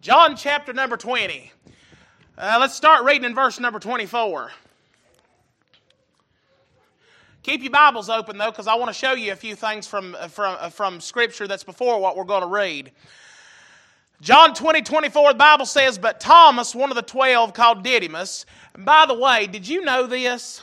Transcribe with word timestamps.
John 0.00 0.36
chapter 0.36 0.72
number 0.72 0.96
20. 0.96 1.50
Uh, 2.36 2.56
let's 2.60 2.74
start 2.74 3.04
reading 3.04 3.24
in 3.24 3.34
verse 3.34 3.58
number 3.58 3.80
24. 3.80 4.52
Keep 7.42 7.62
your 7.62 7.72
Bibles 7.72 8.08
open 8.08 8.38
though, 8.38 8.52
because 8.52 8.68
I 8.68 8.76
want 8.76 8.90
to 8.90 8.94
show 8.94 9.14
you 9.14 9.32
a 9.32 9.36
few 9.36 9.56
things 9.56 9.88
from, 9.88 10.16
from, 10.28 10.70
from 10.70 11.00
Scripture 11.00 11.48
that's 11.48 11.64
before 11.64 12.00
what 12.00 12.16
we're 12.16 12.22
going 12.22 12.42
to 12.42 12.48
read. 12.48 12.92
John 14.20 14.54
20, 14.54 14.82
24, 14.82 15.32
the 15.32 15.38
Bible 15.38 15.66
says, 15.66 15.98
But 15.98 16.20
Thomas, 16.20 16.76
one 16.76 16.90
of 16.90 16.96
the 16.96 17.02
twelve, 17.02 17.52
called 17.52 17.82
Didymus. 17.82 18.46
And 18.74 18.84
by 18.84 19.04
the 19.04 19.18
way, 19.18 19.48
did 19.48 19.66
you 19.66 19.84
know 19.84 20.06
this? 20.06 20.62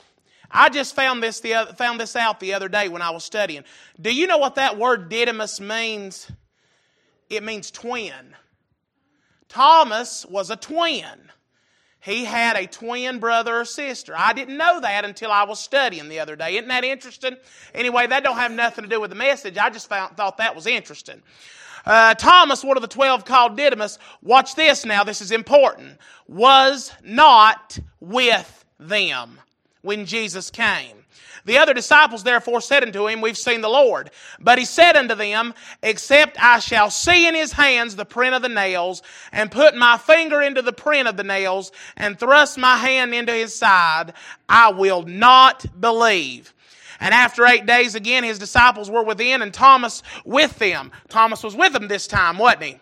I 0.49 0.70
just 0.70 0.95
found 0.95 1.21
this, 1.21 1.41
the, 1.41 1.73
found 1.77 1.99
this 1.99 2.15
out 2.15 2.39
the 2.39 2.54
other 2.54 2.70
day 2.70 2.88
when 2.88 3.02
I 3.02 3.09
was 3.09 3.25
studying. 3.25 3.65
Do 3.99 4.13
you 4.13 4.27
know 4.27 4.38
what 4.38 4.55
that 4.55 4.77
word 4.77 5.09
Didymus 5.09 5.59
means? 5.59 6.31
It 7.29 7.43
means 7.43 7.70
twin. 7.70 8.13
Thomas 9.50 10.25
was 10.25 10.49
a 10.49 10.55
twin. 10.55 11.31
He 11.99 12.23
had 12.26 12.55
a 12.55 12.67
twin 12.67 13.20
brother 13.20 13.62
or 13.62 13.66
sister. 13.66 14.13
I 14.16 14.34
didn't 14.34 14.58
know 14.58 14.80
that 14.80 15.05
until 15.05 15.31
I 15.31 15.44
was 15.44 15.59
studying 15.59 16.08
the 16.08 16.20
other 16.20 16.36
day. 16.36 16.58
Isn't 16.58 16.67
that 16.67 16.84
interesting? 16.84 17.36
Anyway, 17.73 18.05
that 18.05 18.23
don't 18.23 18.38
have 18.38 18.52
nothing 18.52 18.84
to 18.84 18.89
do 18.89 19.02
with 19.02 19.09
the 19.09 19.16
message. 19.16 19.58
I 19.58 19.72
just 19.72 19.89
found, 19.89 20.16
thought 20.16 20.38
that 20.38 20.55
was 20.55 20.67
interesting. 20.67 21.23
Uh, 21.84 22.13
Thomas, 22.13 22.63
one 22.63 22.77
of 22.77 22.81
the 22.81 22.88
twelve 22.88 23.26
called 23.26 23.58
Didymus, 23.58 23.98
watch 24.22 24.55
this 24.55 24.86
now, 24.86 25.03
this 25.03 25.22
is 25.22 25.31
important, 25.31 25.98
was 26.27 26.91
not 27.03 27.80
with 28.00 28.66
them 28.80 29.39
when 29.81 30.05
Jesus 30.05 30.50
came. 30.52 31.05
The 31.45 31.59
other 31.59 31.73
disciples 31.73 32.23
therefore 32.23 32.59
said 32.59 32.84
unto 32.84 33.08
him, 33.08 33.22
We've 33.22 33.38
seen 33.38 33.62
the 33.62 33.70
Lord. 33.70 34.09
But 34.40 34.58
he 34.58 34.66
said 34.66 34.98
unto 34.98 35.16
them, 35.16 35.53
Except 35.84 36.38
I 36.41 36.59
shall 36.59 36.90
see 36.90 37.27
in 37.27 37.36
his 37.36 37.52
hands 37.53 37.95
the 37.95 38.05
print 38.05 38.36
of 38.36 38.41
the 38.41 38.49
nails, 38.49 39.03
and 39.31 39.52
put 39.52 39.76
my 39.76 39.98
finger 39.98 40.41
into 40.41 40.63
the 40.63 40.73
print 40.73 41.08
of 41.08 41.17
the 41.17 41.23
nails, 41.23 41.72
and 41.95 42.20
thrust 42.20 42.58
my 42.58 42.78
hand 42.78 43.14
into 43.14 43.31
his 43.31 43.56
side, 43.56 44.14
I 44.50 44.72
will 44.72 45.03
not 45.03 45.80
believe. 45.80 46.53
And 47.00 47.14
after 47.14 47.45
eight 47.45 47.66
days 47.66 47.94
again, 47.94 48.23
his 48.23 48.39
disciples 48.39 48.89
were 48.89 49.03
within, 49.03 49.41
and 49.41 49.53
Thomas 49.53 50.02
with 50.23 50.58
them. 50.58 50.91
Thomas 51.09 51.44
was 51.44 51.56
with 51.56 51.73
them 51.73 51.88
this 51.88 52.08
time, 52.08 52.38
wasn't 52.38 52.64
he? 52.64 52.80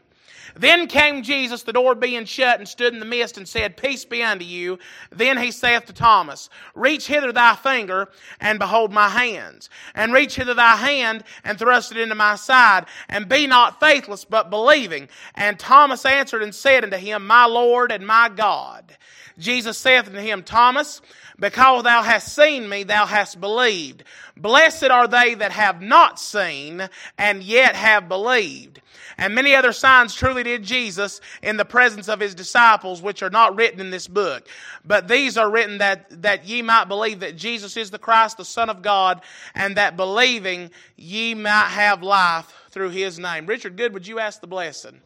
Then 0.55 0.87
came 0.87 1.23
Jesus, 1.23 1.63
the 1.63 1.73
door 1.73 1.95
being 1.95 2.25
shut, 2.25 2.59
and 2.59 2.67
stood 2.67 2.93
in 2.93 2.99
the 2.99 3.05
midst, 3.05 3.37
and 3.37 3.47
said, 3.47 3.77
Peace 3.77 4.05
be 4.05 4.21
unto 4.21 4.45
you. 4.45 4.79
Then 5.11 5.37
he 5.37 5.51
saith 5.51 5.85
to 5.85 5.93
Thomas, 5.93 6.49
Reach 6.75 7.07
hither 7.07 7.31
thy 7.31 7.55
finger, 7.55 8.09
and 8.39 8.59
behold 8.59 8.91
my 8.91 9.09
hands. 9.09 9.69
And 9.95 10.13
reach 10.13 10.35
hither 10.35 10.53
thy 10.53 10.75
hand, 10.75 11.23
and 11.43 11.57
thrust 11.57 11.91
it 11.91 11.97
into 11.97 12.15
my 12.15 12.35
side. 12.35 12.85
And 13.09 13.27
be 13.27 13.47
not 13.47 13.79
faithless, 13.79 14.25
but 14.25 14.49
believing. 14.49 15.09
And 15.35 15.59
Thomas 15.59 16.05
answered 16.05 16.43
and 16.43 16.53
said 16.53 16.83
unto 16.83 16.97
him, 16.97 17.25
My 17.25 17.45
Lord 17.45 17.91
and 17.91 18.05
my 18.05 18.29
God. 18.29 18.95
Jesus 19.39 19.77
saith 19.77 20.07
unto 20.07 20.19
him, 20.19 20.43
Thomas, 20.43 21.01
because 21.39 21.83
thou 21.83 22.03
hast 22.03 22.35
seen 22.35 22.69
me, 22.69 22.83
thou 22.83 23.05
hast 23.05 23.41
believed. 23.41 24.03
Blessed 24.37 24.85
are 24.85 25.07
they 25.07 25.33
that 25.33 25.51
have 25.51 25.81
not 25.81 26.19
seen, 26.19 26.87
and 27.17 27.41
yet 27.41 27.75
have 27.75 28.07
believed. 28.07 28.81
And 29.23 29.35
many 29.35 29.55
other 29.55 29.71
signs 29.71 30.13
truly 30.13 30.43
did 30.43 30.63
Jesus 30.63 31.21
in 31.41 31.55
the 31.55 31.63
presence 31.63 32.09
of 32.09 32.19
his 32.19 32.35
disciples, 32.35 33.01
which 33.01 33.23
are 33.23 33.29
not 33.29 33.55
written 33.55 33.79
in 33.79 33.89
this 33.89 34.05
book. 34.05 34.45
But 34.83 35.07
these 35.07 35.37
are 35.37 35.49
written 35.49 35.77
that, 35.77 36.23
that 36.23 36.45
ye 36.45 36.61
might 36.61 36.89
believe 36.89 37.21
that 37.21 37.37
Jesus 37.37 37.77
is 37.77 37.89
the 37.89 37.97
Christ, 37.97 38.35
the 38.35 38.43
Son 38.43 38.69
of 38.69 38.81
God, 38.81 39.21
and 39.55 39.77
that 39.77 39.95
believing 39.95 40.71
ye 40.97 41.35
might 41.35 41.69
have 41.69 42.03
life 42.03 42.53
through 42.71 42.89
his 42.89 43.17
name. 43.17 43.45
Richard 43.45 43.77
Good, 43.77 43.93
would 43.93 44.05
you 44.05 44.19
ask 44.19 44.41
the 44.41 44.47
blessing? 44.47 44.99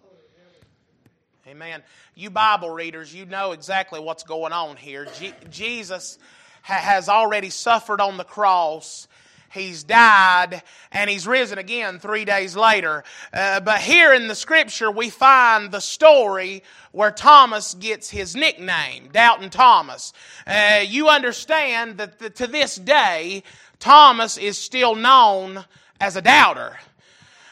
Amen. 1.45 1.83
You 2.15 2.31
Bible 2.31 2.71
readers, 2.71 3.13
you 3.13 3.27
know 3.27 3.51
exactly 3.51 3.99
what's 3.99 4.23
going 4.23 4.51
on 4.51 4.77
here. 4.77 5.05
Je- 5.19 5.35
Jesus 5.51 6.17
ha- 6.63 6.73
has 6.73 7.07
already 7.07 7.51
suffered 7.51 8.01
on 8.01 8.17
the 8.17 8.23
cross 8.23 9.06
He's 9.53 9.83
died 9.83 10.61
and 10.91 11.09
he's 11.09 11.25
risen 11.25 11.57
again 11.57 11.99
three 11.99 12.25
days 12.25 12.55
later. 12.55 13.03
Uh, 13.33 13.59
but 13.61 13.79
here 13.79 14.13
in 14.13 14.27
the 14.27 14.35
scripture, 14.35 14.91
we 14.91 15.09
find 15.09 15.71
the 15.71 15.79
story 15.79 16.63
where 16.91 17.11
Thomas 17.11 17.73
gets 17.73 18.09
his 18.09 18.35
nickname, 18.35 19.09
Doubting 19.11 19.49
Thomas. 19.49 20.13
Uh, 20.45 20.83
you 20.85 21.07
understand 21.09 21.97
that 21.97 22.19
the, 22.19 22.29
to 22.31 22.47
this 22.47 22.75
day, 22.75 23.43
Thomas 23.79 24.37
is 24.37 24.57
still 24.57 24.95
known 24.95 25.63
as 25.99 26.15
a 26.15 26.21
doubter. 26.21 26.77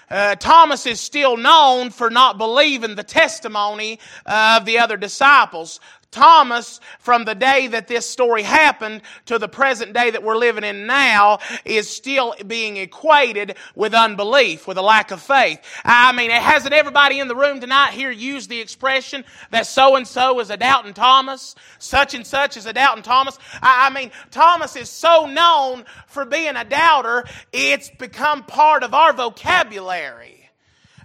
Uh, 0.09 0.35
Thomas 0.35 0.85
is 0.85 0.99
still 0.99 1.35
known 1.35 1.89
for 1.89 2.09
not 2.09 2.37
believing 2.37 2.95
the 2.95 3.03
testimony 3.03 3.99
of 4.25 4.65
the 4.65 4.79
other 4.79 4.97
disciples. 4.97 5.79
Thomas, 6.15 6.79
from 6.99 7.25
the 7.25 7.35
day 7.35 7.67
that 7.67 7.89
this 7.89 8.09
story 8.09 8.41
happened 8.41 9.01
to 9.25 9.37
the 9.37 9.49
present 9.49 9.91
day 9.91 10.11
that 10.11 10.23
we're 10.23 10.37
living 10.37 10.63
in 10.63 10.87
now, 10.87 11.39
is 11.65 11.89
still 11.89 12.33
being 12.47 12.77
equated 12.77 13.57
with 13.75 13.93
unbelief, 13.93 14.65
with 14.65 14.77
a 14.77 14.81
lack 14.81 15.11
of 15.11 15.21
faith. 15.21 15.59
I 15.83 16.13
mean, 16.13 16.31
hasn't 16.31 16.73
everybody 16.73 17.19
in 17.19 17.27
the 17.27 17.35
room 17.35 17.59
tonight 17.59 17.91
here 17.91 18.11
used 18.11 18.49
the 18.49 18.61
expression 18.61 19.25
that 19.51 19.67
so 19.67 19.97
and 19.97 20.07
so 20.07 20.39
is 20.39 20.49
a 20.49 20.55
doubting 20.55 20.93
Thomas? 20.93 21.53
Such 21.79 22.13
and 22.13 22.25
such 22.25 22.55
is 22.55 22.65
a 22.65 22.71
doubting 22.71 23.03
Thomas? 23.03 23.37
I 23.61 23.89
mean, 23.89 24.09
Thomas 24.31 24.77
is 24.77 24.89
so 24.89 25.25
known 25.25 25.83
for 26.07 26.23
being 26.23 26.55
a 26.55 26.63
doubter, 26.63 27.25
it's 27.51 27.89
become 27.89 28.43
part 28.43 28.83
of 28.83 28.93
our 28.93 29.11
vocabulary. 29.11 30.34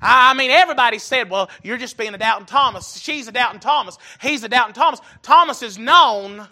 I 0.00 0.34
mean, 0.34 0.50
everybody 0.50 0.99
said, 0.99 1.31
well, 1.31 1.50
you're 1.62 1.77
just 1.77 1.97
being 1.97 2.15
a 2.15 2.19
doubting 2.19 2.47
Thomas. 2.47 2.99
She's 2.99 3.28
a 3.28 3.33
doubting 3.33 3.61
Thomas. 3.61 3.99
He's 4.21 4.43
a 4.44 4.49
doubting 4.49 4.75
Thomas. 4.75 5.00
Thomas 5.22 5.62
is 5.62 5.78
known 5.78 6.49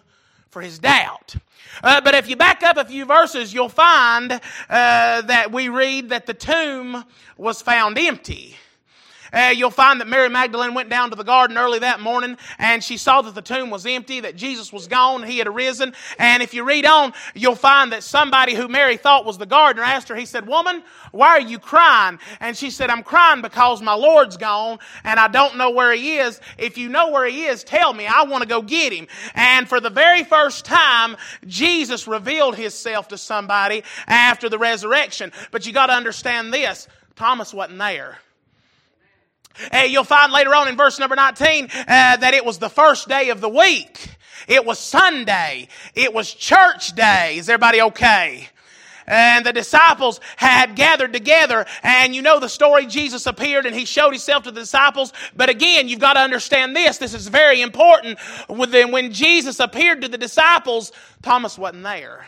for 0.51 0.63
his 0.63 0.79
doubt. 0.79 1.37
Uh, 1.83 2.01
but 2.01 2.15
if 2.15 2.29
you 2.29 2.37
back 2.37 2.63
up 2.63 2.77
a 2.77 2.85
few 2.85 3.05
verses, 3.05 3.55
you'll 3.55 3.69
find 3.69 4.33
uh, 4.33 4.39
that 4.69 5.53
we 5.53 5.69
read 5.69 6.11
that 6.11 6.27
the 6.27 6.35
tomb 6.35 7.05
was 7.37 7.63
found 7.63 7.99
empty. 7.99 8.57
Uh, 9.33 9.53
you'll 9.55 9.71
find 9.71 10.01
that 10.01 10.09
Mary 10.09 10.29
Magdalene 10.29 10.75
went 10.75 10.89
down 10.89 11.11
to 11.11 11.17
the 11.17 11.25
garden 11.25 11.59
early 11.59 11.79
that 11.81 12.01
morning 12.01 12.37
and 12.59 12.83
she 12.83 12.97
saw 12.97 13.23
that 13.23 13.35
the 13.35 13.43
tomb 13.43 13.71
was 13.71 13.87
empty, 13.87 14.21
that 14.21 14.37
Jesus 14.37 14.73
was 14.73 14.87
gone, 14.87 15.23
he 15.23 15.39
had 15.39 15.47
arisen. 15.47 15.93
And 16.19 16.43
if 16.43 16.55
you 16.55 16.65
read 16.65 16.87
on, 16.87 17.13
you'll 17.35 17.55
find 17.55 17.93
that 17.93 18.03
somebody 18.03 18.55
who 18.55 18.69
Mary 18.69 18.97
thought 18.97 19.25
was 19.25 19.39
the 19.39 19.47
gardener 19.47 19.83
asked 19.83 20.09
her, 20.09 20.17
he 20.17 20.27
said, 20.27 20.47
Woman, 20.47 20.83
why 21.13 21.29
are 21.31 21.41
you 21.41 21.59
crying? 21.59 22.19
And 22.41 22.57
she 22.57 22.71
said, 22.71 22.91
I'm 22.91 23.03
crying 23.03 23.43
because 23.43 23.83
my 23.83 23.95
Lord's 23.95 24.37
gone 24.37 24.79
and 25.05 25.19
I 25.19 25.29
don't 25.29 25.57
know 25.57 25.71
where 25.71 25.93
he 25.93 26.19
is. 26.19 26.41
If 26.57 26.79
you 26.79 26.89
know 26.89 27.11
where 27.11 27.27
he 27.27 27.45
is, 27.45 27.65
tell 27.65 27.93
me. 27.93 28.07
I 28.07 28.25
want 28.25 28.43
to 28.43 28.49
go 28.49 28.63
get 28.63 28.93
him. 28.93 29.07
And 29.35 29.69
for 29.69 29.81
the 29.81 29.91
very 29.91 30.25
first 30.25 30.65
time, 30.65 31.17
Jesus 31.47 32.07
revealed 32.07 32.57
himself 32.57 33.09
to 33.09 33.19
somebody 33.19 33.83
after 34.07 34.49
the 34.49 34.59
resurrection. 34.59 35.33
But 35.51 35.67
you 35.67 35.73
got 35.73 35.87
to 35.87 35.95
understand 35.95 36.53
this 36.53 36.89
Thomas 37.17 37.53
wasn't 37.53 37.79
there. 37.79 38.19
Uh, 39.73 39.79
you'll 39.79 40.05
find 40.05 40.33
later 40.33 40.55
on 40.55 40.69
in 40.69 40.77
verse 40.77 40.99
number 40.99 41.17
19 41.17 41.65
uh, 41.65 41.69
that 42.17 42.35
it 42.35 42.45
was 42.45 42.59
the 42.59 42.71
first 42.71 43.09
day 43.09 43.31
of 43.31 43.41
the 43.41 43.49
week. 43.49 44.09
It 44.47 44.65
was 44.65 44.79
Sunday. 44.79 45.69
It 45.95 46.15
was 46.15 46.33
church 46.33 46.95
day. 46.95 47.37
Is 47.39 47.49
everybody 47.49 47.83
okay? 47.83 48.49
and 49.09 49.45
the 49.45 49.53
disciples 49.53 50.21
had 50.37 50.77
gathered 50.77 51.13
together. 51.13 51.67
And 51.83 52.15
you 52.15 52.23
know 52.23 52.39
the 52.39 52.49
story, 52.49 52.87
Jesus 52.87 53.27
appeared 53.27 53.67
and 53.67 53.75
he 53.75 53.85
showed 53.85 54.11
himself 54.11 54.45
to 54.45 54.51
the 54.51 54.61
disciples. 54.61 55.13
But 55.35 55.49
again, 55.49 55.89
you've 55.89 55.99
got 55.99 56.15
to 56.15 56.21
understand 56.21 56.77
this. 56.77 56.99
This 56.99 57.15
is 57.15 57.27
very 57.27 57.63
important. 57.63 58.19
When 58.49 59.13
Jesus 59.13 59.59
appeared 59.59 60.03
to 60.03 60.09
the 60.09 60.19
disciples, 60.19 60.93
Thomas 61.23 61.59
wasn't 61.59 61.85
there. 61.85 62.27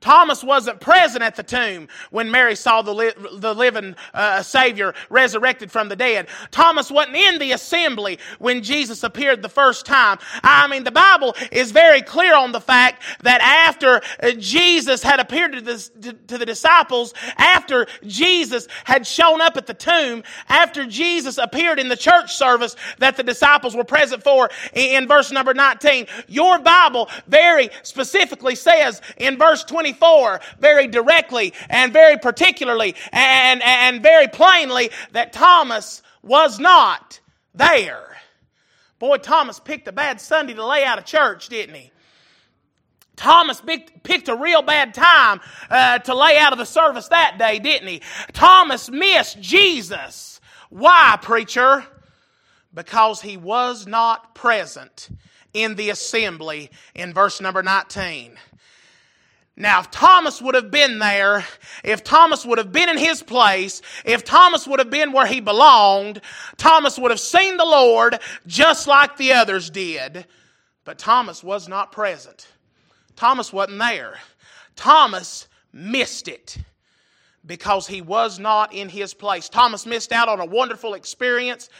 Thomas 0.00 0.44
wasn't 0.44 0.80
present 0.80 1.22
at 1.22 1.36
the 1.36 1.42
tomb 1.42 1.88
when 2.10 2.30
Mary 2.30 2.54
saw 2.54 2.82
the, 2.82 2.94
li- 2.94 3.12
the 3.34 3.54
living 3.54 3.96
uh, 4.12 4.42
Savior 4.42 4.94
resurrected 5.08 5.70
from 5.70 5.88
the 5.88 5.96
dead. 5.96 6.28
Thomas 6.50 6.90
wasn't 6.90 7.16
in 7.16 7.38
the 7.38 7.52
assembly 7.52 8.18
when 8.38 8.62
Jesus 8.62 9.02
appeared 9.02 9.42
the 9.42 9.48
first 9.48 9.86
time. 9.86 10.18
I 10.42 10.68
mean, 10.68 10.84
the 10.84 10.90
Bible 10.90 11.34
is 11.50 11.72
very 11.72 12.02
clear 12.02 12.36
on 12.36 12.52
the 12.52 12.60
fact 12.60 13.02
that 13.22 13.40
after 13.40 14.02
uh, 14.22 14.32
Jesus 14.32 15.02
had 15.02 15.18
appeared 15.18 15.52
to 15.52 15.60
the, 15.62 15.90
to, 16.02 16.12
to 16.12 16.38
the 16.38 16.46
disciples, 16.46 17.14
after 17.38 17.86
Jesus 18.06 18.68
had 18.84 19.06
shown 19.06 19.40
up 19.40 19.56
at 19.56 19.66
the 19.66 19.74
tomb, 19.74 20.22
after 20.48 20.86
Jesus 20.86 21.38
appeared 21.38 21.78
in 21.78 21.88
the 21.88 21.96
church 21.96 22.34
service 22.34 22.76
that 22.98 23.16
the 23.16 23.22
disciples 23.22 23.74
were 23.74 23.84
present 23.84 24.22
for 24.22 24.50
in 24.74 25.08
verse 25.08 25.32
number 25.32 25.54
19, 25.54 26.06
your 26.28 26.58
Bible 26.58 27.08
very 27.26 27.70
specifically 27.82 28.54
says 28.54 29.00
in 29.16 29.38
verse 29.38 29.64
20, 29.64 29.85
24 29.92 30.40
very 30.58 30.86
directly 30.86 31.52
and 31.68 31.92
very 31.92 32.18
particularly 32.18 32.94
and, 33.12 33.62
and 33.62 34.02
very 34.02 34.28
plainly 34.28 34.90
that 35.12 35.32
Thomas 35.32 36.02
was 36.22 36.58
not 36.58 37.20
there. 37.54 38.16
Boy, 38.98 39.18
Thomas 39.18 39.60
picked 39.60 39.86
a 39.88 39.92
bad 39.92 40.20
Sunday 40.20 40.54
to 40.54 40.66
lay 40.66 40.84
out 40.84 40.98
of 40.98 41.04
church, 41.04 41.48
didn't 41.48 41.74
he? 41.74 41.92
Thomas 43.14 43.62
picked 44.02 44.28
a 44.28 44.36
real 44.36 44.62
bad 44.62 44.92
time 44.92 45.40
uh, 45.70 45.98
to 46.00 46.14
lay 46.14 46.36
out 46.36 46.52
of 46.52 46.58
the 46.58 46.66
service 46.66 47.08
that 47.08 47.38
day, 47.38 47.58
didn't 47.58 47.88
he? 47.88 48.02
Thomas 48.32 48.90
missed 48.90 49.40
Jesus. 49.40 50.40
Why, 50.68 51.18
preacher? 51.22 51.84
because 52.76 53.22
he 53.22 53.36
was 53.36 53.86
not 53.86 54.34
present 54.34 55.08
in 55.52 55.74
the 55.74 55.90
assembly 55.90 56.70
in 56.94 57.12
verse 57.12 57.40
number 57.40 57.62
19. 57.62 58.36
Now, 59.58 59.80
if 59.80 59.90
Thomas 59.90 60.42
would 60.42 60.54
have 60.54 60.70
been 60.70 60.98
there, 60.98 61.44
if 61.82 62.04
Thomas 62.04 62.44
would 62.44 62.58
have 62.58 62.72
been 62.72 62.90
in 62.90 62.98
his 62.98 63.22
place, 63.22 63.80
if 64.04 64.22
Thomas 64.22 64.66
would 64.66 64.78
have 64.80 64.90
been 64.90 65.12
where 65.12 65.26
he 65.26 65.40
belonged, 65.40 66.20
Thomas 66.58 66.98
would 66.98 67.10
have 67.10 67.20
seen 67.20 67.56
the 67.56 67.64
Lord 67.64 68.18
just 68.46 68.86
like 68.86 69.16
the 69.16 69.32
others 69.32 69.70
did. 69.70 70.26
But 70.84 70.98
Thomas 70.98 71.42
was 71.42 71.68
not 71.68 71.90
present. 71.90 72.46
Thomas 73.16 73.50
wasn't 73.50 73.78
there. 73.78 74.18
Thomas 74.76 75.48
missed 75.72 76.28
it 76.28 76.58
because 77.46 77.86
he 77.86 78.02
was 78.02 78.38
not 78.38 78.74
in 78.74 78.90
his 78.90 79.14
place. 79.14 79.48
Thomas 79.48 79.86
missed 79.86 80.12
out 80.12 80.28
on 80.28 80.38
a 80.40 80.44
wonderful 80.44 80.92
experience 80.92 81.70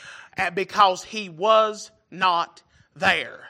because 0.55 1.05
he 1.05 1.29
was 1.29 1.91
not 2.11 2.63
there. 2.95 3.45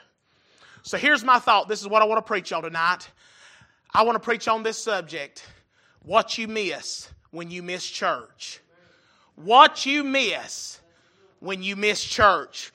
So 0.83 0.97
here's 0.97 1.23
my 1.23 1.39
thought. 1.39 1.69
This 1.69 1.81
is 1.81 1.87
what 1.87 2.01
I 2.01 2.05
want 2.05 2.17
to 2.17 2.27
preach 2.27 2.51
on 2.51 2.63
tonight. 2.63 3.09
I 3.97 4.03
want 4.03 4.15
to 4.15 4.19
preach 4.19 4.47
on 4.47 4.61
this 4.61 4.77
subject 4.77 5.43
what 6.03 6.37
you 6.37 6.47
miss 6.47 7.09
when 7.31 7.49
you 7.49 7.63
miss 7.63 7.83
church. 7.83 8.61
What 9.33 9.87
you 9.87 10.03
miss 10.03 10.79
when 11.39 11.63
you 11.63 11.75
miss 11.75 12.03
church. 12.03 12.71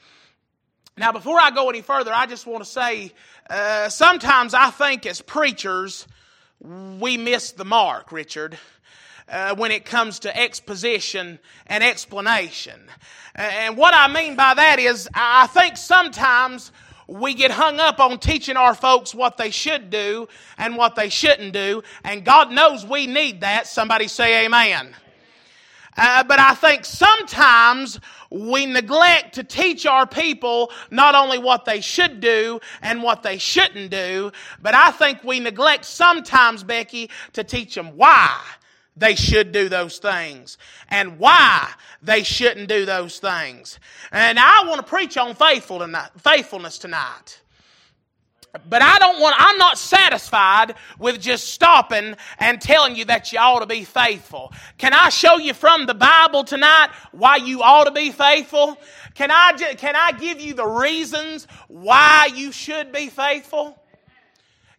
Now, 0.97 1.13
before 1.13 1.39
I 1.39 1.53
go 1.53 1.71
any 1.71 1.81
further, 1.81 2.11
I 2.13 2.27
just 2.27 2.45
want 2.45 2.65
to 2.65 2.69
say 2.69 3.13
uh, 3.49 3.89
sometimes 3.89 4.53
I 4.53 4.71
think 4.71 5.07
as 5.07 5.21
preachers, 5.21 6.09
we 6.61 7.17
miss 7.19 7.53
the 7.53 7.65
mark, 7.65 8.11
Richard. 8.11 8.59
Uh, 9.29 9.55
when 9.55 9.71
it 9.71 9.85
comes 9.85 10.19
to 10.19 10.37
exposition 10.37 11.39
and 11.69 11.85
explanation. 11.85 12.81
And 13.37 13.77
what 13.77 13.95
I 13.95 14.13
mean 14.13 14.35
by 14.35 14.55
that 14.55 14.81
is, 14.81 15.09
I 15.15 15.47
think 15.47 15.77
sometimes 15.77 16.73
we 17.07 17.35
get 17.35 17.51
hung 17.51 17.81
up 17.81 18.01
on 18.01 18.19
teaching 18.19 18.57
our 18.57 18.75
folks 18.75 19.15
what 19.15 19.37
they 19.37 19.51
should 19.51 19.91
do 19.91 20.29
and 20.59 20.77
what 20.77 20.95
they 20.95 21.09
shouldn't 21.09 21.53
do, 21.53 21.83
and 22.05 22.25
God 22.25 22.51
knows 22.51 22.87
we 22.87 23.07
need 23.07 23.41
that. 23.41 23.67
Somebody 23.67 24.09
say 24.09 24.45
amen. 24.47 24.95
Uh, 25.97 26.25
but 26.25 26.39
I 26.39 26.55
think 26.55 26.87
sometimes 26.87 28.01
we 28.31 28.65
neglect 28.65 29.35
to 29.35 29.45
teach 29.45 29.85
our 29.85 30.07
people 30.07 30.71
not 30.91 31.15
only 31.15 31.39
what 31.39 31.67
they 31.67 31.83
should 31.83 32.21
do 32.21 32.61
and 32.81 33.03
what 33.03 33.23
they 33.23 33.37
shouldn't 33.37 33.91
do, 33.91 34.33
but 34.63 34.75
I 34.75 34.91
think 34.91 35.23
we 35.23 35.39
neglect 35.39 35.85
sometimes, 35.85 36.65
Becky, 36.65 37.11
to 37.35 37.45
teach 37.45 37.75
them 37.75 37.97
why 37.97 38.41
they 38.97 39.15
should 39.15 39.53
do 39.53 39.69
those 39.69 39.99
things 39.99 40.59
and 40.89 41.19
why 41.19 41.71
they 42.03 42.23
shouldn't 42.23 42.69
do 42.69 42.85
those 42.85 43.19
things. 43.19 43.79
And 44.11 44.39
I 44.39 44.65
want 44.67 44.81
to 44.81 44.87
preach 44.87 45.17
on 45.17 45.35
faithful 45.35 45.79
tonight, 45.79 46.11
faithfulness 46.19 46.79
tonight. 46.79 47.41
But 48.69 48.83
I 48.83 48.99
don't 48.99 49.19
want, 49.19 49.35
I'm 49.39 49.57
not 49.57 49.79
satisfied 49.79 50.75
with 50.99 51.19
just 51.19 51.55
stopping 51.55 52.17
and 52.39 52.61
telling 52.61 52.97
you 52.97 53.07
that 53.07 53.33
you 53.33 53.39
ought 53.39 53.61
to 53.61 53.67
be 53.67 53.85
faithful. 53.85 54.53
Can 54.77 54.93
I 54.93 55.09
show 55.09 55.39
you 55.39 55.55
from 55.55 55.87
the 55.87 55.95
Bible 55.95 56.45
tonight 56.45 56.91
why 57.13 57.37
you 57.37 57.63
ought 57.63 57.85
to 57.85 57.93
be 57.93 58.11
faithful? 58.11 58.77
Can 59.15 59.31
I, 59.31 59.53
can 59.55 59.97
I 59.97 60.13
give 60.13 60.39
you 60.39 60.53
the 60.53 60.67
reasons 60.67 61.47
why 61.69 62.29
you 62.35 62.53
should 62.53 62.93
be 62.93 63.09
faithful? 63.09 63.79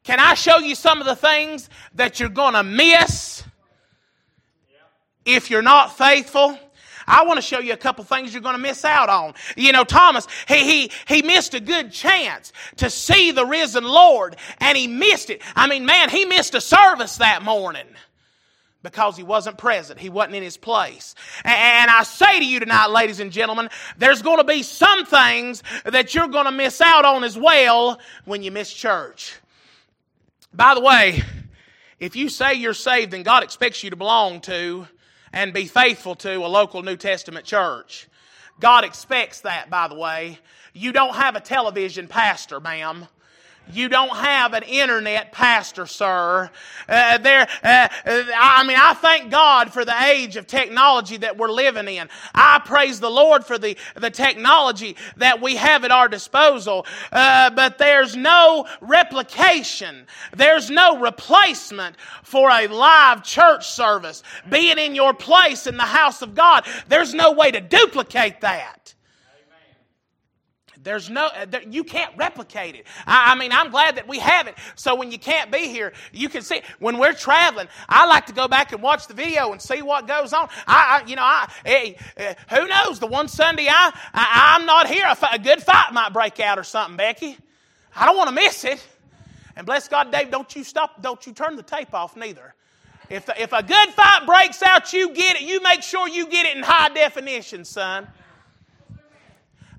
Can 0.04 0.19
I 0.19 0.36
show 0.36 0.60
you 0.60 0.75
some 0.75 1.00
of 1.00 1.07
the 1.07 1.15
things 1.15 1.68
that 1.95 2.19
you're 2.19 2.30
going 2.30 2.54
to 2.54 2.63
miss 2.63 3.44
if 5.25 5.50
you're 5.50 5.62
not 5.62 5.98
faithful? 5.98 6.58
I 7.08 7.25
want 7.25 7.38
to 7.38 7.42
show 7.42 7.60
you 7.60 7.74
a 7.74 7.78
couple 7.78 8.04
things 8.04 8.34
you're 8.34 8.42
going 8.42 8.56
to 8.56 8.62
miss 8.62 8.86
out 8.86 9.10
on. 9.10 9.34
You 9.58 9.72
know, 9.72 9.84
Thomas, 9.84 10.28
he, 10.48 10.88
he, 10.88 10.92
he 11.08 11.22
missed 11.22 11.54
a 11.54 11.60
good 11.60 11.92
chance 11.92 12.54
to 12.78 12.90
see 12.90 13.31
the 13.31 13.46
risen 13.46 13.84
Lord, 13.84 14.36
and 14.60 14.78
he 14.78 14.88
missed 14.88 15.30
it. 15.30 15.42
I 15.56 15.68
mean, 15.68 15.86
man, 15.86 16.10
he 16.10 16.25
missed 16.25 16.56
a 16.56 16.62
service 16.62 17.18
that 17.18 17.44
morning 17.44 17.88
because 18.84 19.16
he 19.16 19.24
wasn't 19.24 19.58
present. 19.58 20.00
He 20.00 20.10
wasn't 20.10 20.36
in 20.36 20.44
his 20.44 20.58
place. 20.58 21.16
And 21.44 21.90
I 21.90 22.04
say 22.04 22.40
to 22.40 22.46
you 22.46 22.60
tonight, 22.60 22.88
ladies 22.88 23.20
and 23.20 23.31
gentlemen, 23.31 23.70
there's 23.98 24.22
going 24.22 24.38
to 24.38 24.44
be 24.44 24.62
some 24.62 25.06
things 25.06 25.64
that 25.86 26.14
you're 26.14 26.28
going 26.28 26.46
to 26.46 26.52
miss 26.52 26.81
out 26.81 27.06
on 27.06 27.24
as 27.24 27.38
well 27.38 28.00
when 28.25 28.44
you 28.44 28.52
miss 28.52 28.72
church. 28.72 29.36
By 30.54 30.75
the 30.75 30.81
way, 30.81 31.24
if 32.00 32.16
you 32.16 32.30
say 32.30 32.56
you're 32.56 32.74
saved 32.74 33.14
and 33.14 33.24
God 33.24 33.44
expects 33.44 33.84
you 33.84 33.90
to 33.90 33.96
belong 33.96 34.42
to, 34.42 34.86
and 35.34 35.52
be 35.52 35.66
faithful 35.66 36.16
to 36.16 36.46
a 36.46 36.48
local 36.48 36.84
New 36.84 36.96
Testament 36.96 37.46
church. 37.46 38.08
God 38.60 38.86
expects 38.86 39.42
that, 39.42 39.70
by 39.70 39.88
the 39.88 39.96
way. 39.96 40.38
You 40.74 40.92
don't 40.94 41.16
have 41.16 41.36
a 41.36 41.42
television 41.42 42.08
pastor, 42.08 42.60
ma'am. 42.60 43.08
You 43.71 43.88
don't 43.88 44.15
have 44.15 44.54
an 44.54 44.63
internet 44.63 45.31
pastor, 45.31 45.86
sir. 45.86 46.50
Uh, 46.88 47.18
there, 47.19 47.48
uh, 47.63 47.88
I 48.06 48.63
mean, 48.68 48.77
I 48.77 48.94
thank 48.94 49.31
God 49.31 49.71
for 49.71 49.86
the 49.86 50.04
age 50.04 50.36
of 50.36 50.48
technology 50.48 51.18
that 51.18 51.38
we're 51.38 51.51
living 51.51 51.88
in. 51.88 52.10
I 52.36 52.62
praise 52.63 53.00
the 53.00 53.10
Lord 53.10 53.45
for 53.45 53.57
the, 53.57 53.77
the 53.95 54.10
technology 54.10 54.98
that 55.18 55.42
we 55.42 55.56
have 55.56 55.86
at 55.86 55.92
our 55.92 56.10
disposal. 56.10 56.86
Uh, 57.12 57.50
but 57.51 57.77
there's 57.77 58.15
no 58.15 58.68
replication. 58.81 60.07
There's 60.36 60.69
no 60.69 61.00
replacement 61.00 61.95
for 62.24 62.50
a 62.50 62.68
live 62.68 63.24
church 63.24 63.68
service. 63.68 64.24
Being 64.50 64.77
in 64.77 64.94
your 64.94 65.13
place 65.13 65.68
in 65.68 65.77
the 65.77 65.83
house 65.83 66.21
of 66.21 66.36
God, 66.36 66.65
there's 66.89 67.13
no 67.13 67.31
way 67.31 67.51
to 67.51 67.62
duplicate 67.62 68.42
that. 68.42 68.93
There's 70.84 71.10
no, 71.10 71.28
uh, 71.28 71.46
you 71.70 71.84
can't 71.84 72.16
replicate 72.18 72.76
it. 72.76 72.86
I, 73.08 73.32
I, 73.32 73.36
mean, 73.36 73.52
I'm 73.52 73.72
glad 73.72 73.96
that 73.96 74.08
we 74.08 74.20
have 74.20 74.48
it. 74.48 74.56
So 74.76 74.96
when 74.96 75.12
you 75.12 75.18
can't 75.18 75.52
be 75.52 75.70
here, 75.70 75.94
you 76.12 76.28
can 76.28 76.42
see. 76.42 76.62
When 76.80 76.98
we're 76.98 77.14
traveling, 77.14 77.68
I 77.88 78.06
like 78.06 78.26
to 78.26 78.34
go 78.34 78.48
back 78.48 78.74
and 78.74 78.82
watch 78.82 79.08
the 79.08 79.14
video 79.14 79.52
and 79.54 79.62
see 79.62 79.82
what 79.82 80.08
goes 80.08 80.34
on. 80.34 80.50
I, 80.68 81.02
I 81.02 81.08
you 81.08 81.16
know, 81.16 81.24
I, 81.24 81.50
hey, 81.66 81.98
uh, 82.18 82.34
who 82.54 82.68
knows? 82.68 83.00
The 83.00 83.08
one 83.08 83.28
Sunday 83.28 83.68
I, 83.70 83.98
I 84.14 84.58
am 84.60 84.66
not 84.66 84.88
here, 84.88 85.06
a, 85.06 85.18
a 85.34 85.40
good 85.40 85.64
fight 85.64 85.94
might 85.94 86.12
break 86.12 86.40
out 86.40 86.60
or 86.60 86.64
something, 86.64 86.98
Becky. 86.98 87.38
I 87.96 88.06
don't 88.06 88.18
want 88.18 88.30
to 88.30 88.36
miss 88.36 88.66
it. 88.66 88.86
And 89.56 89.66
bless 89.66 89.88
God, 89.88 90.12
Dave, 90.12 90.32
don't 90.32 90.54
you 90.56 90.64
stop, 90.64 91.02
don't 91.02 91.26
you 91.26 91.32
turn 91.32 91.56
the 91.56 91.64
tape 91.64 91.94
off 91.94 92.16
neither. 92.18 92.56
If, 93.10 93.30
if 93.38 93.54
a 93.54 93.62
good 93.62 93.90
fight 93.90 94.26
breaks 94.26 94.64
out, 94.64 94.92
you 94.92 95.14
get 95.14 95.36
it. 95.36 95.44
You 95.44 95.62
make 95.62 95.84
sure 95.84 96.08
you 96.08 96.28
get 96.28 96.46
it 96.46 96.58
in 96.58 96.64
high 96.64 96.90
definition, 96.90 97.64
son. 97.64 98.08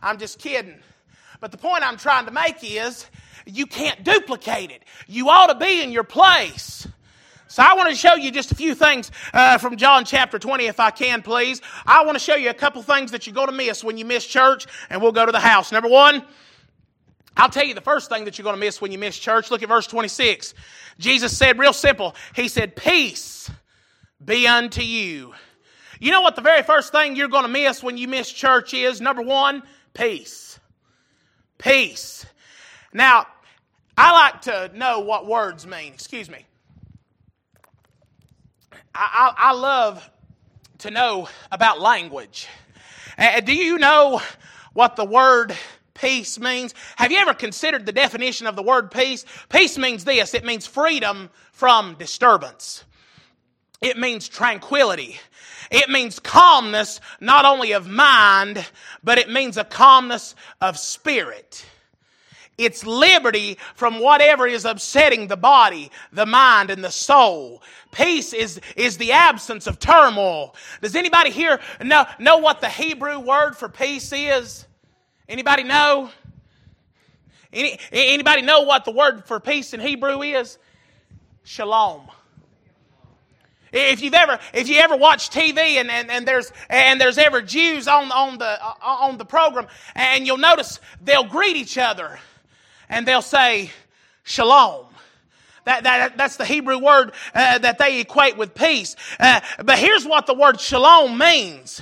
I'm 0.02 0.18
just 0.18 0.38
kidding. 0.38 0.76
But 1.44 1.50
the 1.50 1.58
point 1.58 1.86
I'm 1.86 1.98
trying 1.98 2.24
to 2.24 2.30
make 2.30 2.56
is 2.62 3.04
you 3.44 3.66
can't 3.66 4.02
duplicate 4.02 4.70
it. 4.70 4.82
You 5.06 5.28
ought 5.28 5.48
to 5.48 5.54
be 5.54 5.82
in 5.82 5.92
your 5.92 6.02
place. 6.02 6.88
So 7.48 7.62
I 7.62 7.74
want 7.74 7.90
to 7.90 7.94
show 7.94 8.14
you 8.14 8.30
just 8.30 8.50
a 8.50 8.54
few 8.54 8.74
things 8.74 9.10
uh, 9.34 9.58
from 9.58 9.76
John 9.76 10.06
chapter 10.06 10.38
20, 10.38 10.64
if 10.64 10.80
I 10.80 10.90
can, 10.90 11.20
please. 11.20 11.60
I 11.84 12.02
want 12.06 12.14
to 12.14 12.18
show 12.18 12.34
you 12.34 12.48
a 12.48 12.54
couple 12.54 12.80
things 12.80 13.10
that 13.10 13.26
you're 13.26 13.34
going 13.34 13.48
to 13.48 13.52
miss 13.52 13.84
when 13.84 13.98
you 13.98 14.06
miss 14.06 14.24
church, 14.24 14.66
and 14.88 15.02
we'll 15.02 15.12
go 15.12 15.26
to 15.26 15.32
the 15.32 15.38
house. 15.38 15.70
Number 15.70 15.90
one, 15.90 16.24
I'll 17.36 17.50
tell 17.50 17.66
you 17.66 17.74
the 17.74 17.82
first 17.82 18.08
thing 18.08 18.24
that 18.24 18.38
you're 18.38 18.44
going 18.44 18.56
to 18.56 18.60
miss 18.60 18.80
when 18.80 18.90
you 18.90 18.98
miss 18.98 19.18
church. 19.18 19.50
Look 19.50 19.62
at 19.62 19.68
verse 19.68 19.86
26. 19.86 20.54
Jesus 20.98 21.36
said, 21.36 21.58
real 21.58 21.74
simple, 21.74 22.14
He 22.34 22.48
said, 22.48 22.74
Peace 22.74 23.50
be 24.24 24.48
unto 24.48 24.80
you. 24.80 25.34
You 26.00 26.10
know 26.10 26.22
what 26.22 26.36
the 26.36 26.42
very 26.42 26.62
first 26.62 26.90
thing 26.90 27.16
you're 27.16 27.28
going 27.28 27.44
to 27.44 27.50
miss 27.50 27.82
when 27.82 27.98
you 27.98 28.08
miss 28.08 28.32
church 28.32 28.72
is? 28.72 29.02
Number 29.02 29.20
one, 29.20 29.62
peace 29.92 30.53
peace. 31.58 32.26
Now, 32.92 33.26
I 33.96 34.12
like 34.12 34.42
to 34.42 34.70
know 34.74 35.00
what 35.00 35.26
words 35.26 35.66
mean. 35.66 35.92
Excuse 35.92 36.28
me. 36.28 36.44
I, 38.94 39.34
I, 39.38 39.50
I 39.50 39.52
love 39.52 40.10
to 40.78 40.90
know 40.90 41.28
about 41.50 41.80
language. 41.80 42.48
Uh, 43.16 43.40
do 43.40 43.54
you 43.54 43.78
know 43.78 44.20
what 44.72 44.96
the 44.96 45.04
word 45.04 45.56
peace 45.94 46.38
means? 46.38 46.74
Have 46.96 47.12
you 47.12 47.18
ever 47.18 47.34
considered 47.34 47.86
the 47.86 47.92
definition 47.92 48.46
of 48.46 48.56
the 48.56 48.62
word 48.62 48.90
peace? 48.90 49.24
Peace 49.48 49.78
means 49.78 50.04
this 50.04 50.34
it 50.34 50.44
means 50.44 50.66
freedom 50.66 51.30
from 51.52 51.94
disturbance, 51.94 52.84
it 53.80 53.96
means 53.96 54.28
tranquility. 54.28 55.18
It 55.70 55.88
means 55.88 56.18
calmness, 56.18 57.00
not 57.20 57.44
only 57.44 57.72
of 57.72 57.88
mind, 57.88 58.64
but 59.02 59.18
it 59.18 59.30
means 59.30 59.56
a 59.56 59.64
calmness 59.64 60.34
of 60.60 60.78
spirit. 60.78 61.64
It's 62.56 62.86
liberty 62.86 63.58
from 63.74 63.98
whatever 63.98 64.46
is 64.46 64.64
upsetting 64.64 65.26
the 65.26 65.36
body, 65.36 65.90
the 66.12 66.26
mind, 66.26 66.70
and 66.70 66.84
the 66.84 66.90
soul. 66.90 67.62
Peace 67.90 68.32
is, 68.32 68.60
is 68.76 68.96
the 68.96 69.12
absence 69.12 69.66
of 69.66 69.80
turmoil. 69.80 70.54
Does 70.80 70.94
anybody 70.94 71.30
here 71.30 71.60
know, 71.82 72.06
know 72.20 72.38
what 72.38 72.60
the 72.60 72.68
Hebrew 72.68 73.18
word 73.18 73.56
for 73.56 73.68
peace 73.68 74.12
is? 74.12 74.66
Anybody 75.28 75.64
know? 75.64 76.10
Any, 77.52 77.78
anybody 77.90 78.42
know 78.42 78.62
what 78.62 78.84
the 78.84 78.92
word 78.92 79.24
for 79.26 79.40
peace 79.40 79.74
in 79.74 79.80
Hebrew 79.80 80.22
is? 80.22 80.58
Shalom. 81.42 82.08
If 83.74 84.02
you've 84.02 84.14
ever, 84.14 84.38
if 84.52 84.68
you 84.68 84.78
ever 84.78 84.96
watch 84.96 85.30
TV 85.30 85.56
and, 85.80 85.90
and, 85.90 86.08
and 86.08 86.26
there's 86.26 86.52
and 86.70 87.00
there's 87.00 87.18
ever 87.18 87.42
Jews 87.42 87.88
on 87.88 88.12
on 88.12 88.38
the 88.38 88.58
on 88.80 89.18
the 89.18 89.24
program, 89.24 89.66
and 89.96 90.26
you'll 90.26 90.38
notice 90.38 90.78
they'll 91.02 91.24
greet 91.24 91.56
each 91.56 91.76
other, 91.76 92.20
and 92.88 93.06
they'll 93.06 93.20
say, 93.22 93.70
"Shalom." 94.22 94.86
That, 95.64 95.84
that, 95.84 96.18
that's 96.18 96.36
the 96.36 96.44
Hebrew 96.44 96.78
word 96.78 97.12
uh, 97.34 97.56
that 97.56 97.78
they 97.78 98.00
equate 98.00 98.36
with 98.36 98.54
peace. 98.54 98.96
Uh, 99.18 99.40
but 99.64 99.78
here's 99.78 100.06
what 100.06 100.26
the 100.26 100.34
word 100.34 100.60
shalom 100.60 101.16
means. 101.16 101.80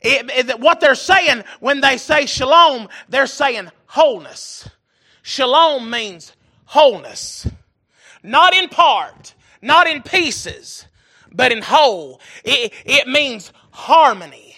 It, 0.00 0.48
it, 0.48 0.60
what 0.60 0.80
they're 0.80 0.94
saying 0.94 1.44
when 1.60 1.82
they 1.82 1.98
say 1.98 2.24
shalom, 2.24 2.88
they're 3.10 3.26
saying 3.26 3.70
wholeness. 3.86 4.66
Shalom 5.22 5.90
means 5.90 6.32
wholeness. 6.64 7.46
Not 8.22 8.54
in 8.54 8.70
part, 8.70 9.34
not 9.64 9.88
in 9.88 10.02
pieces, 10.02 10.86
but 11.32 11.52
in 11.52 11.62
whole. 11.62 12.20
It, 12.44 12.72
it 12.84 13.08
means 13.08 13.52
harmony. 13.70 14.56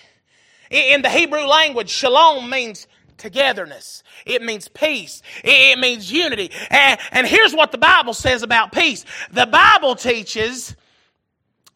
In 0.70 1.02
the 1.02 1.08
Hebrew 1.08 1.46
language, 1.46 1.88
shalom 1.88 2.50
means 2.50 2.86
togetherness. 3.16 4.02
It 4.26 4.42
means 4.42 4.68
peace. 4.68 5.22
It 5.42 5.78
means 5.78 6.10
unity. 6.12 6.50
And, 6.70 6.98
and 7.12 7.26
here's 7.26 7.54
what 7.54 7.72
the 7.72 7.78
Bible 7.78 8.14
says 8.14 8.42
about 8.42 8.72
peace. 8.72 9.04
The 9.32 9.46
Bible 9.46 9.94
teaches 9.94 10.76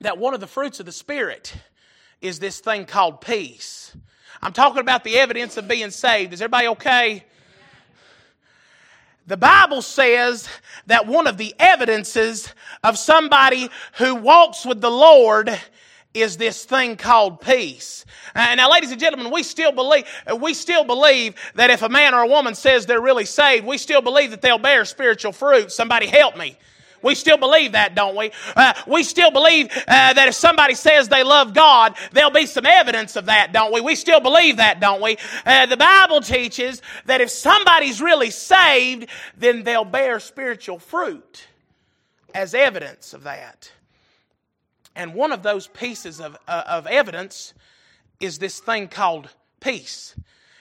that 0.00 0.18
one 0.18 0.34
of 0.34 0.40
the 0.40 0.46
fruits 0.46 0.80
of 0.80 0.86
the 0.86 0.92
Spirit 0.92 1.54
is 2.20 2.38
this 2.38 2.60
thing 2.60 2.84
called 2.84 3.20
peace. 3.20 3.96
I'm 4.42 4.52
talking 4.52 4.80
about 4.80 5.04
the 5.04 5.18
evidence 5.18 5.56
of 5.56 5.68
being 5.68 5.90
saved. 5.90 6.32
Is 6.32 6.42
everybody 6.42 6.68
okay? 6.68 7.24
The 9.30 9.36
Bible 9.36 9.80
says 9.80 10.48
that 10.88 11.06
one 11.06 11.28
of 11.28 11.36
the 11.36 11.54
evidences 11.60 12.52
of 12.82 12.98
somebody 12.98 13.70
who 13.98 14.16
walks 14.16 14.66
with 14.66 14.80
the 14.80 14.90
Lord 14.90 15.56
is 16.12 16.36
this 16.36 16.64
thing 16.64 16.96
called 16.96 17.40
peace. 17.40 18.04
Uh, 18.34 18.56
now, 18.56 18.68
ladies 18.68 18.90
and 18.90 18.98
gentlemen, 18.98 19.30
we 19.30 19.44
still 19.44 19.70
believe 19.70 20.04
we 20.40 20.52
still 20.52 20.82
believe 20.82 21.36
that 21.54 21.70
if 21.70 21.82
a 21.82 21.88
man 21.88 22.12
or 22.12 22.22
a 22.22 22.26
woman 22.26 22.56
says 22.56 22.86
they're 22.86 23.00
really 23.00 23.24
saved, 23.24 23.64
we 23.64 23.78
still 23.78 24.02
believe 24.02 24.32
that 24.32 24.42
they'll 24.42 24.58
bear 24.58 24.84
spiritual 24.84 25.30
fruit. 25.30 25.70
Somebody 25.70 26.08
help 26.08 26.36
me. 26.36 26.58
We 27.02 27.14
still 27.14 27.38
believe 27.38 27.72
that, 27.72 27.94
don't 27.94 28.16
we? 28.16 28.30
Uh, 28.54 28.74
we 28.86 29.02
still 29.02 29.30
believe 29.30 29.68
uh, 29.88 30.12
that 30.12 30.28
if 30.28 30.34
somebody 30.34 30.74
says 30.74 31.08
they 31.08 31.22
love 31.22 31.54
God, 31.54 31.96
there'll 32.12 32.30
be 32.30 32.46
some 32.46 32.66
evidence 32.66 33.16
of 33.16 33.26
that, 33.26 33.52
don't 33.52 33.72
we? 33.72 33.80
We 33.80 33.94
still 33.94 34.20
believe 34.20 34.58
that, 34.58 34.80
don't 34.80 35.00
we? 35.00 35.16
Uh, 35.46 35.66
the 35.66 35.76
Bible 35.76 36.20
teaches 36.20 36.82
that 37.06 37.20
if 37.20 37.30
somebody's 37.30 38.02
really 38.02 38.30
saved, 38.30 39.08
then 39.36 39.62
they'll 39.62 39.84
bear 39.84 40.20
spiritual 40.20 40.78
fruit 40.78 41.46
as 42.34 42.54
evidence 42.54 43.14
of 43.14 43.24
that. 43.24 43.70
And 44.94 45.14
one 45.14 45.32
of 45.32 45.42
those 45.42 45.66
pieces 45.66 46.20
of, 46.20 46.36
uh, 46.46 46.64
of 46.66 46.86
evidence 46.86 47.54
is 48.20 48.38
this 48.38 48.60
thing 48.60 48.88
called 48.88 49.30
peace. 49.60 50.14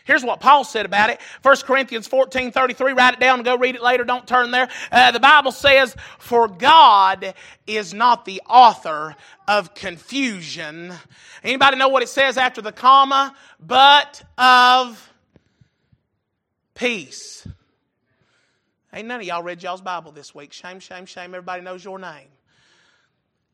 Here's 0.09 0.23
what 0.23 0.39
Paul 0.39 0.63
said 0.63 0.87
about 0.87 1.11
it. 1.11 1.19
1 1.43 1.57
Corinthians 1.57 2.07
14 2.07 2.51
33. 2.51 2.93
Write 2.93 3.13
it 3.13 3.19
down 3.19 3.37
and 3.37 3.45
go 3.45 3.55
read 3.55 3.75
it 3.75 3.83
later. 3.83 4.03
Don't 4.03 4.27
turn 4.27 4.49
there. 4.49 4.67
Uh, 4.91 5.11
the 5.11 5.19
Bible 5.19 5.51
says, 5.51 5.95
For 6.17 6.47
God 6.47 7.35
is 7.67 7.93
not 7.93 8.25
the 8.25 8.41
author 8.49 9.15
of 9.47 9.75
confusion. 9.75 10.91
Anybody 11.43 11.77
know 11.77 11.89
what 11.89 12.01
it 12.01 12.09
says 12.09 12.37
after 12.37 12.59
the 12.59 12.71
comma? 12.71 13.35
But 13.59 14.23
of 14.35 15.13
peace. 16.73 17.47
Ain't 18.91 19.07
none 19.07 19.19
of 19.19 19.27
y'all 19.27 19.43
read 19.43 19.61
y'all's 19.61 19.81
Bible 19.81 20.11
this 20.11 20.33
week. 20.33 20.53
Shame, 20.53 20.79
shame, 20.79 21.05
shame. 21.05 21.35
Everybody 21.35 21.61
knows 21.61 21.85
your 21.85 21.99
name. 21.99 22.29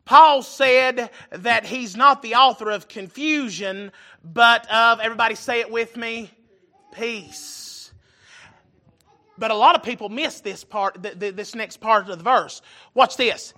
Paul 0.05 0.43
said 0.43 1.09
that 1.31 1.65
he's 1.65 1.97
not 1.97 2.21
the 2.21 2.35
author 2.35 2.69
of 2.69 2.87
confusion, 2.87 3.91
but 4.23 4.71
of, 4.71 4.99
everybody 4.99 5.33
say 5.35 5.59
it 5.59 5.71
with 5.71 5.97
me, 5.97 6.29
peace. 6.95 7.91
But 9.37 9.51
a 9.51 9.55
lot 9.55 9.75
of 9.75 9.83
people 9.83 10.09
miss 10.09 10.39
this 10.39 10.63
part, 10.63 11.01
this 11.01 11.55
next 11.55 11.77
part 11.77 12.09
of 12.09 12.17
the 12.17 12.23
verse. 12.23 12.61
Watch 12.93 13.17
this 13.17 13.53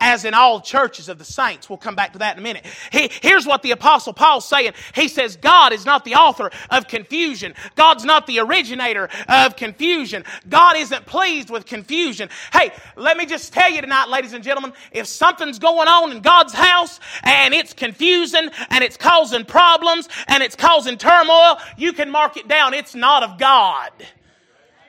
as 0.00 0.24
in 0.24 0.34
all 0.34 0.60
churches 0.60 1.08
of 1.08 1.18
the 1.18 1.24
saints. 1.24 1.68
We'll 1.68 1.78
come 1.78 1.94
back 1.94 2.12
to 2.12 2.18
that 2.18 2.36
in 2.36 2.40
a 2.40 2.42
minute. 2.42 2.66
He, 2.92 3.10
here's 3.22 3.46
what 3.46 3.62
the 3.62 3.70
apostle 3.70 4.12
Paul's 4.12 4.46
saying. 4.46 4.72
He 4.94 5.08
says, 5.08 5.36
God 5.36 5.72
is 5.72 5.86
not 5.86 6.04
the 6.04 6.14
author 6.14 6.50
of 6.70 6.88
confusion. 6.88 7.54
God's 7.74 8.04
not 8.04 8.26
the 8.26 8.40
originator 8.40 9.08
of 9.28 9.56
confusion. 9.56 10.24
God 10.48 10.76
isn't 10.76 11.06
pleased 11.06 11.50
with 11.50 11.66
confusion. 11.66 12.28
Hey, 12.52 12.72
let 12.96 13.16
me 13.16 13.26
just 13.26 13.52
tell 13.52 13.70
you 13.70 13.80
tonight, 13.80 14.08
ladies 14.08 14.32
and 14.32 14.44
gentlemen, 14.44 14.72
if 14.92 15.06
something's 15.06 15.58
going 15.58 15.88
on 15.88 16.12
in 16.12 16.20
God's 16.20 16.52
house 16.52 17.00
and 17.22 17.54
it's 17.54 17.72
confusing 17.72 18.50
and 18.70 18.84
it's 18.84 18.96
causing 18.96 19.44
problems 19.44 20.08
and 20.28 20.42
it's 20.42 20.56
causing 20.56 20.98
turmoil, 20.98 21.58
you 21.76 21.92
can 21.92 22.10
mark 22.10 22.36
it 22.36 22.48
down. 22.48 22.74
It's 22.74 22.94
not 22.94 23.22
of 23.22 23.38
God 23.38 23.90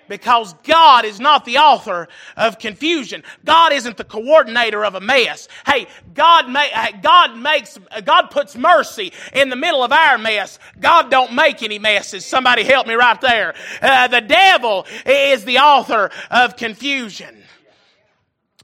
because 0.07 0.53
God 0.63 1.05
is 1.05 1.19
not 1.19 1.45
the 1.45 1.57
author 1.57 2.07
of 2.37 2.59
confusion. 2.59 3.23
God 3.43 3.73
isn't 3.73 3.97
the 3.97 4.03
coordinator 4.03 4.83
of 4.85 4.95
a 4.95 5.01
mess. 5.01 5.47
Hey, 5.65 5.87
God, 6.13 6.49
ma- 6.49 6.91
God 7.01 7.37
makes, 7.37 7.77
God 8.03 8.27
puts 8.27 8.55
mercy 8.55 9.13
in 9.33 9.49
the 9.49 9.55
middle 9.55 9.83
of 9.83 9.91
our 9.91 10.17
mess. 10.17 10.59
God 10.79 11.09
don't 11.09 11.33
make 11.33 11.63
any 11.63 11.79
messes. 11.79 12.25
Somebody 12.25 12.63
help 12.63 12.87
me 12.87 12.93
right 12.93 13.19
there. 13.21 13.55
Uh, 13.81 14.07
the 14.07 14.21
devil 14.21 14.85
is 15.05 15.45
the 15.45 15.59
author 15.59 16.09
of 16.31 16.55
confusion. 16.55 17.44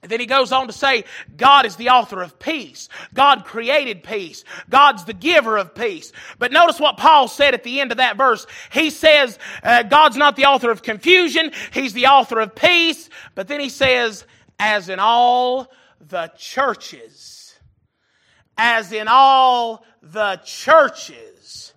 Then 0.01 0.20
he 0.20 0.25
goes 0.25 0.51
on 0.51 0.65
to 0.65 0.74
say, 0.74 1.03
God 1.38 1.65
is 1.67 1.75
the 1.75 1.89
author 1.89 2.24
of 2.24 2.39
peace. 2.39 2.89
God 3.13 3.46
created 3.46 4.03
peace. 4.03 4.43
God's 4.67 5.05
the 5.05 5.13
giver 5.13 5.58
of 5.58 5.75
peace. 5.75 6.12
But 6.39 6.51
notice 6.51 6.79
what 6.79 6.98
Paul 6.98 7.27
said 7.27 7.53
at 7.53 7.63
the 7.63 7.79
end 7.79 7.91
of 7.91 7.98
that 7.98 8.17
verse. 8.17 8.48
He 8.72 8.89
says, 8.89 9.38
uh, 9.62 9.84
God's 9.84 10.17
not 10.17 10.36
the 10.36 10.46
author 10.46 10.72
of 10.72 10.81
confusion. 10.81 11.51
He's 11.72 11.93
the 11.93 12.08
author 12.08 12.39
of 12.39 12.55
peace. 12.55 13.10
But 13.36 13.48
then 13.48 13.60
he 13.60 13.70
says, 13.70 14.25
as 14.58 14.89
in 14.89 14.98
all 14.98 15.72
the 16.00 16.31
churches, 16.36 17.60
as 18.58 18.91
in 18.91 19.08
all 19.08 19.86
the 20.01 20.41
churches 20.43 21.74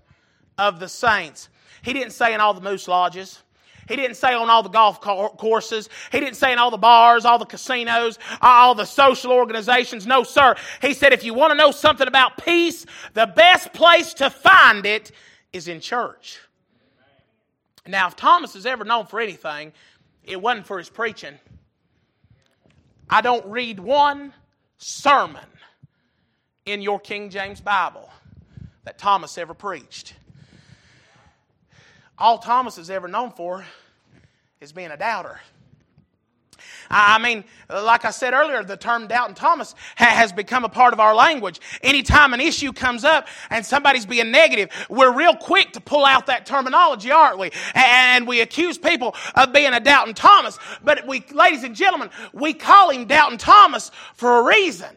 of 0.56 0.80
the 0.80 0.88
saints. 0.88 1.50
He 1.82 1.92
didn't 1.92 2.12
say 2.12 2.32
in 2.32 2.40
all 2.40 2.54
the 2.54 2.62
moose 2.62 2.88
lodges. 2.88 3.42
He 3.88 3.96
didn't 3.96 4.16
say 4.16 4.34
on 4.34 4.50
all 4.50 4.62
the 4.62 4.68
golf 4.68 5.00
courses. 5.00 5.88
He 6.10 6.20
didn't 6.20 6.36
say 6.36 6.52
in 6.52 6.58
all 6.58 6.70
the 6.70 6.76
bars, 6.76 7.24
all 7.24 7.38
the 7.38 7.44
casinos, 7.44 8.18
all 8.40 8.74
the 8.74 8.84
social 8.84 9.32
organizations. 9.32 10.06
No, 10.06 10.22
sir. 10.22 10.54
He 10.80 10.94
said 10.94 11.12
if 11.12 11.24
you 11.24 11.34
want 11.34 11.50
to 11.50 11.56
know 11.56 11.70
something 11.70 12.08
about 12.08 12.42
peace, 12.44 12.86
the 13.12 13.26
best 13.26 13.72
place 13.72 14.14
to 14.14 14.30
find 14.30 14.86
it 14.86 15.12
is 15.52 15.68
in 15.68 15.80
church. 15.80 16.38
Now, 17.86 18.08
if 18.08 18.16
Thomas 18.16 18.56
is 18.56 18.64
ever 18.64 18.84
known 18.84 19.06
for 19.06 19.20
anything, 19.20 19.72
it 20.22 20.40
wasn't 20.40 20.66
for 20.66 20.78
his 20.78 20.88
preaching. 20.88 21.38
I 23.10 23.20
don't 23.20 23.44
read 23.46 23.78
one 23.78 24.32
sermon 24.78 25.44
in 26.64 26.80
your 26.80 26.98
King 26.98 27.28
James 27.28 27.60
Bible 27.60 28.08
that 28.84 28.98
Thomas 28.98 29.36
ever 29.36 29.52
preached. 29.52 30.14
All 32.18 32.38
Thomas 32.38 32.78
is 32.78 32.90
ever 32.90 33.08
known 33.08 33.30
for 33.32 33.64
is 34.60 34.72
being 34.72 34.90
a 34.90 34.96
doubter. 34.96 35.40
I 36.90 37.18
mean, 37.18 37.44
like 37.68 38.04
I 38.04 38.10
said 38.10 38.34
earlier, 38.34 38.62
the 38.62 38.76
term 38.76 39.06
doubting 39.06 39.34
Thomas 39.34 39.74
has 39.96 40.32
become 40.32 40.64
a 40.64 40.68
part 40.68 40.92
of 40.92 41.00
our 41.00 41.14
language. 41.14 41.60
Anytime 41.82 42.34
an 42.34 42.40
issue 42.40 42.72
comes 42.72 43.04
up 43.04 43.26
and 43.50 43.64
somebody's 43.64 44.06
being 44.06 44.30
negative, 44.30 44.70
we're 44.88 45.12
real 45.12 45.34
quick 45.34 45.72
to 45.72 45.80
pull 45.80 46.04
out 46.04 46.26
that 46.26 46.46
terminology, 46.46 47.10
aren't 47.10 47.38
we? 47.38 47.50
And 47.74 48.26
we 48.26 48.40
accuse 48.40 48.78
people 48.78 49.14
of 49.34 49.52
being 49.52 49.72
a 49.72 49.80
doubting 49.80 50.14
Thomas. 50.14 50.58
But 50.82 51.06
we, 51.06 51.24
ladies 51.32 51.64
and 51.64 51.74
gentlemen, 51.74 52.10
we 52.32 52.54
call 52.54 52.90
him 52.90 53.06
doubting 53.06 53.38
Thomas 53.38 53.90
for 54.14 54.38
a 54.40 54.42
reason. 54.44 54.94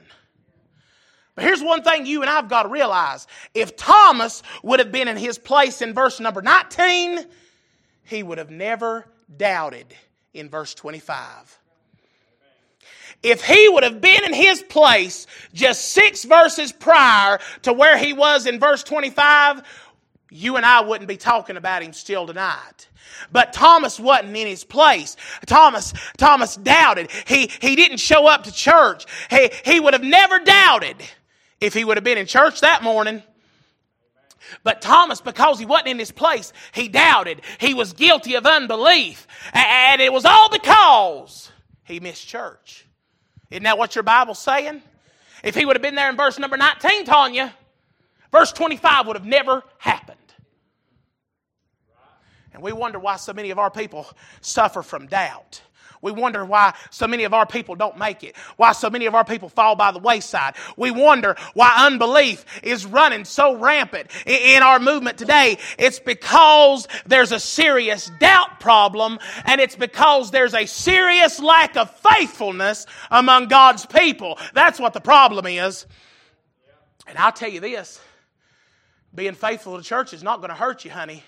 But 1.38 1.44
here's 1.44 1.62
one 1.62 1.84
thing 1.84 2.08
you 2.08 2.22
and 2.22 2.32
I've 2.32 2.50
got 2.50 2.64
to 2.64 2.70
realize. 2.70 3.28
If 3.54 3.78
Thomas 3.78 4.42
would 4.64 4.80
have 4.80 4.92
been 4.92 5.08
in 5.08 5.18
his 5.18 5.38
place 5.38 5.84
in 5.84 5.94
verse 5.94 6.20
number 6.20 6.42
19, 6.42 7.24
he 8.06 8.24
would 8.24 8.40
have 8.40 8.50
never 8.50 9.06
doubted 9.38 9.86
in 10.34 10.50
verse 10.50 10.74
25. 10.74 11.60
If 13.22 13.44
he 13.44 13.70
would 13.70 13.84
have 13.84 14.02
been 14.02 14.24
in 14.24 14.34
his 14.34 14.64
place 14.64 15.28
just 15.54 15.90
six 15.90 16.24
verses 16.24 16.72
prior 16.72 17.38
to 17.62 17.72
where 17.72 18.00
he 18.00 18.14
was 18.14 18.48
in 18.48 18.60
verse 18.60 18.82
25, 18.82 19.62
you 20.32 20.56
and 20.56 20.66
I 20.66 20.82
wouldn't 20.82 21.08
be 21.08 21.18
talking 21.18 21.56
about 21.56 21.84
him 21.84 21.94
still 21.94 22.26
tonight. 22.26 22.88
But 23.32 23.54
Thomas 23.54 24.00
wasn't 24.00 24.36
in 24.36 24.48
his 24.48 24.64
place. 24.64 25.16
Thomas, 25.46 25.94
Thomas 26.18 26.56
doubted. 26.56 27.12
He, 27.28 27.52
he 27.62 27.76
didn't 27.76 27.98
show 27.98 28.26
up 28.26 28.46
to 28.46 28.52
church. 28.52 29.06
He, 29.30 29.52
he 29.64 29.80
would 29.80 29.94
have 29.94 30.04
never 30.04 30.40
doubted 30.40 30.96
if 31.60 31.74
he 31.74 31.84
would 31.84 31.98
have 31.98 32.04
been 32.04 32.18
in 32.18 32.26
church 32.26 32.62
that 32.62 32.84
morning. 32.84 33.24
But 34.64 34.82
Thomas, 34.82 35.20
because 35.20 35.60
he 35.60 35.66
wasn't 35.66 35.90
in 35.90 36.00
his 36.00 36.12
place, 36.12 36.54
he 36.72 36.88
doubted. 36.88 37.42
He 37.60 37.74
was 37.74 37.94
guilty 37.94 38.36
of 38.36 38.46
unbelief. 38.46 39.28
And 39.54 40.02
it 40.02 40.14
was 40.14 40.26
all 40.26 40.50
because 40.50 41.52
he 41.84 42.00
missed 42.00 42.28
church. 42.28 42.86
Isn't 43.50 43.64
that 43.64 43.78
what 43.78 43.96
your 43.96 44.04
Bible's 44.04 44.40
saying? 44.40 44.82
If 45.44 45.56
he 45.56 45.66
would 45.66 45.76
have 45.76 45.82
been 45.82 45.96
there 45.96 46.10
in 46.10 46.16
verse 46.16 46.40
number 46.40 46.58
19 46.58 47.06
telling 47.06 47.36
you, 47.36 47.50
verse 48.32 48.52
25 48.52 49.08
would 49.08 49.16
have 49.16 49.26
never 49.26 49.64
happened. 49.78 50.18
And 52.54 52.64
we 52.64 52.74
wonder 52.74 53.00
why 53.00 53.18
so 53.18 53.34
many 53.34 53.52
of 53.52 53.60
our 53.60 53.70
people 53.70 54.08
suffer 54.42 54.82
from 54.82 55.08
doubt. 55.08 55.62
We 56.08 56.14
wonder 56.14 56.46
why 56.46 56.74
so 56.90 57.06
many 57.06 57.26
of 57.26 57.34
our 57.34 57.46
people 57.46 57.76
don't 57.76 57.98
make 57.98 58.24
it, 58.24 58.38
why 58.56 58.72
so 58.72 58.90
many 58.90 59.08
of 59.08 59.14
our 59.14 59.26
people 59.26 59.50
fall 59.50 59.76
by 59.76 59.92
the 59.92 60.00
wayside. 60.00 60.56
We 60.78 60.90
wonder 60.90 61.36
why 61.54 61.74
unbelief 61.86 62.46
is 62.64 62.86
running 62.86 63.26
so 63.26 63.58
rampant 63.58 64.10
in 64.26 64.64
our 64.64 64.80
movement 64.80 65.18
today. 65.18 65.58
It's 65.78 66.00
because 66.00 66.88
there's 67.06 67.34
a 67.34 67.42
serious 67.42 68.10
doubt 68.22 68.62
problem, 68.62 69.20
and 69.44 69.60
it's 69.60 69.76
because 69.76 70.32
there's 70.32 70.54
a 70.54 70.66
serious 70.66 71.42
lack 71.42 71.76
of 71.76 71.92
faithfulness 71.92 72.86
among 73.12 73.50
God's 73.50 73.86
people. 73.86 74.40
That's 74.54 74.80
what 74.80 74.94
the 74.94 75.02
problem 75.02 75.46
is. 75.46 75.86
And 77.06 77.18
I'll 77.18 77.34
tell 77.34 77.50
you 77.50 77.60
this 77.60 78.00
being 79.14 79.34
faithful 79.34 79.76
to 79.76 79.84
church 79.84 80.14
is 80.14 80.24
not 80.24 80.38
going 80.38 80.52
to 80.52 80.56
hurt 80.56 80.86
you, 80.86 80.92
honey. 80.92 81.24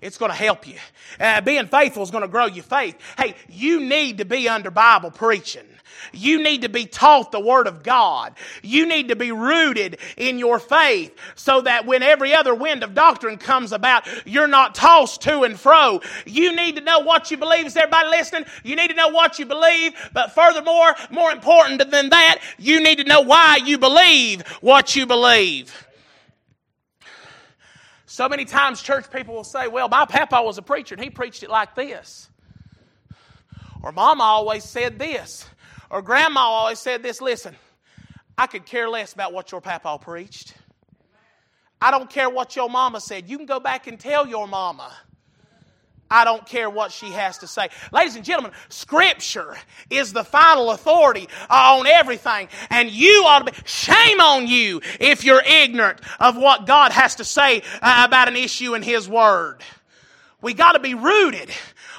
It's 0.00 0.18
going 0.18 0.30
to 0.30 0.36
help 0.36 0.66
you. 0.66 0.76
Uh, 1.18 1.40
being 1.40 1.66
faithful 1.66 2.02
is 2.02 2.10
going 2.10 2.22
to 2.22 2.28
grow 2.28 2.46
your 2.46 2.64
faith. 2.64 2.96
Hey, 3.16 3.34
you 3.48 3.80
need 3.80 4.18
to 4.18 4.24
be 4.24 4.48
under 4.48 4.70
Bible 4.70 5.10
preaching. 5.10 5.66
You 6.12 6.42
need 6.42 6.62
to 6.62 6.68
be 6.68 6.86
taught 6.86 7.32
the 7.32 7.40
Word 7.40 7.66
of 7.66 7.82
God. 7.82 8.34
You 8.62 8.86
need 8.86 9.08
to 9.08 9.16
be 9.16 9.32
rooted 9.32 9.98
in 10.16 10.38
your 10.38 10.58
faith 10.58 11.16
so 11.34 11.60
that 11.62 11.86
when 11.86 12.02
every 12.02 12.34
other 12.34 12.54
wind 12.54 12.82
of 12.82 12.94
doctrine 12.94 13.38
comes 13.38 13.72
about, 13.72 14.06
you're 14.24 14.46
not 14.46 14.74
tossed 14.74 15.22
to 15.22 15.42
and 15.42 15.58
fro. 15.58 16.00
You 16.24 16.54
need 16.54 16.76
to 16.76 16.82
know 16.82 17.00
what 17.00 17.30
you 17.30 17.36
believe. 17.36 17.66
Is 17.66 17.76
everybody 17.76 18.08
listening? 18.08 18.44
You 18.62 18.76
need 18.76 18.88
to 18.88 18.96
know 18.96 19.08
what 19.08 19.38
you 19.38 19.46
believe, 19.46 19.94
but 20.12 20.32
furthermore, 20.32 20.94
more 21.10 21.32
important 21.32 21.90
than 21.90 22.10
that, 22.10 22.38
you 22.58 22.80
need 22.80 22.98
to 22.98 23.04
know 23.04 23.22
why 23.22 23.58
you 23.64 23.78
believe 23.78 24.46
what 24.60 24.94
you 24.94 25.06
believe. 25.06 25.87
So 28.18 28.28
many 28.28 28.46
times, 28.46 28.82
church 28.82 29.12
people 29.12 29.36
will 29.36 29.44
say, 29.44 29.68
Well, 29.68 29.88
my 29.88 30.04
papa 30.04 30.42
was 30.42 30.58
a 30.58 30.62
preacher 30.62 30.96
and 30.96 31.04
he 31.04 31.08
preached 31.08 31.44
it 31.44 31.50
like 31.50 31.76
this. 31.76 32.28
Or 33.80 33.92
mama 33.92 34.24
always 34.24 34.64
said 34.64 34.98
this. 34.98 35.48
Or 35.88 36.02
grandma 36.02 36.40
always 36.40 36.80
said 36.80 37.04
this. 37.04 37.20
Listen, 37.20 37.54
I 38.36 38.48
could 38.48 38.66
care 38.66 38.88
less 38.88 39.12
about 39.12 39.32
what 39.32 39.52
your 39.52 39.60
papa 39.60 40.00
preached. 40.00 40.54
I 41.80 41.92
don't 41.92 42.10
care 42.10 42.28
what 42.28 42.56
your 42.56 42.68
mama 42.68 43.00
said. 43.00 43.30
You 43.30 43.36
can 43.36 43.46
go 43.46 43.60
back 43.60 43.86
and 43.86 44.00
tell 44.00 44.26
your 44.26 44.48
mama. 44.48 44.92
I 46.10 46.24
don't 46.24 46.44
care 46.46 46.70
what 46.70 46.92
she 46.92 47.10
has 47.10 47.38
to 47.38 47.46
say. 47.46 47.68
Ladies 47.92 48.16
and 48.16 48.24
gentlemen, 48.24 48.52
Scripture 48.68 49.56
is 49.90 50.12
the 50.12 50.24
final 50.24 50.70
authority 50.70 51.28
on 51.50 51.86
everything. 51.86 52.48
And 52.70 52.90
you 52.90 53.24
ought 53.26 53.46
to 53.46 53.52
be, 53.52 53.58
shame 53.64 54.20
on 54.20 54.46
you 54.46 54.80
if 55.00 55.24
you're 55.24 55.42
ignorant 55.42 56.00
of 56.18 56.36
what 56.36 56.66
God 56.66 56.92
has 56.92 57.16
to 57.16 57.24
say 57.24 57.62
uh, 57.82 58.04
about 58.06 58.28
an 58.28 58.36
issue 58.36 58.74
in 58.74 58.82
His 58.82 59.08
Word. 59.08 59.62
We 60.40 60.54
got 60.54 60.72
to 60.72 60.78
be 60.78 60.94
rooted. 60.94 61.50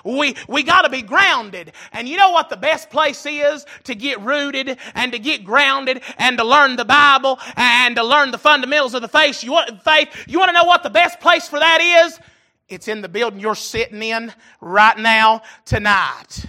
We, 0.06 0.36
we 0.48 0.64
got 0.64 0.84
to 0.84 0.90
be 0.90 1.02
grounded. 1.02 1.74
And 1.92 2.08
you 2.08 2.18
know 2.18 2.32
what 2.32 2.50
the 2.50 2.58
best 2.58 2.90
place 2.90 3.26
is 3.26 3.66
to 3.84 3.96
get 3.96 4.22
rooted 4.22 4.78
and 4.96 5.12
to 5.12 5.20
get 5.20 5.44
grounded 5.44 6.02
and 6.18 6.38
to 6.38 6.46
learn 6.46 6.78
the 6.78 6.86
Bible 6.86 7.38
and 7.58 7.98
to 7.98 8.04
learn 8.04 8.32
the 8.32 8.38
fundamentals 8.38 8.94
of 8.94 9.02
the 9.02 9.10
faith? 9.10 9.44
You 9.44 9.52
want, 9.52 9.84
faith? 9.84 10.26
You 10.26 10.40
want 10.40 10.50
to 10.50 10.54
know 10.54 10.64
what 10.64 10.84
the 10.84 10.90
best 10.90 11.20
place 11.20 11.48
for 11.50 11.60
that 11.60 11.82
is? 11.82 12.18
It's 12.70 12.88
in 12.88 13.02
the 13.02 13.10
building 13.10 13.40
you're 13.40 13.56
sitting 13.56 14.02
in 14.02 14.34
right 14.62 14.98
now, 14.98 15.42
tonight. 15.66 16.46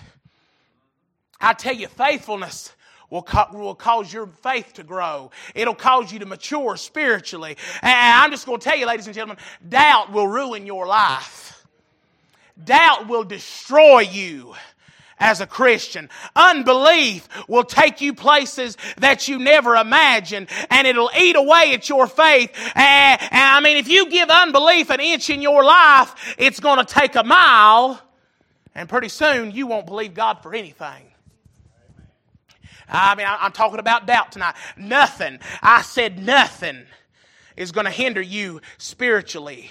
I 1.40 1.54
tell 1.54 1.74
you, 1.74 1.88
faithfulness 1.88 2.72
will, 3.08 3.26
will 3.52 3.74
cause 3.74 4.12
your 4.12 4.26
faith 4.26 4.74
to 4.74 4.82
grow. 4.82 5.30
It'll 5.54 5.74
cause 5.74 6.12
you 6.12 6.18
to 6.18 6.26
mature 6.26 6.76
spiritually. 6.76 7.56
And 7.82 8.22
I'm 8.22 8.30
just 8.30 8.46
going 8.46 8.60
to 8.60 8.64
tell 8.64 8.76
you, 8.76 8.86
ladies 8.86 9.06
and 9.06 9.14
gentlemen, 9.14 9.42
doubt 9.66 10.12
will 10.12 10.28
ruin 10.28 10.66
your 10.66 10.86
life. 10.86 11.66
Doubt 12.62 13.08
will 13.08 13.24
destroy 13.24 14.00
you 14.00 14.54
as 15.20 15.40
a 15.40 15.46
Christian. 15.46 16.08
Unbelief 16.34 17.28
will 17.46 17.62
take 17.64 18.00
you 18.00 18.14
places 18.14 18.76
that 18.96 19.28
you 19.28 19.38
never 19.38 19.76
imagined 19.76 20.48
and 20.70 20.86
it'll 20.86 21.10
eat 21.16 21.36
away 21.36 21.72
at 21.74 21.88
your 21.88 22.06
faith. 22.06 22.50
And, 22.74 23.20
I 23.30 23.60
mean, 23.60 23.76
if 23.76 23.86
you 23.88 24.10
give 24.10 24.30
unbelief 24.30 24.90
an 24.90 25.00
inch 25.00 25.30
in 25.30 25.42
your 25.42 25.62
life, 25.62 26.34
it's 26.38 26.58
going 26.58 26.84
to 26.84 26.92
take 26.92 27.14
a 27.14 27.22
mile 27.22 28.00
and 28.74 28.88
pretty 28.88 29.08
soon 29.08 29.50
you 29.50 29.66
won't 29.66 29.86
believe 29.86 30.14
God 30.14 30.42
for 30.42 30.54
anything. 30.54 31.04
I 32.88 33.14
mean, 33.14 33.26
I'm 33.28 33.52
talking 33.52 33.78
about 33.78 34.06
doubt 34.06 34.32
tonight. 34.32 34.56
Nothing, 34.76 35.38
I 35.62 35.82
said 35.82 36.18
nothing, 36.18 36.86
is 37.56 37.70
going 37.72 37.84
to 37.84 37.90
hinder 37.90 38.22
you 38.22 38.60
spiritually 38.78 39.70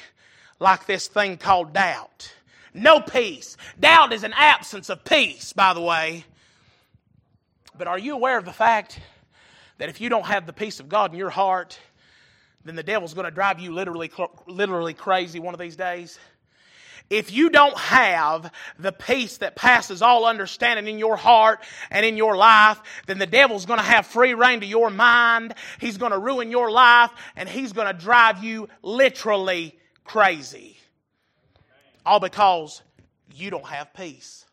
like 0.60 0.86
this 0.86 1.08
thing 1.08 1.38
called 1.38 1.74
doubt. 1.74 2.32
No 2.74 3.00
peace. 3.00 3.58
Doubt 3.80 4.14
is 4.14 4.24
an 4.24 4.34
absence 4.36 4.90
of 4.90 5.04
peace, 5.04 5.54
by 5.54 5.74
the 5.74 5.82
way. 5.82 6.26
But 7.78 7.88
are 7.88 7.98
you 7.98 8.14
aware 8.14 8.38
of 8.38 8.46
the 8.46 8.54
fact 8.54 9.00
that 9.78 9.90
if 9.90 10.02
you 10.02 10.10
don't 10.10 10.26
have 10.26 10.46
the 10.46 10.54
peace 10.54 10.80
of 10.80 10.90
God 10.90 11.12
in 11.12 11.18
your 11.18 11.30
heart, 11.30 11.80
then 12.66 12.76
the 12.76 12.84
devil's 12.84 13.14
going 13.14 13.26
to 13.26 13.32
drive 13.32 13.60
you 13.60 13.72
literally, 13.72 14.12
literally 14.48 14.94
crazy 14.94 15.40
one 15.40 15.54
of 15.54 15.60
these 15.60 15.76
days? 15.76 16.20
If 17.10 17.32
you 17.32 17.50
don't 17.50 17.78
have 17.78 18.52
the 18.78 18.92
peace 18.92 19.38
that 19.38 19.56
passes 19.56 20.04
all 20.04 20.26
understanding 20.26 20.88
in 20.88 21.00
your 21.00 21.16
heart 21.16 21.60
and 21.90 22.06
in 22.06 22.18
your 22.18 22.38
life, 22.38 22.80
then 23.08 23.18
the 23.18 23.26
devil's 23.26 23.66
going 23.66 23.80
to 23.80 23.86
have 23.86 24.06
free 24.06 24.36
rein 24.36 24.60
to 24.60 24.66
your 24.68 24.92
mind. 24.92 25.56
He's 25.80 25.98
going 25.98 26.12
to 26.12 26.20
ruin 26.20 26.52
your 26.52 26.70
life 26.70 27.10
and 27.36 27.50
he's 27.50 27.74
going 27.74 27.88
to 27.88 28.00
drive 28.00 28.44
you 28.44 28.70
literally 28.84 29.76
crazy 30.04 30.79
all 32.06 32.20
because 32.20 32.82
you 33.34 33.50
don't 33.50 33.66
have 33.66 33.94
peace. 33.94 34.46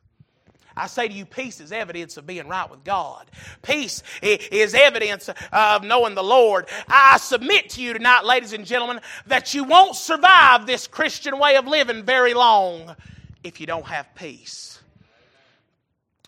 I 0.76 0.88
say 0.88 1.08
to 1.08 1.14
you, 1.14 1.24
peace 1.24 1.60
is 1.60 1.72
evidence 1.72 2.18
of 2.18 2.26
being 2.26 2.48
right 2.48 2.70
with 2.70 2.84
God. 2.84 3.30
Peace 3.62 4.02
is 4.20 4.74
evidence 4.74 5.30
of 5.50 5.84
knowing 5.84 6.14
the 6.14 6.22
Lord. 6.22 6.66
I 6.86 7.16
submit 7.16 7.70
to 7.70 7.82
you 7.82 7.94
tonight, 7.94 8.26
ladies 8.26 8.52
and 8.52 8.66
gentlemen, 8.66 9.00
that 9.26 9.54
you 9.54 9.64
won't 9.64 9.96
survive 9.96 10.66
this 10.66 10.86
Christian 10.86 11.38
way 11.38 11.56
of 11.56 11.66
living 11.66 12.02
very 12.02 12.34
long 12.34 12.94
if 13.42 13.58
you 13.58 13.66
don't 13.66 13.86
have 13.86 14.14
peace. 14.14 14.78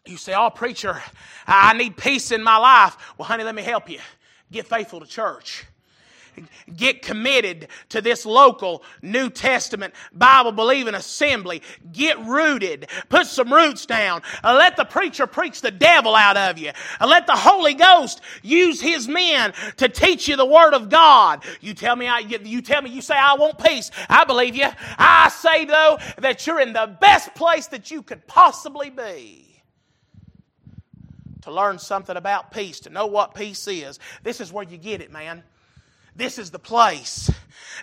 You 0.07 0.16
say, 0.16 0.33
Oh, 0.35 0.48
preacher, 0.48 1.02
I 1.46 1.74
need 1.74 1.98
peace 1.98 2.33
in 2.33 2.42
my 2.42 2.57
life. 2.57 2.96
Well, 3.18 3.28
honey, 3.28 3.44
let 3.44 3.54
me 3.54 3.62
help 3.62 3.90
you. 3.90 3.98
Get 4.50 4.66
faithful 4.66 5.00
to 5.00 5.07
church 5.07 5.66
get 6.77 7.03
committed 7.03 7.68
to 7.90 8.01
this 8.01 8.27
local 8.27 8.83
New 9.03 9.31
Testament 9.31 9.94
Bible 10.12 10.53
believing 10.53 10.94
assembly. 10.94 11.62
Get 11.92 12.18
rooted. 12.20 12.88
Put 13.09 13.27
some 13.27 13.53
roots 13.53 13.87
down. 13.87 14.22
Uh, 14.42 14.55
let 14.55 14.77
the 14.77 14.85
preacher 14.85 15.27
preach 15.27 15.61
the 15.61 15.70
devil 15.70 16.14
out 16.14 16.37
of 16.37 16.59
you. 16.59 16.72
Uh, 17.01 17.07
let 17.07 17.27
the 17.27 17.37
Holy 17.37 17.74
Ghost 17.74 18.20
use 18.42 18.81
his 18.81 19.09
men 19.09 19.53
to 19.77 19.88
teach 19.88 20.29
you 20.29 20.37
the 20.37 20.46
Word 20.46 20.74
of 20.74 20.88
God. 20.88 21.44
You 21.61 21.74
tell 21.74 21.96
me, 21.96 22.07
I, 22.09 22.18
you 22.18 22.62
tell 22.62 22.83
me, 22.83 22.90
you 22.90 23.03
say, 23.03 23.16
I 23.16 23.35
want 23.35 23.59
peace. 23.59 23.90
I 24.09 24.24
believe 24.24 24.55
you. 24.55 24.68
I 24.98 25.29
say, 25.29 25.64
though, 25.64 25.98
that 26.18 26.46
you're 26.46 26.61
in 26.61 26.72
the 26.72 26.96
best 27.01 27.35
place 27.35 27.66
that 27.68 27.90
you 27.90 28.03
could 28.03 28.27
possibly 28.27 28.90
be 28.90 29.48
to 31.42 31.53
learn 31.53 31.79
something 31.79 32.16
about 32.16 32.51
peace, 32.51 32.81
to 32.81 32.90
know 32.90 33.07
what 33.07 33.35
peace 33.35 33.66
is. 33.68 33.98
This 34.22 34.40
is 34.40 34.53
where 34.53 34.64
you 34.64 34.77
get 34.77 35.01
it, 35.01 35.11
man. 35.11 35.42
This 36.18 36.37
is 36.37 36.50
the 36.50 36.59
place. 36.59 37.31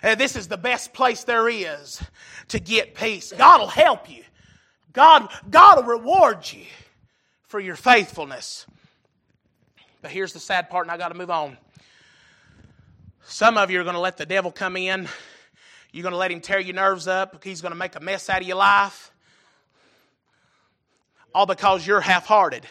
Uh, 0.02 0.14
this 0.14 0.36
is 0.36 0.46
the 0.46 0.58
best 0.58 0.92
place 0.92 1.24
there 1.24 1.48
is 1.48 2.02
to 2.48 2.60
get 2.60 2.94
peace. 2.94 3.32
God 3.32 3.60
will 3.60 3.66
help 3.66 4.10
you. 4.10 4.22
God, 4.92 5.30
God 5.48 5.78
will 5.78 5.98
reward 5.98 6.52
you 6.52 6.66
for 7.44 7.58
your 7.58 7.76
faithfulness. 7.76 8.66
But 10.02 10.10
here's 10.10 10.34
the 10.34 10.38
sad 10.38 10.68
part, 10.68 10.84
and 10.84 10.92
I 10.92 10.98
got 10.98 11.08
to 11.08 11.14
move 11.14 11.30
on. 11.30 11.56
Some 13.24 13.56
of 13.56 13.70
you 13.70 13.80
are 13.80 13.84
going 13.84 13.94
to 13.94 14.00
let 14.00 14.18
the 14.18 14.26
devil 14.26 14.52
come 14.52 14.76
in. 14.76 15.08
You're 15.90 16.02
going 16.02 16.12
to 16.12 16.18
let 16.18 16.30
him 16.30 16.42
tear 16.42 16.60
your 16.60 16.74
nerves 16.74 17.08
up. 17.08 17.42
He's 17.42 17.62
going 17.62 17.72
to 17.72 17.78
make 17.78 17.96
a 17.96 18.00
mess 18.00 18.28
out 18.28 18.42
of 18.42 18.46
your 18.46 18.58
life. 18.58 19.12
All 21.34 21.46
because 21.46 21.86
you're 21.86 22.02
half 22.02 22.26
hearted, 22.26 22.66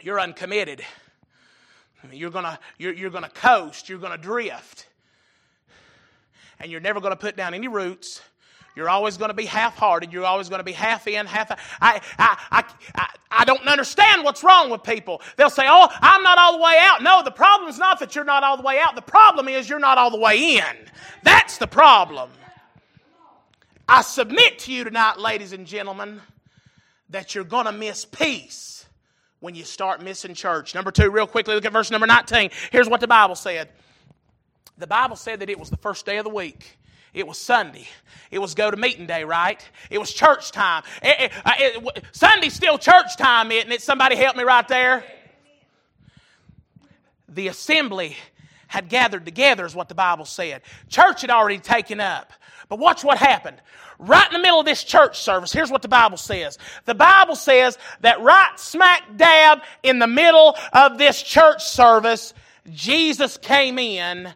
you're 0.00 0.18
uncommitted. 0.18 0.82
You're 2.12 2.30
gonna, 2.30 2.58
you're, 2.78 2.92
you're 2.92 3.10
gonna 3.10 3.28
coast, 3.28 3.88
you're 3.88 3.98
gonna 3.98 4.18
drift. 4.18 4.86
And 6.58 6.70
you're 6.70 6.80
never 6.80 7.00
gonna 7.00 7.16
put 7.16 7.36
down 7.36 7.54
any 7.54 7.68
roots. 7.68 8.20
You're 8.76 8.90
always 8.90 9.16
going 9.16 9.30
to 9.30 9.34
be 9.34 9.46
half-hearted. 9.46 10.12
You're 10.12 10.26
always 10.26 10.50
going 10.50 10.58
to 10.58 10.64
be 10.64 10.72
half 10.72 11.06
in, 11.08 11.24
half 11.24 11.50
out. 11.50 11.58
I, 11.80 12.02
I, 12.18 12.64
I, 12.94 13.08
I, 13.30 13.44
don't 13.46 13.66
understand 13.66 14.22
what's 14.22 14.44
wrong 14.44 14.68
with 14.68 14.82
people. 14.82 15.22
They'll 15.36 15.48
say, 15.48 15.64
oh, 15.66 15.88
I'm 16.02 16.22
not 16.22 16.36
all 16.36 16.58
the 16.58 16.62
way 16.62 16.78
out. 16.78 17.02
No, 17.02 17.22
the 17.24 17.30
problem's 17.30 17.78
not 17.78 17.98
that 18.00 18.14
you're 18.14 18.26
not 18.26 18.44
all 18.44 18.58
the 18.58 18.62
way 18.62 18.78
out. 18.78 18.94
The 18.94 19.00
problem 19.00 19.48
is 19.48 19.66
you're 19.66 19.78
not 19.78 19.96
all 19.96 20.10
the 20.10 20.20
way 20.20 20.58
in. 20.58 20.90
That's 21.22 21.56
the 21.56 21.66
problem. 21.66 22.28
I 23.88 24.02
submit 24.02 24.58
to 24.60 24.72
you 24.72 24.84
tonight, 24.84 25.18
ladies 25.18 25.54
and 25.54 25.66
gentlemen, 25.66 26.20
that 27.08 27.34
you're 27.34 27.44
going 27.44 27.64
to 27.64 27.72
miss 27.72 28.04
peace 28.04 28.75
when 29.46 29.54
you 29.54 29.62
start 29.62 30.02
missing 30.02 30.34
church. 30.34 30.74
Number 30.74 30.90
two, 30.90 31.08
real 31.08 31.28
quickly, 31.28 31.54
look 31.54 31.64
at 31.64 31.72
verse 31.72 31.88
number 31.92 32.08
19. 32.08 32.50
Here's 32.72 32.88
what 32.88 32.98
the 32.98 33.06
Bible 33.06 33.36
said. 33.36 33.68
The 34.76 34.88
Bible 34.88 35.14
said 35.14 35.38
that 35.38 35.48
it 35.48 35.56
was 35.56 35.70
the 35.70 35.76
first 35.76 36.04
day 36.04 36.16
of 36.16 36.24
the 36.24 36.30
week. 36.30 36.76
It 37.14 37.28
was 37.28 37.38
Sunday. 37.38 37.86
It 38.32 38.40
was 38.40 38.56
go 38.56 38.72
to 38.72 38.76
meeting 38.76 39.06
day, 39.06 39.22
right? 39.22 39.64
It 39.88 39.98
was 39.98 40.12
church 40.12 40.50
time. 40.50 40.82
Eh, 41.00 41.12
eh, 41.16 41.28
uh, 41.44 41.52
it, 41.60 41.76
it, 41.76 41.96
it, 41.98 42.04
Sunday's 42.10 42.54
still 42.54 42.76
church 42.76 43.16
time, 43.16 43.52
isn't 43.52 43.70
it? 43.70 43.82
Somebody 43.82 44.16
help 44.16 44.34
me 44.34 44.42
right 44.42 44.66
there. 44.66 45.04
The 47.28 47.46
assembly 47.46 48.16
had 48.66 48.88
gathered 48.88 49.24
together, 49.24 49.64
is 49.64 49.76
what 49.76 49.88
the 49.88 49.94
Bible 49.94 50.24
said. 50.24 50.62
Church 50.88 51.20
had 51.20 51.30
already 51.30 51.60
taken 51.60 52.00
up. 52.00 52.32
But 52.68 52.78
watch 52.78 53.04
what 53.04 53.18
happened. 53.18 53.60
Right 53.98 54.26
in 54.26 54.32
the 54.32 54.42
middle 54.42 54.60
of 54.60 54.66
this 54.66 54.84
church 54.84 55.20
service, 55.20 55.52
here's 55.52 55.70
what 55.70 55.82
the 55.82 55.88
Bible 55.88 56.16
says. 56.16 56.58
The 56.84 56.94
Bible 56.94 57.36
says 57.36 57.78
that 58.00 58.20
right 58.20 58.52
smack 58.58 59.16
dab 59.16 59.60
in 59.82 59.98
the 59.98 60.06
middle 60.06 60.56
of 60.72 60.98
this 60.98 61.22
church 61.22 61.64
service, 61.64 62.34
Jesus 62.72 63.38
came 63.38 63.78
in 63.78 64.32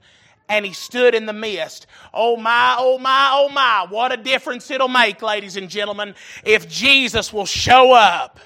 and 0.49 0.64
he 0.64 0.73
stood 0.73 1.14
in 1.14 1.27
the 1.27 1.33
midst. 1.33 1.87
Oh 2.14 2.37
my, 2.37 2.77
oh 2.79 2.99
my, 2.99 3.31
oh 3.33 3.49
my. 3.51 3.87
What 3.88 4.12
a 4.12 4.16
difference 4.16 4.71
it'll 4.71 4.88
make, 4.88 5.21
ladies 5.23 5.57
and 5.57 5.69
gentlemen, 5.69 6.14
if 6.45 6.69
Jesus 6.69 7.33
will 7.33 7.47
show 7.47 7.93
up. 7.93 8.40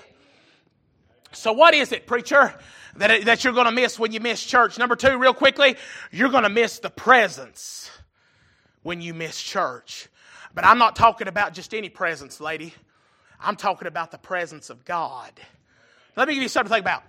So, 1.33 1.53
what 1.53 1.75
is 1.75 1.93
it, 1.93 2.07
preacher, 2.07 2.55
that, 2.97 3.25
that 3.25 3.45
you're 3.45 3.53
going 3.53 3.67
to 3.67 3.73
miss 3.73 3.99
when 3.99 4.13
you 4.13 4.21
miss 4.21 4.45
church? 4.45 4.79
Number 4.79 4.97
two, 4.97 5.19
real 5.19 5.35
quickly, 5.35 5.77
you're 6.11 6.29
going 6.29 6.45
to 6.45 6.49
miss 6.49 6.79
the 6.79 6.91
presence 6.91 7.91
when 8.85 9.01
you 9.01 9.13
miss 9.13 9.43
church. 9.43 10.09
But 10.55 10.65
I'm 10.65 10.79
not 10.79 10.95
talking 10.95 11.27
about 11.27 11.53
just 11.53 11.75
any 11.75 11.89
presence, 11.89 12.41
lady. 12.41 12.73
I'm 13.41 13.57
talking 13.57 13.89
about 13.89 14.13
the 14.13 14.19
presence 14.19 14.71
of 14.71 14.85
God. 14.85 15.33
Let 16.17 16.29
me 16.29 16.35
give 16.35 16.45
you 16.45 16.49
something 16.49 16.69
to 16.69 16.75
think 16.75 16.85
about. 16.85 17.03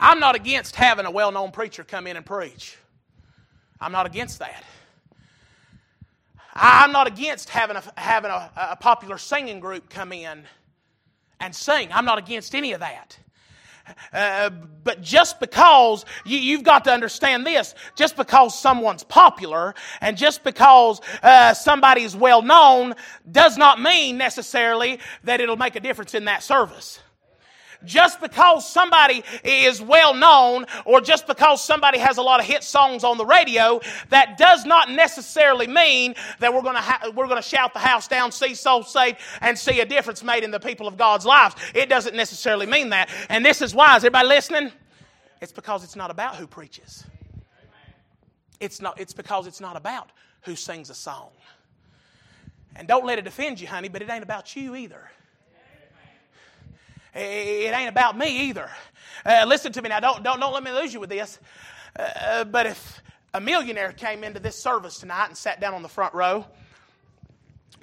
I'm 0.00 0.18
not 0.18 0.34
against 0.34 0.74
having 0.76 1.04
a 1.04 1.10
well 1.10 1.30
known 1.30 1.50
preacher 1.50 1.84
come 1.84 2.06
in 2.06 2.16
and 2.16 2.24
preach. 2.24 2.78
I'm 3.78 3.92
not 3.92 4.06
against 4.06 4.38
that. 4.38 4.64
I'm 6.54 6.92
not 6.92 7.06
against 7.06 7.50
having 7.50 7.76
a, 7.76 7.82
having 7.96 8.30
a, 8.30 8.50
a 8.56 8.76
popular 8.76 9.18
singing 9.18 9.60
group 9.60 9.90
come 9.90 10.12
in 10.12 10.44
and 11.38 11.54
sing. 11.54 11.90
I'm 11.92 12.04
not 12.04 12.18
against 12.18 12.54
any 12.54 12.72
of 12.72 12.80
that. 12.80 13.18
Uh, 14.12 14.50
but 14.84 15.02
just 15.02 15.40
because 15.40 16.04
you, 16.24 16.56
have 16.56 16.64
got 16.64 16.84
to 16.84 16.92
understand 16.92 17.46
this, 17.46 17.74
just 17.96 18.16
because 18.16 18.58
someone's 18.58 19.04
popular 19.04 19.74
and 20.00 20.16
just 20.16 20.42
because 20.42 21.00
uh, 21.22 21.54
somebody's 21.54 22.16
well 22.16 22.42
known 22.42 22.94
does 23.30 23.56
not 23.56 23.80
mean 23.80 24.16
necessarily 24.16 24.98
that 25.24 25.40
it'll 25.40 25.56
make 25.56 25.76
a 25.76 25.80
difference 25.80 26.14
in 26.14 26.24
that 26.24 26.42
service 26.42 27.00
just 27.84 28.20
because 28.20 28.70
somebody 28.70 29.22
is 29.44 29.80
well 29.80 30.14
known 30.14 30.66
or 30.84 31.00
just 31.00 31.26
because 31.26 31.62
somebody 31.62 31.98
has 31.98 32.18
a 32.18 32.22
lot 32.22 32.40
of 32.40 32.46
hit 32.46 32.62
songs 32.62 33.04
on 33.04 33.18
the 33.18 33.24
radio, 33.24 33.80
that 34.10 34.36
does 34.38 34.64
not 34.64 34.90
necessarily 34.90 35.66
mean 35.66 36.14
that 36.40 36.52
we're 36.52 36.62
going 36.62 36.74
to 36.74 36.80
ha- 36.80 37.10
we're 37.14 37.26
going 37.26 37.42
to 37.42 37.48
shout 37.48 37.72
the 37.72 37.78
house 37.78 38.08
down, 38.08 38.32
see 38.32 38.54
souls 38.54 38.92
saved, 38.92 39.18
and 39.40 39.58
see 39.58 39.80
a 39.80 39.86
difference 39.86 40.22
made 40.22 40.44
in 40.44 40.50
the 40.50 40.60
people 40.60 40.86
of 40.86 40.96
God's 40.96 41.24
lives. 41.24 41.54
It 41.74 41.88
doesn't 41.88 42.14
necessarily 42.14 42.66
mean 42.66 42.90
that. 42.90 43.08
And 43.28 43.44
this 43.44 43.62
is 43.62 43.74
why. 43.74 43.96
Is 43.96 44.04
everybody 44.04 44.28
listening? 44.28 44.72
It's 45.40 45.52
because 45.52 45.84
it's 45.84 45.96
not 45.96 46.10
about 46.10 46.36
who 46.36 46.46
preaches. 46.46 47.04
It's 48.60 48.80
not. 48.80 49.00
It's 49.00 49.14
because 49.14 49.46
it's 49.46 49.60
not 49.60 49.76
about 49.76 50.10
who 50.42 50.54
sings 50.54 50.90
a 50.90 50.94
song. 50.94 51.30
And 52.76 52.86
don't 52.86 53.04
let 53.04 53.18
it 53.18 53.26
offend 53.26 53.60
you, 53.60 53.66
honey, 53.66 53.88
but 53.88 54.02
it 54.02 54.10
ain't 54.10 54.22
about 54.22 54.54
you 54.54 54.76
either. 54.76 55.10
It 57.14 57.74
ain't 57.74 57.88
about 57.88 58.16
me 58.16 58.48
either. 58.48 58.70
Uh, 59.26 59.44
listen 59.46 59.72
to 59.72 59.82
me 59.82 59.88
now. 59.88 60.00
Don't, 60.00 60.22
don't, 60.22 60.38
don't 60.38 60.52
let 60.52 60.62
me 60.62 60.70
lose 60.70 60.94
you 60.94 61.00
with 61.00 61.10
this. 61.10 61.38
Uh, 61.98 62.44
but 62.44 62.66
if 62.66 63.02
a 63.34 63.40
millionaire 63.40 63.92
came 63.92 64.22
into 64.22 64.40
this 64.40 64.56
service 64.56 64.98
tonight 64.98 65.26
and 65.26 65.36
sat 65.36 65.60
down 65.60 65.74
on 65.74 65.82
the 65.82 65.88
front 65.88 66.14
row, 66.14 66.44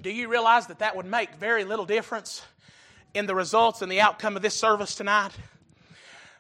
do 0.02 0.10
you 0.10 0.30
realize 0.30 0.68
that 0.68 0.80
that 0.80 0.96
would 0.96 1.06
make 1.06 1.36
very 1.36 1.64
little 1.64 1.86
difference 1.86 2.42
in 3.14 3.26
the 3.26 3.36
results 3.36 3.82
and 3.82 3.92
the 3.92 4.00
outcome 4.00 4.36
of 4.36 4.42
this 4.42 4.54
service 4.54 4.96
tonight? 4.96 5.32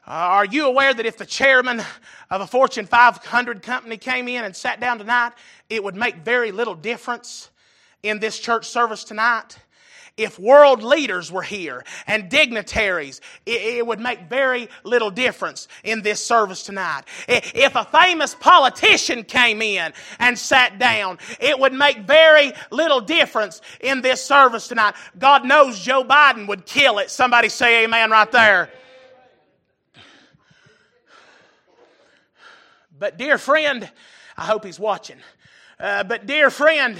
Uh, 0.07 0.11
are 0.11 0.45
you 0.45 0.67
aware 0.67 0.93
that 0.93 1.05
if 1.05 1.17
the 1.17 1.25
chairman 1.25 1.81
of 2.29 2.39
a 2.39 2.47
Fortune 2.47 2.85
500 2.85 3.61
company 3.61 3.97
came 3.97 4.29
in 4.29 4.45
and 4.45 4.55
sat 4.55 4.79
down 4.79 4.97
tonight, 4.97 5.33
it 5.69 5.83
would 5.83 5.95
make 5.95 6.15
very 6.17 6.53
little 6.53 6.75
difference 6.75 7.49
in 8.03 8.19
this 8.19 8.39
church 8.39 8.67
service 8.67 9.03
tonight? 9.03 9.57
If 10.17 10.39
world 10.39 10.81
leaders 10.81 11.31
were 11.31 11.43
here 11.43 11.85
and 12.07 12.27
dignitaries, 12.29 13.21
it, 13.45 13.61
it, 13.61 13.87
would 13.87 13.99
make 13.99 14.21
very 14.27 14.67
little 14.83 15.11
difference 15.11 15.67
in 15.83 16.01
this 16.01 16.23
service 16.25 16.63
tonight. 16.63 17.03
If 17.27 17.75
a 17.75 17.85
famous 17.85 18.33
politician 18.35 19.23
came 19.23 19.61
in 19.61 19.93
and 20.19 20.37
sat 20.37 20.79
down, 20.79 21.19
it 21.39 21.57
would 21.57 21.73
make 21.73 21.99
very 21.99 22.51
little 22.71 22.99
difference 22.99 23.61
in 23.79 24.01
this 24.01 24.23
service 24.23 24.67
tonight. 24.67 24.95
God 25.19 25.45
knows 25.45 25.79
Joe 25.79 26.03
Biden 26.03 26.47
would 26.47 26.65
kill 26.65 26.97
it. 26.97 27.11
Somebody 27.11 27.49
say 27.49 27.85
amen 27.85 28.09
right 28.09 28.31
there. 28.31 28.69
But, 32.99 33.17
dear 33.17 33.37
friend, 33.37 33.89
I 34.35 34.45
hope 34.45 34.65
he's 34.65 34.79
watching. 34.79 35.17
Uh, 35.79 36.03
but, 36.03 36.25
dear 36.25 36.49
friend, 36.49 36.99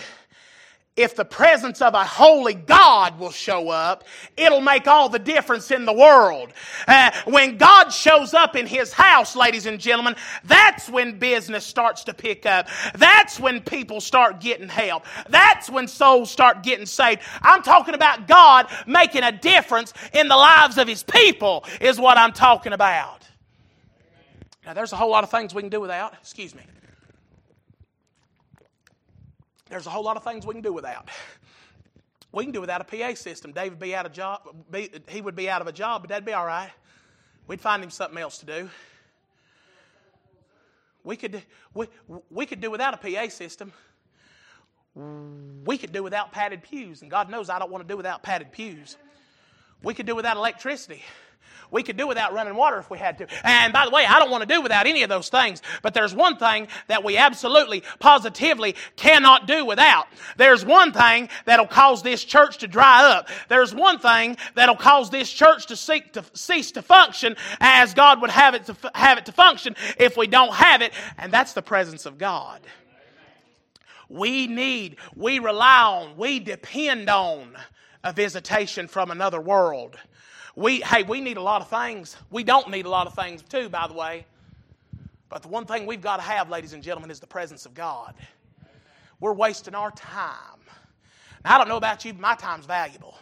if 0.97 1.15
the 1.15 1.23
presence 1.23 1.81
of 1.81 1.93
a 1.93 2.03
holy 2.03 2.55
God 2.55 3.19
will 3.19 3.31
show 3.31 3.69
up, 3.69 4.03
it'll 4.35 4.61
make 4.61 4.87
all 4.87 5.07
the 5.07 5.19
difference 5.19 5.69
in 5.71 5.85
the 5.85 5.93
world. 5.93 6.51
Uh, 6.87 7.11
when 7.25 7.57
God 7.57 7.89
shows 7.89 8.33
up 8.33 8.55
in 8.55 8.65
His 8.65 8.91
house, 8.91 9.35
ladies 9.35 9.67
and 9.67 9.79
gentlemen, 9.79 10.15
that's 10.43 10.89
when 10.89 11.19
business 11.19 11.65
starts 11.65 12.03
to 12.05 12.13
pick 12.13 12.45
up. 12.45 12.67
That's 12.95 13.39
when 13.39 13.61
people 13.61 14.01
start 14.01 14.41
getting 14.41 14.67
help. 14.67 15.05
That's 15.29 15.69
when 15.69 15.87
souls 15.87 16.31
start 16.31 16.63
getting 16.63 16.87
saved. 16.87 17.21
I'm 17.43 17.61
talking 17.61 17.93
about 17.93 18.27
God 18.27 18.67
making 18.87 19.23
a 19.23 19.31
difference 19.31 19.93
in 20.13 20.27
the 20.27 20.35
lives 20.35 20.79
of 20.79 20.87
His 20.87 21.03
people, 21.03 21.63
is 21.79 21.99
what 21.99 22.17
I'm 22.17 22.33
talking 22.33 22.73
about. 22.73 23.23
Now, 24.65 24.73
there's 24.73 24.91
a 24.91 24.97
whole 24.97 25.11
lot 25.11 25.23
of 25.23 25.29
things 25.29 25.53
we 25.53 25.61
can 25.61 25.69
do 25.69 25.79
without. 25.79 26.13
Excuse 26.19 26.53
me. 26.53 26.61
There's 29.69 29.87
a 29.87 29.89
whole 29.89 30.03
lot 30.03 30.17
of 30.17 30.23
things 30.23 30.45
we 30.45 30.53
can 30.53 30.61
do 30.61 30.73
without. 30.73 31.09
We 32.31 32.43
can 32.43 32.51
do 32.51 32.61
without 32.61 32.81
a 32.81 32.83
PA 32.83 33.15
system. 33.15 33.51
David 33.51 33.79
be 33.79 33.95
out 33.95 34.05
of 34.05 34.11
job. 34.11 34.41
Be, 34.69 34.89
he 35.07 35.21
would 35.21 35.35
be 35.35 35.49
out 35.49 35.61
of 35.61 35.67
a 35.67 35.71
job, 35.71 36.03
but 36.03 36.09
that'd 36.09 36.25
be 36.25 36.33
all 36.33 36.45
right. 36.45 36.69
We'd 37.47 37.61
find 37.61 37.83
him 37.83 37.89
something 37.89 38.17
else 38.17 38.37
to 38.39 38.45
do. 38.45 38.69
We 41.03 41.15
could, 41.15 41.41
we, 41.73 41.87
we 42.29 42.45
could 42.45 42.59
do 42.59 42.69
without 42.69 42.93
a 42.93 42.97
PA 42.97 43.29
system. 43.29 43.71
We 44.93 45.77
could 45.77 45.93
do 45.93 46.03
without 46.03 46.31
padded 46.31 46.63
pews, 46.63 47.01
and 47.01 47.09
God 47.09 47.29
knows 47.29 47.49
I 47.49 47.59
don't 47.59 47.71
want 47.71 47.87
to 47.87 47.91
do 47.91 47.95
without 47.95 48.23
padded 48.23 48.51
pews. 48.51 48.97
We 49.83 49.93
could 49.93 50.05
do 50.05 50.15
without 50.15 50.37
electricity. 50.37 51.03
We 51.71 51.83
could 51.83 51.97
do 51.97 52.07
without 52.07 52.33
running 52.33 52.55
water 52.55 52.77
if 52.77 52.89
we 52.89 52.97
had 52.97 53.17
to. 53.19 53.27
And 53.43 53.73
by 53.73 53.85
the 53.85 53.91
way, 53.91 54.05
I 54.05 54.19
don't 54.19 54.31
want 54.31 54.47
to 54.47 54.53
do 54.53 54.61
without 54.61 54.87
any 54.87 55.03
of 55.03 55.09
those 55.09 55.29
things. 55.29 55.61
But 55.81 55.93
there's 55.93 56.13
one 56.13 56.37
thing 56.37 56.67
that 56.87 57.03
we 57.03 57.17
absolutely, 57.17 57.83
positively 57.99 58.75
cannot 58.95 59.47
do 59.47 59.65
without. 59.65 60.07
There's 60.37 60.63
one 60.65 60.93
thing 60.93 61.29
that'll 61.45 61.67
cause 61.67 62.03
this 62.03 62.23
church 62.23 62.59
to 62.59 62.67
dry 62.67 63.11
up. 63.11 63.29
There's 63.49 63.73
one 63.73 63.99
thing 63.99 64.37
that'll 64.55 64.75
cause 64.75 65.09
this 65.09 65.31
church 65.31 65.67
to, 65.67 65.75
seek 65.75 66.13
to 66.13 66.23
cease 66.33 66.71
to 66.71 66.81
function 66.81 67.35
as 67.59 67.93
God 67.93 68.21
would 68.21 68.29
have 68.29 68.53
it 68.53 68.65
to 68.65 68.75
have 68.93 69.17
it 69.17 69.25
to 69.25 69.31
function 69.31 69.75
if 69.97 70.17
we 70.17 70.27
don't 70.27 70.53
have 70.53 70.81
it, 70.81 70.93
and 71.17 71.31
that's 71.31 71.53
the 71.53 71.61
presence 71.61 72.05
of 72.05 72.17
God. 72.17 72.61
We 74.09 74.47
need, 74.47 74.97
we 75.15 75.39
rely 75.39 75.81
on, 75.81 76.17
we 76.17 76.39
depend 76.39 77.09
on 77.09 77.57
a 78.03 78.13
visitation 78.13 78.87
from 78.87 79.11
another 79.11 79.41
world. 79.41 79.97
We, 80.57 80.81
hey, 80.81 81.03
we 81.03 81.21
need 81.21 81.37
a 81.37 81.41
lot 81.41 81.61
of 81.61 81.69
things. 81.69 82.17
We 82.31 82.43
don't 82.43 82.71
need 82.71 82.87
a 82.87 82.89
lot 82.89 83.05
of 83.05 83.13
things, 83.13 83.43
too, 83.43 83.69
by 83.69 83.87
the 83.87 83.93
way. 83.93 84.25
But 85.29 85.43
the 85.43 85.49
one 85.49 85.67
thing 85.67 85.85
we've 85.85 86.01
got 86.01 86.15
to 86.15 86.23
have, 86.23 86.49
ladies 86.49 86.73
and 86.73 86.81
gentlemen, 86.81 87.11
is 87.11 87.19
the 87.19 87.27
presence 87.27 87.67
of 87.67 87.75
God. 87.75 88.15
We're 89.19 89.33
wasting 89.33 89.75
our 89.75 89.91
time. 89.91 90.59
Now, 91.45 91.53
I 91.53 91.57
don't 91.59 91.67
know 91.67 91.77
about 91.77 92.03
you, 92.05 92.13
but 92.13 92.21
my 92.21 92.33
time's 92.33 92.65
valuable. 92.65 93.15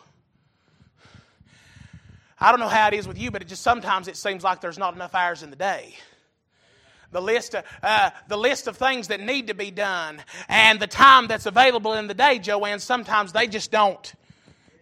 I 2.40 2.52
don't 2.52 2.62
know 2.62 2.70
how 2.70 2.88
it 2.88 2.94
is 2.94 3.06
with 3.06 3.18
you, 3.18 3.32
but 3.32 3.42
it 3.42 3.50
just 3.50 3.64
sometimes 3.64 4.08
it 4.08 4.16
seems 4.16 4.42
like 4.42 4.62
there's 4.62 4.78
not 4.78 4.96
enough 4.96 5.14
hours 5.14 5.44
in 5.44 5.50
the 5.50 5.58
day. 5.58 5.94
The 7.12 7.22
list, 7.22 7.54
of, 7.54 7.66
uh, 7.84 8.12
the 8.30 8.38
list 8.38 8.68
of 8.68 8.78
things 8.78 9.10
that 9.10 9.20
need 9.20 9.48
to 9.48 9.54
be 9.54 9.72
done 9.72 10.24
and 10.48 10.80
the 10.80 10.88
time 10.88 11.28
that's 11.28 11.48
available 11.48 11.96
in 11.96 12.08
the 12.08 12.14
day, 12.14 12.40
Joanne, 12.40 12.80
sometimes 12.80 13.34
they 13.34 13.48
just 13.48 13.72
don't, 13.72 14.14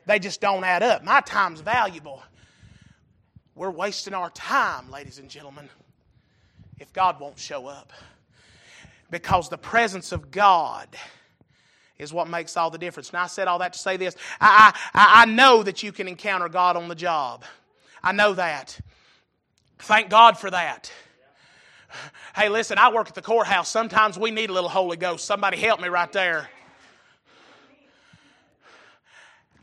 they 0.05 0.19
just 0.19 0.39
don't 0.39 0.63
add 0.63 0.83
up. 0.83 1.03
My 1.03 1.21
time's 1.21 1.61
valuable. 1.61 2.21
We're 3.55 3.69
wasting 3.69 4.13
our 4.13 4.29
time, 4.31 4.89
ladies 4.89 5.19
and 5.19 5.29
gentlemen, 5.29 5.69
if 6.79 6.91
God 6.91 7.19
won't 7.19 7.37
show 7.37 7.67
up. 7.67 7.93
Because 9.11 9.49
the 9.49 9.59
presence 9.59 10.11
of 10.11 10.31
God 10.31 10.87
is 11.99 12.11
what 12.11 12.27
makes 12.27 12.57
all 12.57 12.71
the 12.71 12.79
difference. 12.79 13.13
Now, 13.13 13.23
I 13.23 13.27
said 13.27 13.47
all 13.47 13.59
that 13.59 13.73
to 13.73 13.79
say 13.79 13.95
this 13.97 14.15
I, 14.41 14.73
I, 14.93 15.23
I 15.23 15.25
know 15.25 15.61
that 15.61 15.83
you 15.83 15.91
can 15.91 16.07
encounter 16.07 16.49
God 16.49 16.75
on 16.75 16.87
the 16.87 16.95
job. 16.95 17.43
I 18.03 18.11
know 18.11 18.33
that. 18.33 18.79
Thank 19.79 20.09
God 20.09 20.37
for 20.37 20.49
that. 20.49 20.91
Hey, 22.35 22.49
listen, 22.49 22.79
I 22.79 22.91
work 22.91 23.07
at 23.07 23.15
the 23.15 23.21
courthouse. 23.21 23.69
Sometimes 23.69 24.17
we 24.17 24.31
need 24.31 24.49
a 24.49 24.53
little 24.53 24.69
Holy 24.69 24.97
Ghost. 24.97 25.25
Somebody 25.25 25.57
help 25.57 25.79
me 25.79 25.89
right 25.89 26.11
there. 26.11 26.49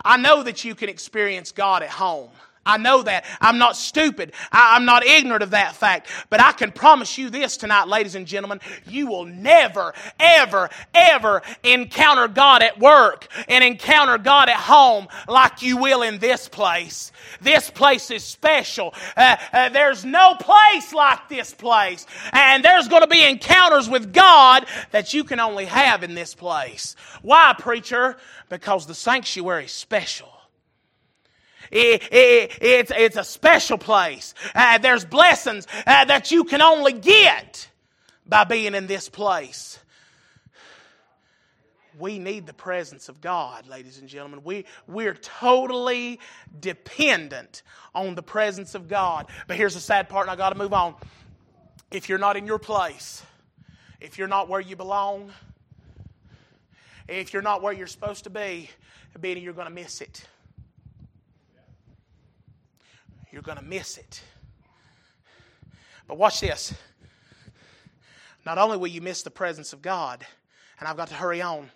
I 0.05 0.17
know 0.17 0.45
that 0.45 0.65
you 0.65 0.77
can 0.77 0.89
experience 0.89 1.51
God 1.51 1.83
at 1.83 1.91
home. 1.91 2.31
I 2.67 2.77
know 2.77 3.03
that. 3.03 3.25
I'm 3.41 3.57
not 3.57 3.75
stupid. 3.75 4.33
I, 4.53 4.77
am 4.77 4.85
not 4.85 5.05
ignorant 5.05 5.43
of 5.43 5.51
that 5.51 5.75
fact. 5.75 6.09
But 6.29 6.41
I 6.41 6.53
can 6.53 6.73
promise 6.73 7.17
you 7.17 7.31
this 7.31 7.57
tonight, 7.57 7.89
ladies 7.89 8.15
and 8.15 8.27
gentlemen. 8.27 8.61
You 8.87 9.07
will 9.07 9.25
never, 9.25 9.95
ever, 10.19 10.69
ever 10.93 11.41
encounter 11.63 12.29
God 12.29 12.63
at 12.63 12.79
work 12.79 13.29
and 13.49 13.65
encounter 13.65 14.19
God 14.19 14.51
at 14.51 14.57
home 14.57 15.09
like 15.27 15.63
you 15.63 15.79
will 15.79 16.03
in 16.03 16.19
this 16.19 16.49
place. 16.49 17.13
This 17.41 17.71
place 17.71 18.11
is 18.11 18.25
special. 18.25 18.95
Uh, 19.17 19.37
uh, 19.55 19.69
there's 19.71 20.05
no 20.05 20.35
place 20.35 20.93
like 20.93 21.31
this 21.31 21.55
place. 21.55 22.07
And 22.33 22.63
there's 22.63 22.89
going 22.89 23.03
to 23.03 23.09
be 23.09 23.25
encounters 23.25 23.89
with 23.89 24.13
God 24.13 24.67
that 24.91 25.15
you 25.15 25.25
can 25.25 25.41
only 25.41 25.65
have 25.65 26.03
in 26.03 26.15
this 26.15 26.35
place. 26.35 26.95
Why, 27.23 27.55
preacher? 27.59 28.19
Because 28.51 28.87
the 28.87 28.95
sanctuary 28.95 29.65
is 29.65 29.73
special. 29.73 30.29
It, 31.71 32.03
it, 32.13 32.59
it's, 32.61 32.93
it's 32.97 33.17
a 33.17 33.25
special 33.25 33.79
place. 33.79 34.35
Uh, 34.55 34.79
there's 34.79 35.05
blessings 35.05 35.67
uh, 35.87 36.05
that 36.07 36.31
you 36.31 36.45
can 36.45 36.63
only 36.63 36.93
get 36.93 37.69
by 38.27 38.45
being 38.45 38.75
in 38.75 38.87
this 38.87 39.09
place. 39.09 39.79
We 41.99 42.19
need 42.19 42.47
the 42.47 42.55
presence 42.55 43.09
of 43.09 43.21
God, 43.21 43.69
ladies 43.69 43.99
and 43.99 44.09
gentlemen. 44.09 44.41
We, 44.43 44.65
we're 44.87 45.15
totally 45.15 46.19
dependent 46.59 47.63
on 47.95 48.15
the 48.15 48.23
presence 48.23 48.75
of 48.75 48.89
God. 48.89 49.27
But 49.47 49.57
here's 49.57 49.75
the 49.75 49.81
sad 49.81 50.09
part, 50.09 50.25
and 50.25 50.31
I 50.31 50.37
got 50.37 50.51
to 50.51 50.59
move 50.59 50.73
on. 50.73 50.95
If 51.91 52.09
you're 52.09 52.19
not 52.19 52.37
in 52.37 52.47
your 52.47 52.59
place, 52.59 53.23
if 54.01 54.17
you're 54.17 54.29
not 54.29 54.49
where 54.49 54.61
you 54.61 54.77
belong, 54.77 55.31
if 57.07 57.33
you're 57.33 57.43
not 57.43 57.63
where 57.63 57.73
you're 57.73 57.87
supposed 57.87 58.25
to 58.25 58.31
be, 58.31 58.71
Benny, 59.19 59.41
you're 59.41 59.53
going 59.53 59.69
to 59.69 59.75
miss 59.75 60.01
it 60.01 60.25
you're 63.31 63.43
going 63.43 63.59
to 63.59 63.65
miss 63.65 63.97
it. 63.99 64.23
But 66.09 66.19
watch 66.19 66.41
this. 66.41 66.75
Not 68.45 68.59
only 68.59 68.77
will 68.77 68.89
you 68.89 69.01
miss 69.01 69.23
the 69.23 69.31
presence 69.31 69.73
of 69.73 69.83
God, 69.83 70.27
and 70.79 70.89
I've 70.89 70.97
got 70.97 71.09
to 71.09 71.15
hurry 71.15 71.43
on, 71.43 71.71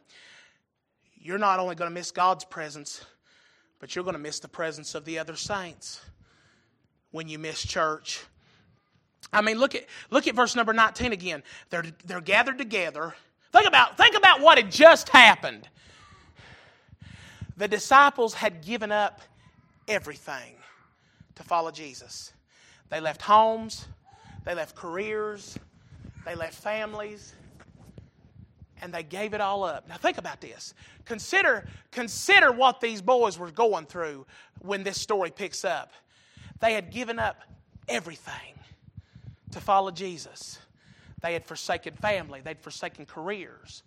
you're 1.16 1.38
not 1.38 1.60
only 1.60 1.74
going 1.74 1.90
to 1.90 1.94
miss 1.94 2.10
God's 2.10 2.44
presence, 2.44 3.04
but 3.78 3.94
you're 3.94 4.04
going 4.04 4.14
to 4.14 4.20
miss 4.20 4.40
the 4.40 4.48
presence 4.48 4.94
of 4.94 5.04
the 5.04 5.18
other 5.18 5.36
saints 5.36 6.00
when 7.12 7.28
you 7.28 7.38
miss 7.38 7.64
church. 7.64 8.24
I 9.32 9.40
mean, 9.40 9.58
look 9.58 9.74
at 9.74 9.86
look 10.10 10.26
at 10.26 10.34
verse 10.34 10.54
number 10.54 10.72
19 10.72 11.12
again. 11.12 11.42
They're 11.70 11.84
they're 12.04 12.20
gathered 12.20 12.58
together. 12.58 13.14
Think 13.52 13.66
about 13.66 13.96
think 13.96 14.16
about 14.16 14.40
what 14.40 14.58
had 14.58 14.70
just 14.70 15.08
happened. 15.08 15.68
The 17.56 17.68
disciples 17.68 18.34
had 18.34 18.64
given 18.64 18.90
up 18.90 19.20
everything 19.86 20.56
to 21.36 21.42
follow 21.42 21.70
Jesus. 21.70 22.32
They 22.90 23.00
left 23.00 23.22
homes, 23.22 23.86
they 24.44 24.54
left 24.54 24.74
careers, 24.76 25.58
they 26.24 26.34
left 26.34 26.54
families, 26.54 27.34
and 28.82 28.92
they 28.92 29.02
gave 29.02 29.34
it 29.34 29.40
all 29.40 29.64
up. 29.64 29.88
Now 29.88 29.96
think 29.96 30.18
about 30.18 30.40
this. 30.40 30.74
Consider, 31.04 31.66
consider 31.90 32.52
what 32.52 32.80
these 32.80 33.00
boys 33.00 33.38
were 33.38 33.50
going 33.50 33.86
through 33.86 34.26
when 34.60 34.82
this 34.82 35.00
story 35.00 35.30
picks 35.30 35.64
up. 35.64 35.92
They 36.60 36.74
had 36.74 36.90
given 36.90 37.18
up 37.18 37.36
everything 37.88 38.54
to 39.52 39.60
follow 39.60 39.90
Jesus. 39.90 40.58
They 41.22 41.32
had 41.32 41.44
forsaken 41.44 41.94
family, 41.94 42.42
they'd 42.42 42.60
forsaken 42.60 43.06
careers, 43.06 43.82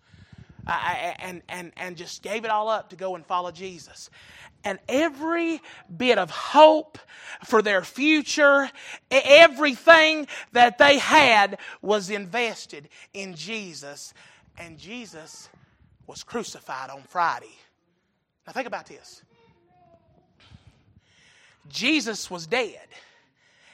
and, 0.68 1.42
and, 1.48 1.72
and 1.78 1.98
just 1.98 2.22
gave 2.22 2.46
it 2.46 2.52
all 2.52 2.70
up 2.70 2.90
to 2.90 2.96
go 2.96 3.16
and 3.16 3.26
follow 3.26 3.52
Jesus 3.52 4.10
and 4.64 4.80
every 4.90 5.62
bit 5.96 6.18
of 6.18 6.30
hope 6.30 6.98
for 7.46 7.62
their 7.62 7.84
future, 7.84 8.70
everything 9.10 10.28
that 10.52 10.78
they 10.78 10.98
had 10.98 11.58
was 11.82 12.10
invested 12.10 12.90
in 13.14 13.36
Jesus. 13.36 14.14
And 14.58 14.78
Jesus 14.78 15.50
was 16.06 16.24
crucified 16.24 16.90
on 16.90 17.02
Friday. 17.04 17.56
Now, 18.46 18.54
think 18.54 18.68
about 18.68 18.88
this 18.88 19.22
Jesus 21.70 22.32
was 22.32 22.48
dead, 22.48 22.88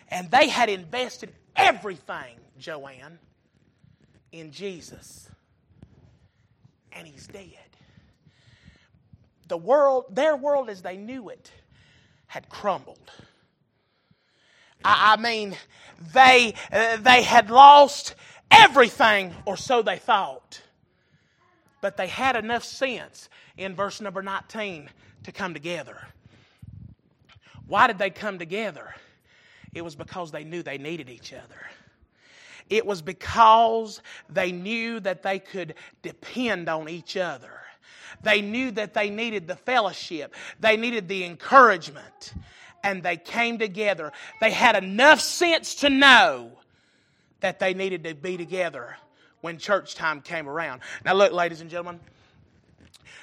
and 0.10 0.30
they 0.30 0.48
had 0.48 0.70
invested 0.70 1.34
everything, 1.56 2.36
Joanne, 2.60 3.20
in 4.32 4.52
Jesus. 4.52 5.30
And 6.96 7.08
he's 7.08 7.28
dead 7.28 7.64
the 9.48 9.58
world, 9.58 10.06
their 10.10 10.36
world 10.36 10.70
as 10.70 10.82
they 10.82 10.98
knew 10.98 11.30
it, 11.30 11.52
had 12.26 12.50
crumbled. 12.50 13.12
I, 14.84 15.14
I 15.14 15.22
mean, 15.22 15.56
they, 16.14 16.56
uh, 16.72 16.98
they 16.98 17.22
had 17.22 17.52
lost 17.52 18.16
everything, 18.50 19.34
or 19.46 19.58
so 19.58 19.82
they 19.82 19.98
thought. 19.98 20.62
But 21.82 21.98
they 21.98 22.08
had 22.08 22.36
enough 22.36 22.64
sense 22.64 23.30
in 23.58 23.76
verse 23.76 24.02
number 24.02 24.24
19 24.24 24.90
to 25.26 25.32
come 25.32 25.54
together. 25.54 26.02
Why 27.68 27.88
did 27.88 27.98
they 28.00 28.10
come 28.10 28.40
together? 28.40 28.96
It 29.74 29.84
was 29.84 29.96
because 29.96 30.32
they 30.32 30.44
knew 30.44 30.64
they 30.64 30.78
needed 30.78 31.10
each 31.10 31.32
other. 31.32 31.68
It 32.70 32.86
was 32.86 33.02
because 33.02 34.02
they 34.30 34.52
knew 34.52 35.00
that 35.02 35.24
they 35.24 35.40
could 35.40 35.76
depend 36.02 36.70
on 36.70 36.90
each 36.90 37.18
other. 37.18 37.52
They 38.22 38.42
knew 38.42 38.72
that 38.72 38.94
they 38.94 39.10
needed 39.10 39.48
the 39.48 39.56
fellowship, 39.56 40.34
they 40.60 40.78
needed 40.78 41.08
the 41.08 41.26
encouragement, 41.26 42.34
and 42.84 43.04
they 43.04 43.18
came 43.18 43.58
together. 43.58 44.12
They 44.42 44.52
had 44.52 44.82
enough 44.82 45.20
sense 45.20 45.76
to 45.76 45.90
know 45.90 46.52
that 47.42 47.60
they 47.60 47.74
needed 47.74 48.04
to 48.06 48.16
be 48.16 48.38
together 48.38 48.96
when 49.42 49.58
church 49.58 49.96
time 49.96 50.22
came 50.22 50.48
around. 50.48 50.82
Now, 51.04 51.14
look, 51.14 51.34
ladies 51.34 51.60
and 51.60 51.70
gentlemen, 51.70 52.00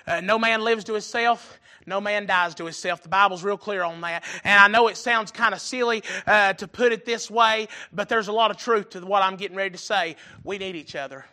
uh, 0.07 0.21
no 0.21 0.39
man 0.39 0.63
lives 0.63 0.85
to 0.85 0.93
himself. 0.93 1.59
No 1.91 2.01
man 2.01 2.25
dies 2.25 2.55
to 2.55 2.65
himself. 2.65 3.03
The 3.03 3.09
Bible's 3.09 3.43
real 3.43 3.59
clear 3.59 3.83
on 3.83 4.01
that. 4.03 4.23
And 4.45 4.59
I 4.61 4.69
know 4.69 4.87
it 4.87 4.97
sounds 4.97 5.33
kind 5.33 5.53
of 5.53 5.61
silly 5.61 6.05
uh, 6.25 6.53
to 6.53 6.69
put 6.69 6.93
it 6.93 7.05
this 7.05 7.29
way, 7.29 7.67
but 7.93 8.09
there's 8.09 8.29
a 8.29 8.33
lot 8.33 8.53
of 8.53 8.57
truth 8.59 8.91
to 8.91 9.01
what 9.01 9.25
I'm 9.25 9.35
getting 9.35 9.57
ready 9.57 9.71
to 9.71 9.79
say. 9.79 10.15
We 10.45 10.59
need 10.59 10.77
each 10.77 10.95
other. 10.95 11.25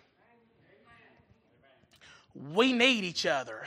We 2.34 2.74
need 2.74 3.04
each 3.04 3.28
other. 3.28 3.66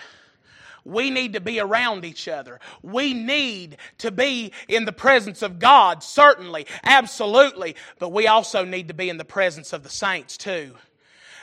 We 0.85 1.11
need 1.11 1.35
to 1.35 1.41
be 1.41 1.61
around 1.61 2.05
each 2.05 2.27
other. 2.27 2.59
We 2.83 3.15
need 3.15 3.77
to 3.99 4.11
be 4.11 4.53
in 4.67 4.85
the 4.85 4.93
presence 4.93 5.43
of 5.43 5.61
God, 5.61 6.03
certainly, 6.03 6.67
absolutely, 6.83 7.77
but 8.01 8.11
we 8.11 8.27
also 8.27 8.65
need 8.65 8.89
to 8.89 8.95
be 8.95 9.09
in 9.09 9.17
the 9.17 9.25
presence 9.25 9.73
of 9.73 9.85
the 9.85 9.91
saints 9.91 10.37
too. 10.37 10.75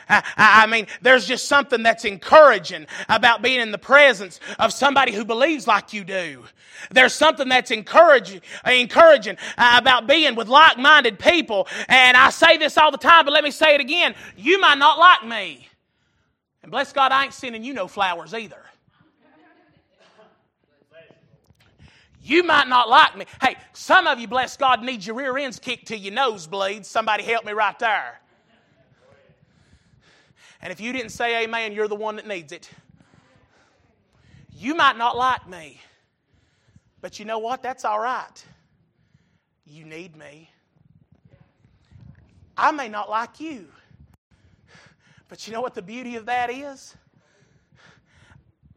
I, 0.09 0.67
mean, 0.67 0.87
there's 1.01 1.25
just 1.25 1.47
something 1.47 1.83
that's 1.83 2.05
encouraging 2.05 2.87
about 3.09 3.41
being 3.41 3.59
in 3.59 3.71
the 3.71 3.77
presence 3.77 4.39
of 4.59 4.71
somebody 4.71 5.11
who 5.11 5.25
believes 5.25 5.67
like 5.67 5.93
you 5.93 6.03
do. 6.03 6.43
There's 6.91 7.13
something 7.13 7.49
that's 7.49 7.71
encouraging, 7.71 8.41
encouraging 8.65 9.37
about 9.57 10.07
being 10.07 10.35
with 10.35 10.47
like-minded 10.47 11.19
people. 11.19 11.67
And 11.89 12.15
I 12.15 12.29
say 12.29 12.57
this 12.57 12.77
all 12.77 12.91
the 12.91 12.97
time, 12.97 13.25
but 13.25 13.33
let 13.33 13.43
me 13.43 13.51
say 13.51 13.75
it 13.75 13.81
again. 13.81 14.15
You 14.37 14.59
might 14.61 14.77
not 14.77 14.97
like 14.97 15.25
me. 15.27 15.67
And 16.63 16.71
bless 16.71 16.93
God, 16.93 17.11
I 17.11 17.25
ain't 17.25 17.33
sending 17.33 17.63
you 17.63 17.73
no 17.73 17.87
flowers 17.87 18.33
either. 18.33 18.63
You 22.21 22.43
might 22.43 22.67
not 22.67 22.89
like 22.89 23.15
me. 23.15 23.25
Hey, 23.41 23.55
some 23.71 24.05
of 24.05 24.19
you, 24.19 24.27
bless 24.27 24.57
God, 24.57 24.83
need 24.83 25.05
your 25.05 25.15
rear 25.15 25.37
ends 25.37 25.59
kicked 25.59 25.87
to 25.87 25.97
your 25.97 26.13
nosebleeds. 26.13 26.85
Somebody 26.85 27.23
help 27.23 27.45
me 27.45 27.53
right 27.53 27.77
there. 27.79 28.19
And 30.67 30.71
if 30.73 30.81
you 30.81 30.91
didn't 30.91 31.11
say 31.11 31.45
amen, 31.45 31.71
you're 31.71 31.87
the 31.87 31.95
one 31.95 32.17
that 32.17 32.27
needs 32.27 32.51
it. 32.51 32.69
You 34.51 34.75
might 34.75 34.97
not 34.97 35.15
like 35.15 35.47
me. 35.47 35.79
But 36.99 37.19
you 37.19 37.23
know 37.23 37.39
what? 37.39 37.63
That's 37.63 37.85
all 37.85 38.01
right. 38.01 38.45
You 39.65 39.85
need 39.85 40.17
me. 40.17 40.49
I 42.57 42.71
may 42.71 42.89
not 42.89 43.09
like 43.09 43.39
you. 43.39 43.69
But 45.29 45.47
you 45.47 45.53
know 45.53 45.61
what 45.61 45.73
the 45.73 45.81
beauty 45.81 46.17
of 46.17 46.25
that 46.25 46.49
is? 46.49 46.97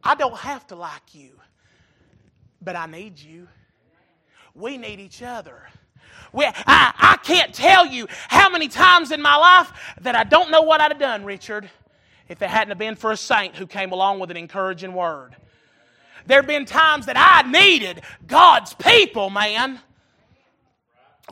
I 0.01 0.15
don't 0.15 0.37
have 0.37 0.65
to 0.67 0.77
like 0.77 1.13
you, 1.13 1.31
but 2.61 2.77
I 2.77 2.85
need 2.85 3.19
you. 3.19 3.49
We 4.55 4.77
need 4.77 5.01
each 5.01 5.21
other. 5.21 5.63
We, 6.31 6.45
I, 6.45 6.53
I 6.65 7.17
can't 7.21 7.53
tell 7.53 7.85
you 7.85 8.07
how 8.29 8.49
many 8.49 8.69
times 8.69 9.11
in 9.11 9.21
my 9.21 9.35
life 9.35 9.73
that 9.99 10.15
I 10.15 10.23
don't 10.23 10.51
know 10.51 10.61
what 10.61 10.79
I'd 10.79 10.91
have 10.91 10.99
done, 10.99 11.25
Richard, 11.25 11.69
if 12.29 12.41
it 12.41 12.49
hadn't 12.49 12.69
have 12.69 12.77
been 12.77 12.95
for 12.95 13.11
a 13.11 13.17
saint 13.17 13.55
who 13.55 13.67
came 13.67 13.91
along 13.91 14.19
with 14.19 14.31
an 14.31 14.37
encouraging 14.37 14.93
word. 14.93 15.35
There 16.25 16.37
have 16.37 16.47
been 16.47 16.65
times 16.65 17.07
that 17.07 17.17
I 17.17 17.49
needed 17.49 18.01
God's 18.27 18.73
people, 18.73 19.29
man. 19.29 19.79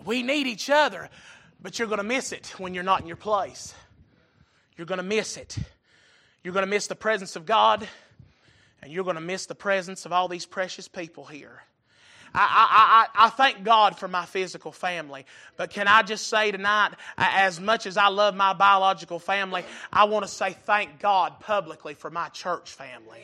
We 0.05 0.23
need 0.23 0.47
each 0.47 0.69
other, 0.69 1.09
but 1.61 1.77
you're 1.77 1.87
going 1.87 1.99
to 1.99 2.03
miss 2.03 2.31
it 2.31 2.53
when 2.57 2.73
you're 2.73 2.83
not 2.83 3.01
in 3.01 3.07
your 3.07 3.15
place. 3.15 3.73
You're 4.77 4.87
going 4.87 4.97
to 4.97 5.03
miss 5.03 5.37
it. 5.37 5.57
You're 6.43 6.53
going 6.53 6.65
to 6.65 6.69
miss 6.69 6.87
the 6.87 6.95
presence 6.95 7.35
of 7.35 7.45
God, 7.45 7.87
and 8.81 8.91
you're 8.91 9.03
going 9.03 9.15
to 9.15 9.21
miss 9.21 9.45
the 9.45 9.55
presence 9.55 10.05
of 10.05 10.13
all 10.13 10.27
these 10.27 10.45
precious 10.45 10.87
people 10.87 11.25
here. 11.25 11.61
I, 12.33 13.07
I, 13.15 13.25
I, 13.25 13.29
thank 13.29 13.63
God 13.63 13.97
for 13.97 14.07
my 14.07 14.25
physical 14.25 14.71
family. 14.71 15.25
But 15.57 15.71
can 15.71 15.87
I 15.87 16.03
just 16.03 16.27
say 16.27 16.51
tonight, 16.51 16.91
as 17.17 17.59
much 17.59 17.85
as 17.85 17.97
I 17.97 18.07
love 18.07 18.35
my 18.35 18.53
biological 18.53 19.19
family, 19.19 19.63
I 19.91 20.05
want 20.05 20.25
to 20.25 20.31
say 20.31 20.55
thank 20.65 20.99
God 20.99 21.39
publicly 21.39 21.93
for 21.93 22.09
my 22.09 22.29
church 22.29 22.71
family. 22.71 23.19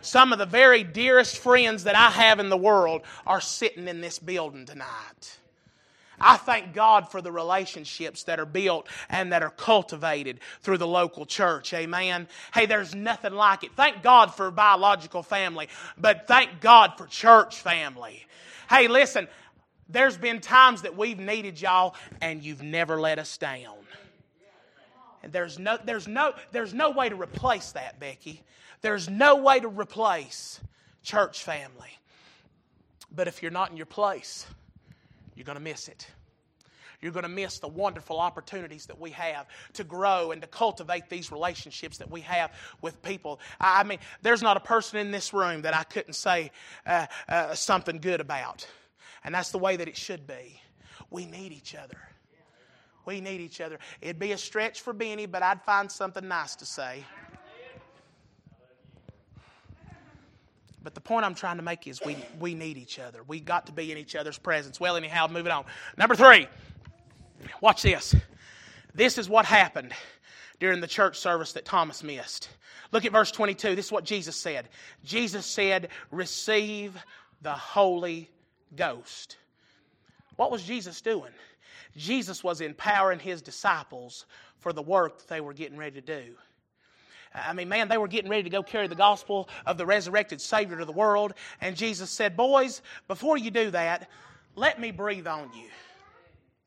Some 0.00 0.32
of 0.32 0.38
the 0.38 0.46
very 0.46 0.84
dearest 0.84 1.38
friends 1.38 1.84
that 1.84 1.96
I 1.96 2.10
have 2.10 2.38
in 2.40 2.48
the 2.48 2.56
world 2.56 3.02
are 3.26 3.40
sitting 3.40 3.88
in 3.88 4.00
this 4.00 4.18
building 4.18 4.64
tonight. 4.64 5.37
I 6.20 6.36
thank 6.36 6.74
God 6.74 7.10
for 7.10 7.22
the 7.22 7.32
relationships 7.32 8.24
that 8.24 8.40
are 8.40 8.46
built 8.46 8.88
and 9.08 9.32
that 9.32 9.42
are 9.42 9.50
cultivated 9.50 10.40
through 10.60 10.78
the 10.78 10.86
local 10.86 11.26
church. 11.26 11.72
Amen. 11.74 12.28
Hey, 12.52 12.66
there's 12.66 12.94
nothing 12.94 13.34
like 13.34 13.64
it. 13.64 13.72
Thank 13.76 14.02
God 14.02 14.34
for 14.34 14.50
biological 14.50 15.22
family, 15.22 15.68
but 15.96 16.26
thank 16.26 16.60
God 16.60 16.94
for 16.96 17.06
church 17.06 17.60
family. 17.60 18.26
Hey, 18.68 18.88
listen, 18.88 19.28
there's 19.88 20.16
been 20.16 20.40
times 20.40 20.82
that 20.82 20.96
we've 20.96 21.18
needed 21.18 21.60
y'all 21.60 21.94
and 22.20 22.42
you've 22.42 22.62
never 22.62 23.00
let 23.00 23.18
us 23.18 23.36
down. 23.38 23.76
And 25.22 25.32
there's 25.32 25.58
no, 25.58 25.78
there's 25.84 26.06
no, 26.06 26.32
there's 26.52 26.74
no 26.74 26.90
way 26.90 27.08
to 27.08 27.16
replace 27.16 27.72
that, 27.72 27.98
Becky. 27.98 28.42
There's 28.80 29.08
no 29.08 29.36
way 29.36 29.60
to 29.60 29.68
replace 29.68 30.60
church 31.02 31.42
family. 31.42 31.98
But 33.10 33.26
if 33.28 33.42
you're 33.42 33.50
not 33.50 33.70
in 33.70 33.76
your 33.76 33.86
place, 33.86 34.46
you're 35.38 35.44
going 35.44 35.56
to 35.56 35.62
miss 35.62 35.86
it. 35.86 36.04
You're 37.00 37.12
going 37.12 37.22
to 37.22 37.28
miss 37.28 37.60
the 37.60 37.68
wonderful 37.68 38.18
opportunities 38.18 38.86
that 38.86 39.00
we 39.00 39.12
have 39.12 39.46
to 39.74 39.84
grow 39.84 40.32
and 40.32 40.42
to 40.42 40.48
cultivate 40.48 41.08
these 41.08 41.30
relationships 41.30 41.98
that 41.98 42.10
we 42.10 42.22
have 42.22 42.50
with 42.82 43.00
people. 43.02 43.38
I 43.60 43.84
mean, 43.84 44.00
there's 44.22 44.42
not 44.42 44.56
a 44.56 44.60
person 44.60 44.98
in 44.98 45.12
this 45.12 45.32
room 45.32 45.62
that 45.62 45.76
I 45.76 45.84
couldn't 45.84 46.14
say 46.14 46.50
uh, 46.84 47.06
uh, 47.28 47.54
something 47.54 47.98
good 47.98 48.20
about. 48.20 48.66
And 49.22 49.32
that's 49.32 49.52
the 49.52 49.58
way 49.58 49.76
that 49.76 49.86
it 49.86 49.96
should 49.96 50.26
be. 50.26 50.60
We 51.08 51.24
need 51.24 51.52
each 51.52 51.76
other. 51.76 51.98
We 53.06 53.20
need 53.20 53.40
each 53.40 53.60
other. 53.60 53.78
It'd 54.00 54.18
be 54.18 54.32
a 54.32 54.38
stretch 54.38 54.80
for 54.80 54.92
Benny, 54.92 55.26
but 55.26 55.44
I'd 55.44 55.62
find 55.62 55.90
something 55.90 56.26
nice 56.26 56.56
to 56.56 56.66
say. 56.66 57.04
But 60.82 60.94
the 60.94 61.00
point 61.00 61.24
I'm 61.24 61.34
trying 61.34 61.56
to 61.56 61.62
make 61.62 61.86
is 61.86 62.00
we, 62.04 62.16
we 62.38 62.54
need 62.54 62.78
each 62.78 62.98
other. 62.98 63.22
We 63.26 63.40
got 63.40 63.66
to 63.66 63.72
be 63.72 63.90
in 63.90 63.98
each 63.98 64.14
other's 64.14 64.38
presence. 64.38 64.78
Well, 64.78 64.96
anyhow, 64.96 65.26
moving 65.28 65.52
on. 65.52 65.64
Number 65.96 66.14
three, 66.14 66.46
watch 67.60 67.82
this. 67.82 68.14
This 68.94 69.18
is 69.18 69.28
what 69.28 69.44
happened 69.44 69.92
during 70.60 70.80
the 70.80 70.86
church 70.86 71.18
service 71.18 71.52
that 71.54 71.64
Thomas 71.64 72.02
missed. 72.02 72.48
Look 72.92 73.04
at 73.04 73.12
verse 73.12 73.30
22. 73.30 73.74
This 73.74 73.86
is 73.86 73.92
what 73.92 74.04
Jesus 74.04 74.36
said. 74.36 74.68
Jesus 75.04 75.46
said, 75.46 75.88
Receive 76.10 76.96
the 77.42 77.52
Holy 77.52 78.30
Ghost. 78.74 79.36
What 80.36 80.50
was 80.50 80.62
Jesus 80.62 81.00
doing? 81.00 81.32
Jesus 81.96 82.44
was 82.44 82.60
empowering 82.60 83.18
his 83.18 83.42
disciples 83.42 84.26
for 84.58 84.72
the 84.72 84.82
work 84.82 85.18
that 85.18 85.28
they 85.28 85.40
were 85.40 85.52
getting 85.52 85.76
ready 85.76 86.00
to 86.00 86.06
do. 86.06 86.34
I 87.34 87.52
mean, 87.52 87.68
man, 87.68 87.88
they 87.88 87.98
were 87.98 88.08
getting 88.08 88.30
ready 88.30 88.44
to 88.44 88.50
go 88.50 88.62
carry 88.62 88.86
the 88.86 88.94
gospel 88.94 89.48
of 89.66 89.78
the 89.78 89.86
resurrected 89.86 90.40
Savior 90.40 90.78
to 90.78 90.84
the 90.84 90.92
world. 90.92 91.34
And 91.60 91.76
Jesus 91.76 92.10
said, 92.10 92.36
Boys, 92.36 92.82
before 93.06 93.36
you 93.36 93.50
do 93.50 93.70
that, 93.70 94.08
let 94.56 94.80
me 94.80 94.90
breathe 94.90 95.26
on 95.26 95.50
you. 95.54 95.68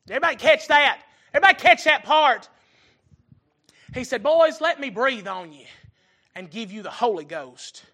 Everybody 0.08 0.36
catch 0.36 0.68
that? 0.68 1.00
Everybody 1.34 1.58
catch 1.60 1.84
that 1.84 2.04
part? 2.04 2.48
He 3.94 4.04
said, 4.04 4.22
Boys, 4.22 4.60
let 4.60 4.80
me 4.80 4.90
breathe 4.90 5.26
on 5.26 5.52
you 5.52 5.66
and 6.34 6.50
give 6.50 6.72
you 6.72 6.82
the 6.82 6.90
Holy 6.90 7.24
Ghost 7.24 7.84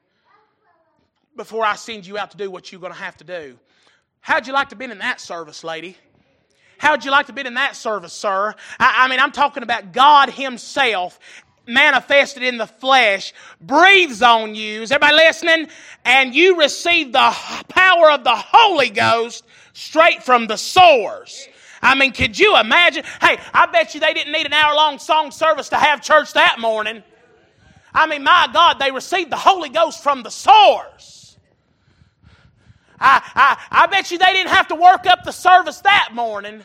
before 1.37 1.65
I 1.65 1.77
send 1.77 2.07
you 2.07 2.19
out 2.19 2.33
to 2.33 2.37
do 2.37 2.51
what 2.51 2.71
you're 2.71 2.81
going 2.81 2.93
to 2.93 2.99
have 2.99 3.17
to 3.19 3.25
do. 3.25 3.59
How'd 4.21 4.47
you 4.47 4.53
like 4.53 4.71
to 4.71 4.77
be 4.77 4.85
in 4.85 4.99
that 4.99 5.21
service, 5.21 5.65
lady? 5.65 5.97
How'd 6.79 7.05
you 7.05 7.11
like 7.11 7.27
to 7.27 7.33
be 7.33 7.45
in 7.45 7.55
that 7.55 7.75
service, 7.75 8.13
sir? 8.13 8.55
I, 8.79 9.05
I 9.05 9.09
mean, 9.09 9.19
I'm 9.19 9.33
talking 9.33 9.63
about 9.63 9.93
God 9.93 10.31
Himself 10.31 11.19
manifested 11.69 12.43
in 12.43 12.57
the 12.57 12.67
flesh 12.67 13.33
breathes 13.61 14.23
on 14.23 14.55
you. 14.55 14.83
Is 14.83 14.91
everybody 14.91 15.17
listening? 15.17 15.69
And 16.05 16.35
you 16.35 16.59
receive 16.59 17.13
the 17.13 17.37
power 17.69 18.11
of 18.11 18.25
the 18.25 18.35
Holy 18.35 18.91
Ghost 18.91 19.45
straight 19.73 20.23
from 20.23 20.47
the 20.47 20.57
source. 20.57 21.47
I 21.81 21.95
mean, 21.95 22.13
could 22.13 22.39
you 22.39 22.59
imagine? 22.59 23.05
Hey, 23.21 23.39
I 23.55 23.67
bet 23.67 23.95
you 23.95 24.01
they 24.01 24.15
didn't 24.15 24.33
need 24.33 24.47
an 24.47 24.53
hour 24.53 24.75
long 24.75 24.99
song 24.99 25.31
service 25.31 25.69
to 25.69 25.77
have 25.77 26.03
church 26.03 26.33
that 26.33 26.59
morning. 26.59 27.03
I 27.95 28.07
mean, 28.07 28.23
my 28.23 28.49
God, 28.53 28.79
they 28.79 28.91
received 28.91 29.31
the 29.31 29.37
Holy 29.37 29.69
Ghost 29.69 30.03
from 30.03 30.23
the 30.23 30.31
source. 30.31 31.37
I, 33.01 33.23
I, 33.35 33.83
I 33.85 33.87
bet 33.87 34.11
you 34.11 34.19
they 34.19 34.33
didn't 34.33 34.51
have 34.51 34.69
to 34.69 34.75
work 34.75 35.07
up 35.07 35.25
the 35.25 35.33
service 35.33 35.81
that 35.83 36.11
morning. 36.13 36.65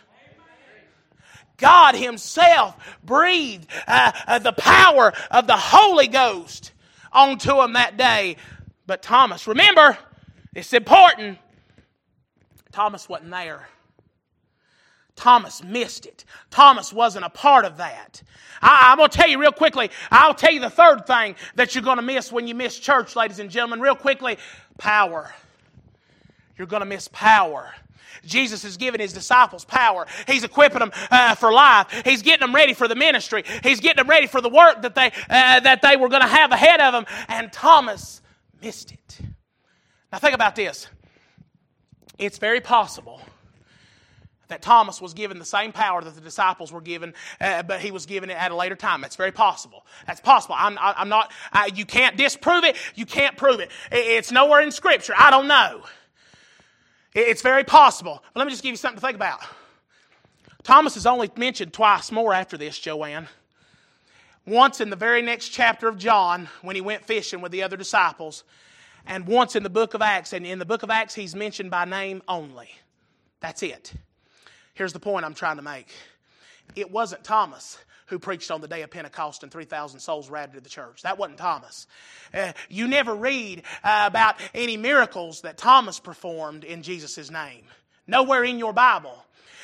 God 1.64 1.96
Himself 1.96 2.76
breathed 3.06 3.68
uh, 3.88 4.12
uh, 4.28 4.40
the 4.40 4.52
power 4.52 5.14
of 5.32 5.48
the 5.48 5.56
Holy 5.56 6.08
Ghost 6.08 6.74
onto 7.10 7.62
him 7.62 7.74
that 7.74 7.96
day. 7.96 8.36
But 8.86 9.02
Thomas, 9.02 9.48
remember, 9.48 9.98
it's 10.54 10.74
important. 10.74 11.38
Thomas 12.74 13.08
wasn't 13.08 13.32
there. 13.32 13.66
Thomas 15.16 15.64
missed 15.64 16.06
it. 16.06 16.26
Thomas 16.50 16.92
wasn't 16.92 17.24
a 17.24 17.30
part 17.30 17.64
of 17.64 17.78
that. 17.78 18.22
I, 18.62 18.92
am 18.92 18.98
going 18.98 19.10
to 19.10 19.18
tell 19.18 19.30
you 19.30 19.40
real 19.40 19.54
quickly. 19.54 19.90
I'll 20.12 20.34
tell 20.34 20.52
you 20.52 20.60
the 20.60 20.70
third 20.70 21.08
thing 21.08 21.36
that 21.56 21.76
you're 21.76 21.84
going 21.84 21.96
to 21.96 22.04
miss 22.04 22.30
when 22.30 22.46
you 22.46 22.56
miss 22.56 22.78
church, 22.78 23.16
ladies 23.16 23.40
and 23.40 23.50
gentlemen. 23.50 23.80
Real 23.80 23.96
quickly 23.96 24.38
power. 24.78 25.34
You're 26.58 26.68
going 26.68 26.82
to 26.82 26.86
miss 26.86 27.08
power. 27.08 27.74
Jesus 28.26 28.64
is 28.64 28.78
giving 28.78 29.00
his 29.00 29.14
disciples 29.14 29.66
power. 29.66 30.06
He's 30.28 30.44
equipping 30.44 30.80
them 30.80 30.92
uh, 31.12 31.36
for 31.36 31.52
life. 31.52 31.88
He's 32.06 32.22
getting 32.22 32.46
them 32.46 32.56
ready 32.56 32.74
for 32.74 32.88
the 32.88 32.96
ministry. 32.96 33.44
He's 33.64 33.80
getting 33.80 33.98
them 33.98 34.10
ready 34.10 34.28
for 34.28 34.42
the 34.42 34.50
work 34.50 34.82
that 34.82 34.96
they, 34.96 35.12
uh, 35.30 35.60
that 35.60 35.82
they 35.82 35.96
were 35.98 36.10
going 36.10 36.22
to 36.22 36.28
have 36.28 36.52
ahead 36.52 36.80
of 36.80 36.94
them. 36.94 37.06
And 37.28 37.52
Thomas 37.52 38.22
missed 38.62 38.92
it. 38.92 39.20
Now, 40.12 40.20
think 40.20 40.36
about 40.36 40.56
this. 40.56 40.88
It's 42.18 42.38
very 42.38 42.62
possible 42.62 43.22
that 44.50 44.62
Thomas 44.62 45.02
was 45.02 45.14
given 45.14 45.40
the 45.40 45.46
same 45.46 45.72
power 45.72 46.04
that 46.04 46.14
the 46.14 46.22
disciples 46.22 46.72
were 46.72 46.82
given, 46.82 47.16
uh, 47.42 47.64
but 47.64 47.82
he 47.82 47.90
was 47.90 48.06
given 48.06 48.30
it 48.30 48.38
at 48.38 48.52
a 48.52 48.56
later 48.56 48.76
time. 48.76 49.02
That's 49.02 49.16
very 49.16 49.32
possible. 49.32 49.86
That's 50.06 50.22
possible. 50.22 50.56
I'm, 50.58 50.78
I'm 50.80 51.10
not, 51.10 51.32
I, 51.52 51.72
you 51.74 51.86
can't 51.86 52.16
disprove 52.18 52.64
it. 52.64 52.76
You 52.94 53.08
can't 53.08 53.36
prove 53.36 53.60
it. 53.60 53.72
It's 53.92 54.32
nowhere 54.32 54.62
in 54.62 54.72
Scripture. 54.72 55.14
I 55.18 55.32
don't 55.32 55.48
know. 55.48 55.84
It's 57.16 57.42
very 57.42 57.64
possible. 57.64 58.24
But 58.34 58.40
let 58.40 58.46
me 58.46 58.52
just 58.52 58.64
give 58.64 58.72
you 58.72 58.78
something 58.78 59.00
to 59.00 59.06
think 59.06 59.16
about. 59.16 59.42
Thomas 60.64 60.98
is 60.98 61.06
only 61.06 61.30
mentioned 61.36 61.74
twice 61.74 62.12
more 62.12 62.34
after 62.34 62.58
this, 62.58 62.80
Joanne. 62.80 63.28
Once 64.46 64.82
in 64.82 64.90
the 64.90 64.96
very 64.96 65.22
next 65.22 65.50
chapter 65.50 65.88
of 65.88 65.98
John 65.98 66.50
when 66.62 66.76
he 66.76 66.82
went 66.82 67.06
fishing 67.06 67.42
with 67.42 67.52
the 67.52 67.64
other 67.64 67.78
disciples, 67.78 68.44
and 69.06 69.28
once 69.28 69.56
in 69.56 69.64
the 69.64 69.70
book 69.70 69.94
of 69.94 70.02
Acts. 70.02 70.34
And 70.34 70.46
in 70.46 70.60
the 70.60 70.66
book 70.66 70.84
of 70.84 70.90
Acts, 70.90 71.14
he's 71.14 71.36
mentioned 71.36 71.70
by 71.70 71.86
name 71.86 72.22
only. 72.28 72.70
That's 73.42 73.62
it. 73.64 73.94
Here's 74.74 74.94
the 74.94 75.00
point 75.00 75.26
I'm 75.26 75.34
trying 75.34 75.58
to 75.58 75.62
make 75.62 75.88
it 76.76 76.90
wasn't 76.90 77.24
Thomas 77.24 77.78
who 78.08 78.20
preached 78.20 78.52
on 78.52 78.62
the 78.62 78.68
day 78.68 78.82
of 78.82 78.92
Pentecost 78.92 79.44
and 79.44 79.52
3,000 79.52 80.00
souls 80.00 80.30
were 80.30 80.38
added 80.38 80.56
to 80.56 80.62
the 80.62 80.70
church. 80.70 81.02
That 81.04 81.18
wasn't 81.18 81.40
Thomas. 81.40 81.88
Uh, 82.34 82.54
you 82.70 82.88
never 82.88 83.16
read 83.16 83.64
uh, 83.84 84.04
about 84.08 84.36
any 84.54 84.78
miracles 84.78 85.42
that 85.42 85.58
Thomas 85.58 86.00
performed 86.00 86.64
in 86.64 86.82
Jesus' 86.82 87.32
name. 87.32 87.64
Nowhere 88.08 88.44
in 88.44 88.60
your 88.60 88.74
Bible. 88.74 89.24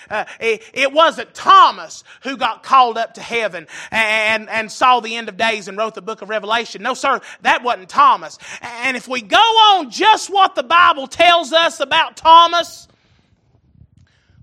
Uh, 0.10 0.26
it, 0.40 0.64
it, 0.74 0.92
wasn't 0.94 1.34
Thomas 1.34 2.04
who 2.24 2.38
got 2.38 2.64
called 2.64 2.98
up 2.98 3.16
to 3.16 3.22
heaven 3.22 3.68
and, 3.92 4.50
and 4.50 4.72
saw 4.72 5.02
the 5.02 5.16
end 5.16 5.30
of 5.30 5.38
days 5.38 5.68
and 5.68 5.78
wrote 5.78 5.94
the 5.94 6.02
book 6.02 6.22
of 6.22 6.30
Revelation. 6.30 6.82
No, 6.82 6.94
sir, 6.94 7.20
that 7.42 7.64
wasn't 7.64 7.90
Thomas. 7.90 8.40
And 8.62 8.96
if 8.96 9.08
we 9.08 9.22
go 9.22 9.38
on 9.38 9.92
just 9.92 10.30
what 10.30 10.56
the 10.56 10.64
Bible 10.64 11.08
tells 11.08 11.54
us 11.54 11.80
about 11.80 12.16
Thomas, 12.18 12.88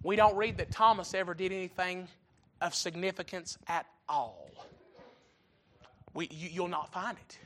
we 0.02 0.14
don't 0.14 0.36
read 0.36 0.58
that 0.58 0.70
Thomas 0.70 1.14
ever 1.14 1.34
did 1.34 1.52
anything 1.52 2.06
of 2.60 2.74
significance 2.74 3.58
at 3.66 3.86
all. 4.08 4.48
We, 6.14 6.28
you, 6.30 6.48
you'll 6.52 6.68
not 6.68 6.92
find 6.92 7.16
it. 7.16 7.38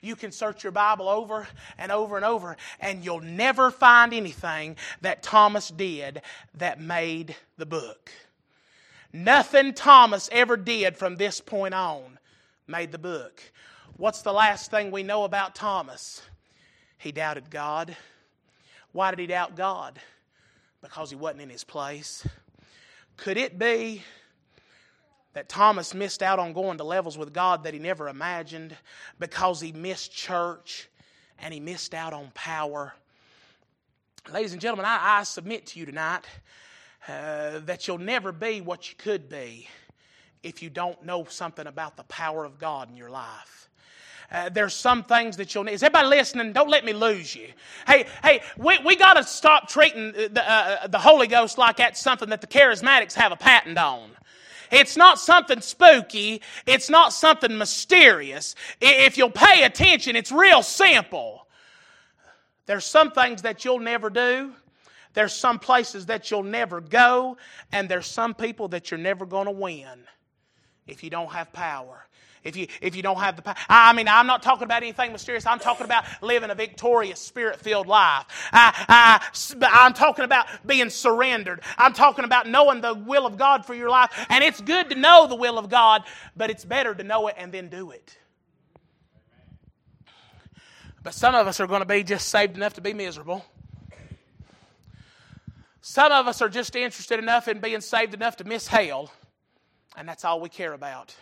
You 0.00 0.16
can 0.16 0.32
search 0.32 0.62
your 0.62 0.72
Bible 0.72 1.08
over 1.08 1.48
and 1.78 1.90
over 1.90 2.16
and 2.16 2.24
over, 2.24 2.56
and 2.78 3.04
you'll 3.04 3.20
never 3.22 3.70
find 3.70 4.12
anything 4.12 4.76
that 5.00 5.22
Thomas 5.22 5.70
did 5.70 6.20
that 6.56 6.78
made 6.78 7.34
the 7.56 7.64
book. 7.64 8.10
Nothing 9.14 9.72
Thomas 9.72 10.28
ever 10.30 10.56
did 10.56 10.96
from 10.96 11.16
this 11.16 11.40
point 11.40 11.72
on 11.72 12.18
made 12.66 12.92
the 12.92 12.98
book. 12.98 13.40
What's 13.96 14.22
the 14.22 14.32
last 14.32 14.70
thing 14.70 14.90
we 14.90 15.02
know 15.02 15.24
about 15.24 15.54
Thomas? 15.54 16.20
He 16.98 17.12
doubted 17.12 17.48
God. 17.48 17.96
Why 18.92 19.10
did 19.10 19.20
he 19.20 19.26
doubt 19.26 19.56
God? 19.56 19.98
Because 20.82 21.10
he 21.10 21.16
wasn't 21.16 21.42
in 21.42 21.50
his 21.50 21.64
place. 21.64 22.26
Could 23.16 23.36
it 23.36 23.58
be 23.58 24.02
that 25.34 25.48
Thomas 25.48 25.94
missed 25.94 26.22
out 26.22 26.38
on 26.38 26.52
going 26.52 26.78
to 26.78 26.84
levels 26.84 27.18
with 27.18 27.32
God 27.32 27.64
that 27.64 27.74
he 27.74 27.80
never 27.80 28.08
imagined 28.08 28.76
because 29.18 29.60
he 29.60 29.72
missed 29.72 30.12
church 30.12 30.88
and 31.38 31.52
he 31.52 31.60
missed 31.60 31.92
out 31.94 32.12
on 32.12 32.30
power? 32.34 32.94
Ladies 34.32 34.52
and 34.52 34.60
gentlemen, 34.60 34.86
I, 34.86 35.18
I 35.18 35.22
submit 35.24 35.66
to 35.66 35.78
you 35.78 35.86
tonight 35.86 36.24
uh, 37.06 37.58
that 37.66 37.86
you'll 37.86 37.98
never 37.98 38.32
be 38.32 38.60
what 38.60 38.88
you 38.88 38.96
could 38.96 39.28
be 39.28 39.68
if 40.42 40.62
you 40.62 40.70
don't 40.70 41.04
know 41.04 41.24
something 41.24 41.66
about 41.66 41.96
the 41.96 42.04
power 42.04 42.44
of 42.44 42.58
God 42.58 42.88
in 42.88 42.96
your 42.96 43.10
life. 43.10 43.68
Uh, 44.30 44.48
there's 44.48 44.74
some 44.74 45.04
things 45.04 45.36
that 45.36 45.54
you'll 45.54 45.64
need. 45.64 45.72
Is 45.72 45.82
everybody 45.82 46.08
listening? 46.08 46.52
Don't 46.52 46.70
let 46.70 46.84
me 46.84 46.92
lose 46.92 47.36
you. 47.36 47.48
Hey, 47.86 48.06
hey, 48.22 48.40
we, 48.56 48.78
we 48.84 48.96
got 48.96 49.14
to 49.14 49.24
stop 49.24 49.68
treating 49.68 50.12
the, 50.12 50.42
uh, 50.50 50.86
the 50.86 50.98
Holy 50.98 51.26
Ghost 51.26 51.58
like 51.58 51.76
that's 51.76 52.00
something 52.00 52.30
that 52.30 52.40
the 52.40 52.46
charismatics 52.46 53.12
have 53.14 53.32
a 53.32 53.36
patent 53.36 53.78
on. 53.78 54.10
It's 54.70 54.96
not 54.96 55.18
something 55.18 55.60
spooky. 55.60 56.42
It's 56.66 56.90
not 56.90 57.12
something 57.12 57.56
mysterious. 57.56 58.54
If 58.80 59.16
you'll 59.18 59.30
pay 59.30 59.64
attention, 59.64 60.16
it's 60.16 60.32
real 60.32 60.62
simple. 60.62 61.46
There's 62.66 62.84
some 62.84 63.10
things 63.10 63.42
that 63.42 63.64
you'll 63.64 63.80
never 63.80 64.10
do. 64.10 64.52
There's 65.12 65.34
some 65.34 65.58
places 65.58 66.06
that 66.06 66.30
you'll 66.30 66.42
never 66.42 66.80
go. 66.80 67.36
And 67.72 67.88
there's 67.88 68.06
some 68.06 68.34
people 68.34 68.68
that 68.68 68.90
you're 68.90 68.98
never 68.98 69.26
going 69.26 69.46
to 69.46 69.52
win 69.52 70.04
if 70.86 71.04
you 71.04 71.10
don't 71.10 71.32
have 71.32 71.52
power 71.52 72.06
if 72.44 72.56
you 72.56 72.68
if 72.80 72.94
you 72.94 73.02
don't 73.02 73.18
have 73.18 73.36
the 73.36 73.42
power. 73.42 73.56
I 73.68 73.92
mean, 73.92 74.06
I'm 74.06 74.26
not 74.26 74.42
talking 74.42 74.64
about 74.64 74.82
anything 74.82 75.12
mysterious. 75.12 75.46
I'm 75.46 75.58
talking 75.58 75.84
about 75.84 76.04
living 76.22 76.50
a 76.50 76.54
victorious, 76.54 77.18
spirit-filled 77.20 77.86
life. 77.86 78.26
I, 78.52 79.20
I, 79.60 79.68
I'm 79.72 79.94
talking 79.94 80.24
about 80.24 80.46
being 80.64 80.90
surrendered. 80.90 81.62
I'm 81.76 81.92
talking 81.92 82.24
about 82.24 82.46
knowing 82.48 82.80
the 82.80 82.94
will 82.94 83.26
of 83.26 83.36
God 83.36 83.66
for 83.66 83.74
your 83.74 83.90
life. 83.90 84.10
And 84.28 84.44
it's 84.44 84.60
good 84.60 84.90
to 84.90 84.96
know 84.96 85.26
the 85.26 85.36
will 85.36 85.58
of 85.58 85.68
God, 85.68 86.02
but 86.36 86.50
it's 86.50 86.64
better 86.64 86.94
to 86.94 87.02
know 87.02 87.26
it 87.28 87.34
and 87.38 87.50
then 87.50 87.68
do 87.68 87.90
it. 87.90 88.16
But 91.02 91.14
some 91.14 91.34
of 91.34 91.46
us 91.46 91.60
are 91.60 91.66
going 91.66 91.80
to 91.80 91.86
be 91.86 92.02
just 92.02 92.28
saved 92.28 92.56
enough 92.56 92.74
to 92.74 92.80
be 92.80 92.94
miserable. 92.94 93.44
Some 95.82 96.12
of 96.12 96.26
us 96.26 96.40
are 96.40 96.48
just 96.48 96.74
interested 96.76 97.18
enough 97.18 97.46
in 97.46 97.60
being 97.60 97.82
saved 97.82 98.14
enough 98.14 98.36
to 98.38 98.44
miss 98.44 98.66
hell, 98.66 99.12
and 99.98 100.08
that's 100.08 100.24
all 100.24 100.40
we 100.40 100.48
care 100.48 100.72
about. 100.72 101.14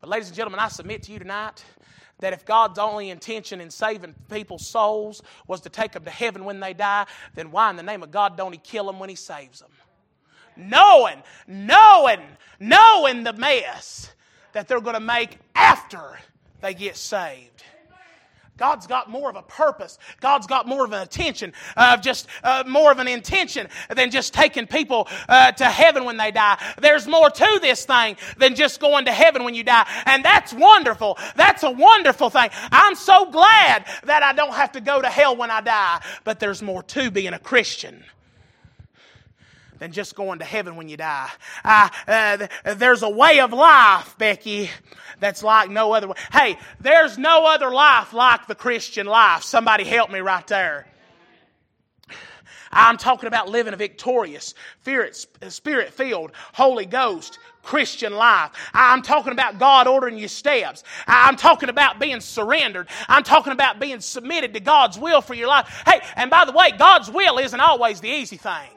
But, 0.00 0.08
ladies 0.10 0.28
and 0.28 0.36
gentlemen, 0.36 0.60
I 0.60 0.68
submit 0.68 1.02
to 1.04 1.12
you 1.12 1.18
tonight 1.18 1.64
that 2.20 2.32
if 2.32 2.44
God's 2.44 2.78
only 2.78 3.10
intention 3.10 3.60
in 3.60 3.70
saving 3.70 4.14
people's 4.30 4.66
souls 4.66 5.22
was 5.46 5.60
to 5.62 5.68
take 5.68 5.92
them 5.92 6.04
to 6.04 6.10
heaven 6.10 6.44
when 6.44 6.60
they 6.60 6.74
die, 6.74 7.06
then 7.34 7.50
why 7.50 7.70
in 7.70 7.76
the 7.76 7.82
name 7.82 8.02
of 8.02 8.10
God 8.10 8.36
don't 8.36 8.52
He 8.52 8.58
kill 8.58 8.86
them 8.86 8.98
when 8.98 9.08
He 9.08 9.16
saves 9.16 9.60
them? 9.60 9.70
Knowing, 10.56 11.22
knowing, 11.46 12.20
knowing 12.58 13.24
the 13.24 13.32
mess 13.32 14.12
that 14.52 14.68
they're 14.68 14.80
going 14.80 14.94
to 14.94 15.00
make 15.00 15.38
after 15.54 16.18
they 16.60 16.74
get 16.74 16.96
saved. 16.96 17.64
God's 18.60 18.86
got 18.86 19.08
more 19.08 19.30
of 19.30 19.36
a 19.36 19.42
purpose. 19.42 19.98
God's 20.20 20.46
got 20.46 20.68
more 20.68 20.84
of 20.84 20.92
an 20.92 21.00
attention, 21.00 21.48
of 21.48 21.54
uh, 21.76 21.96
just 21.96 22.28
uh, 22.44 22.62
more 22.68 22.92
of 22.92 22.98
an 22.98 23.08
intention 23.08 23.68
than 23.88 24.10
just 24.10 24.34
taking 24.34 24.66
people 24.66 25.08
uh, 25.30 25.52
to 25.52 25.64
heaven 25.64 26.04
when 26.04 26.18
they 26.18 26.30
die. 26.30 26.58
There's 26.78 27.06
more 27.06 27.30
to 27.30 27.58
this 27.62 27.86
thing 27.86 28.18
than 28.36 28.54
just 28.54 28.78
going 28.78 29.06
to 29.06 29.12
heaven 29.12 29.44
when 29.44 29.54
you 29.54 29.64
die. 29.64 29.88
And 30.04 30.22
that's 30.22 30.52
wonderful. 30.52 31.16
That's 31.36 31.62
a 31.62 31.70
wonderful 31.70 32.28
thing. 32.28 32.50
I'm 32.70 32.96
so 32.96 33.30
glad 33.30 33.86
that 34.04 34.22
I 34.22 34.34
don't 34.34 34.52
have 34.52 34.72
to 34.72 34.82
go 34.82 35.00
to 35.00 35.08
hell 35.08 35.36
when 35.36 35.50
I 35.50 35.62
die. 35.62 36.02
But 36.24 36.38
there's 36.38 36.60
more 36.60 36.82
to 36.82 37.10
being 37.10 37.32
a 37.32 37.38
Christian 37.38 38.04
than 39.80 39.92
just 39.92 40.14
going 40.14 40.38
to 40.38 40.44
heaven 40.44 40.76
when 40.76 40.88
you 40.88 40.98
die. 40.98 41.30
Uh, 41.64 41.88
uh, 42.06 42.46
there's 42.74 43.02
a 43.02 43.08
way 43.08 43.40
of 43.40 43.52
life, 43.52 44.14
Becky, 44.18 44.70
that's 45.20 45.42
like 45.42 45.70
no 45.70 45.92
other 45.92 46.08
way. 46.08 46.16
Hey, 46.32 46.58
there's 46.80 47.18
no 47.18 47.46
other 47.46 47.70
life 47.70 48.12
like 48.12 48.46
the 48.46 48.54
Christian 48.54 49.06
life. 49.06 49.42
Somebody 49.42 49.84
help 49.84 50.10
me 50.10 50.20
right 50.20 50.46
there. 50.46 50.86
I'm 52.72 52.98
talking 52.98 53.26
about 53.26 53.48
living 53.48 53.74
a 53.74 53.76
victorious, 53.76 54.54
spirit 55.48 55.92
filled, 55.92 56.32
Holy 56.52 56.86
Ghost 56.86 57.38
Christian 57.62 58.14
life. 58.14 58.52
I'm 58.72 59.02
talking 59.02 59.32
about 59.32 59.58
God 59.58 59.86
ordering 59.86 60.18
your 60.18 60.28
steps. 60.28 60.82
I'm 61.06 61.36
talking 61.36 61.68
about 61.68 61.98
being 61.98 62.20
surrendered. 62.20 62.88
I'm 63.08 63.22
talking 63.22 63.52
about 63.52 63.80
being 63.80 64.00
submitted 64.00 64.54
to 64.54 64.60
God's 64.60 64.98
will 64.98 65.20
for 65.20 65.34
your 65.34 65.48
life. 65.48 65.82
Hey, 65.86 66.00
and 66.16 66.30
by 66.30 66.44
the 66.44 66.52
way, 66.52 66.70
God's 66.70 67.10
will 67.10 67.38
isn't 67.38 67.60
always 67.60 68.00
the 68.00 68.08
easy 68.08 68.36
thing. 68.36 68.70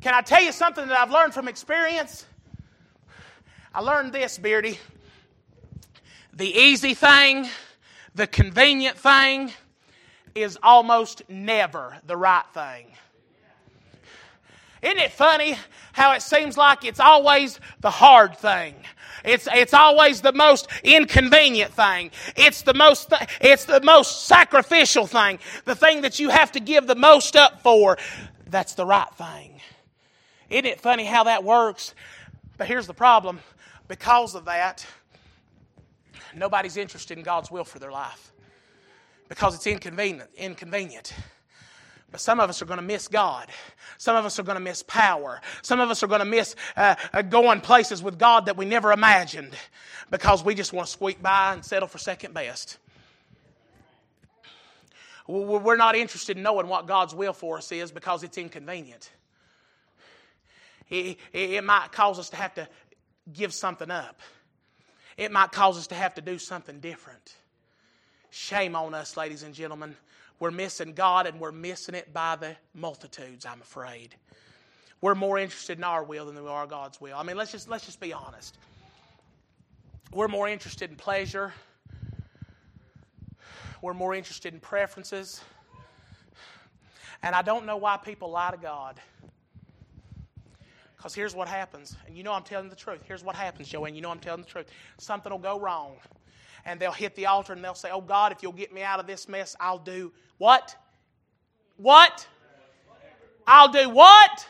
Can 0.00 0.14
I 0.14 0.22
tell 0.22 0.42
you 0.42 0.52
something 0.52 0.86
that 0.86 0.98
I've 0.98 1.10
learned 1.10 1.34
from 1.34 1.48
experience? 1.48 2.24
I 3.74 3.80
learned 3.80 4.12
this, 4.12 4.38
Beardy. 4.38 4.78
The 6.38 6.56
easy 6.56 6.94
thing, 6.94 7.48
the 8.14 8.28
convenient 8.28 8.96
thing, 8.96 9.50
is 10.36 10.56
almost 10.62 11.22
never 11.28 11.96
the 12.06 12.16
right 12.16 12.44
thing. 12.54 12.86
Isn't 14.80 14.98
it 14.98 15.10
funny 15.10 15.58
how 15.94 16.12
it 16.12 16.22
seems 16.22 16.56
like 16.56 16.84
it's 16.84 17.00
always 17.00 17.58
the 17.80 17.90
hard 17.90 18.38
thing? 18.38 18.76
It's, 19.24 19.48
it's 19.52 19.74
always 19.74 20.20
the 20.20 20.32
most 20.32 20.68
inconvenient 20.84 21.72
thing. 21.72 22.12
It's 22.36 22.62
the 22.62 22.74
most, 22.74 23.10
th- 23.10 23.28
it's 23.40 23.64
the 23.64 23.80
most 23.80 24.26
sacrificial 24.26 25.08
thing. 25.08 25.40
The 25.64 25.74
thing 25.74 26.02
that 26.02 26.20
you 26.20 26.28
have 26.28 26.52
to 26.52 26.60
give 26.60 26.86
the 26.86 26.94
most 26.94 27.34
up 27.34 27.62
for. 27.62 27.98
That's 28.46 28.74
the 28.74 28.86
right 28.86 29.12
thing. 29.14 29.60
Isn't 30.50 30.66
it 30.66 30.80
funny 30.80 31.04
how 31.04 31.24
that 31.24 31.42
works? 31.42 31.96
But 32.56 32.68
here's 32.68 32.86
the 32.86 32.94
problem 32.94 33.40
because 33.88 34.36
of 34.36 34.44
that, 34.44 34.86
nobody's 36.34 36.76
interested 36.76 37.18
in 37.18 37.24
God's 37.24 37.50
will 37.50 37.64
for 37.64 37.78
their 37.78 37.90
life 37.90 38.32
because 39.28 39.54
it's 39.54 39.66
inconvenient. 39.66 40.30
inconvenient. 40.36 41.12
But 42.10 42.20
some 42.20 42.40
of 42.40 42.48
us 42.48 42.62
are 42.62 42.64
going 42.64 42.78
to 42.78 42.84
miss 42.84 43.06
God. 43.06 43.48
Some 43.98 44.16
of 44.16 44.24
us 44.24 44.38
are 44.38 44.42
going 44.42 44.56
to 44.56 44.62
miss 44.62 44.82
power. 44.82 45.42
Some 45.60 45.78
of 45.78 45.90
us 45.90 46.02
are 46.02 46.06
going 46.06 46.20
to 46.20 46.24
miss 46.24 46.56
uh, 46.74 46.94
uh, 47.12 47.20
going 47.20 47.60
places 47.60 48.02
with 48.02 48.18
God 48.18 48.46
that 48.46 48.56
we 48.56 48.64
never 48.64 48.92
imagined 48.92 49.54
because 50.10 50.42
we 50.42 50.54
just 50.54 50.72
want 50.72 50.86
to 50.86 50.92
squeak 50.92 51.22
by 51.22 51.52
and 51.52 51.64
settle 51.64 51.88
for 51.88 51.98
second 51.98 52.32
best. 52.32 52.78
We're 55.26 55.76
not 55.76 55.94
interested 55.94 56.38
in 56.38 56.42
knowing 56.42 56.68
what 56.68 56.86
God's 56.86 57.14
will 57.14 57.34
for 57.34 57.58
us 57.58 57.70
is 57.70 57.92
because 57.92 58.22
it's 58.22 58.38
inconvenient 58.38 59.10
it, 60.90 61.18
it 61.32 61.64
might 61.64 61.92
cause 61.92 62.18
us 62.18 62.30
to 62.30 62.36
have 62.36 62.54
to 62.54 62.68
give 63.32 63.52
something 63.52 63.90
up. 63.90 64.20
It 65.18 65.32
might 65.32 65.50
cause 65.50 65.76
us 65.76 65.88
to 65.88 65.96
have 65.96 66.14
to 66.14 66.22
do 66.22 66.38
something 66.38 66.78
different. 66.78 67.34
Shame 68.30 68.76
on 68.76 68.94
us, 68.94 69.16
ladies 69.16 69.42
and 69.42 69.52
gentlemen. 69.52 69.96
We're 70.38 70.52
missing 70.52 70.92
God 70.92 71.26
and 71.26 71.40
we're 71.40 71.50
missing 71.50 71.96
it 71.96 72.14
by 72.14 72.36
the 72.36 72.56
multitudes, 72.72 73.44
I'm 73.44 73.60
afraid. 73.60 74.14
We're 75.00 75.16
more 75.16 75.36
interested 75.36 75.76
in 75.76 75.82
our 75.82 76.04
will 76.04 76.26
than 76.26 76.40
we 76.40 76.48
are 76.48 76.66
God's 76.68 77.00
will. 77.00 77.16
I 77.16 77.24
mean, 77.24 77.36
let's 77.36 77.50
just, 77.50 77.68
let's 77.68 77.84
just 77.84 77.98
be 77.98 78.12
honest. 78.12 78.56
We're 80.12 80.28
more 80.28 80.48
interested 80.48 80.88
in 80.90 80.96
pleasure, 80.96 81.52
we're 83.82 83.94
more 83.94 84.14
interested 84.14 84.54
in 84.54 84.60
preferences. 84.60 85.40
And 87.24 87.34
I 87.34 87.42
don't 87.42 87.66
know 87.66 87.76
why 87.76 87.96
people 87.96 88.30
lie 88.30 88.52
to 88.52 88.56
God. 88.56 89.00
Because 90.98 91.14
here's 91.14 91.34
what 91.34 91.46
happens. 91.46 91.96
And 92.06 92.16
you 92.16 92.24
know 92.24 92.32
I'm 92.32 92.42
telling 92.42 92.68
the 92.68 92.76
truth. 92.76 93.02
Here's 93.06 93.22
what 93.22 93.36
happens, 93.36 93.68
Joanne. 93.68 93.94
You 93.94 94.02
know 94.02 94.10
I'm 94.10 94.18
telling 94.18 94.42
the 94.42 94.48
truth. 94.48 94.66
Something 94.98 95.30
will 95.30 95.38
go 95.38 95.58
wrong. 95.58 95.94
And 96.64 96.80
they'll 96.80 96.90
hit 96.92 97.14
the 97.14 97.26
altar 97.26 97.52
and 97.52 97.64
they'll 97.64 97.74
say, 97.74 97.90
Oh 97.90 98.00
God, 98.00 98.32
if 98.32 98.42
you'll 98.42 98.52
get 98.52 98.74
me 98.74 98.82
out 98.82 98.98
of 98.98 99.06
this 99.06 99.28
mess, 99.28 99.54
I'll 99.60 99.78
do 99.78 100.12
what? 100.38 100.76
What? 101.76 102.26
I'll 103.46 103.70
do 103.70 103.88
what? 103.88 104.46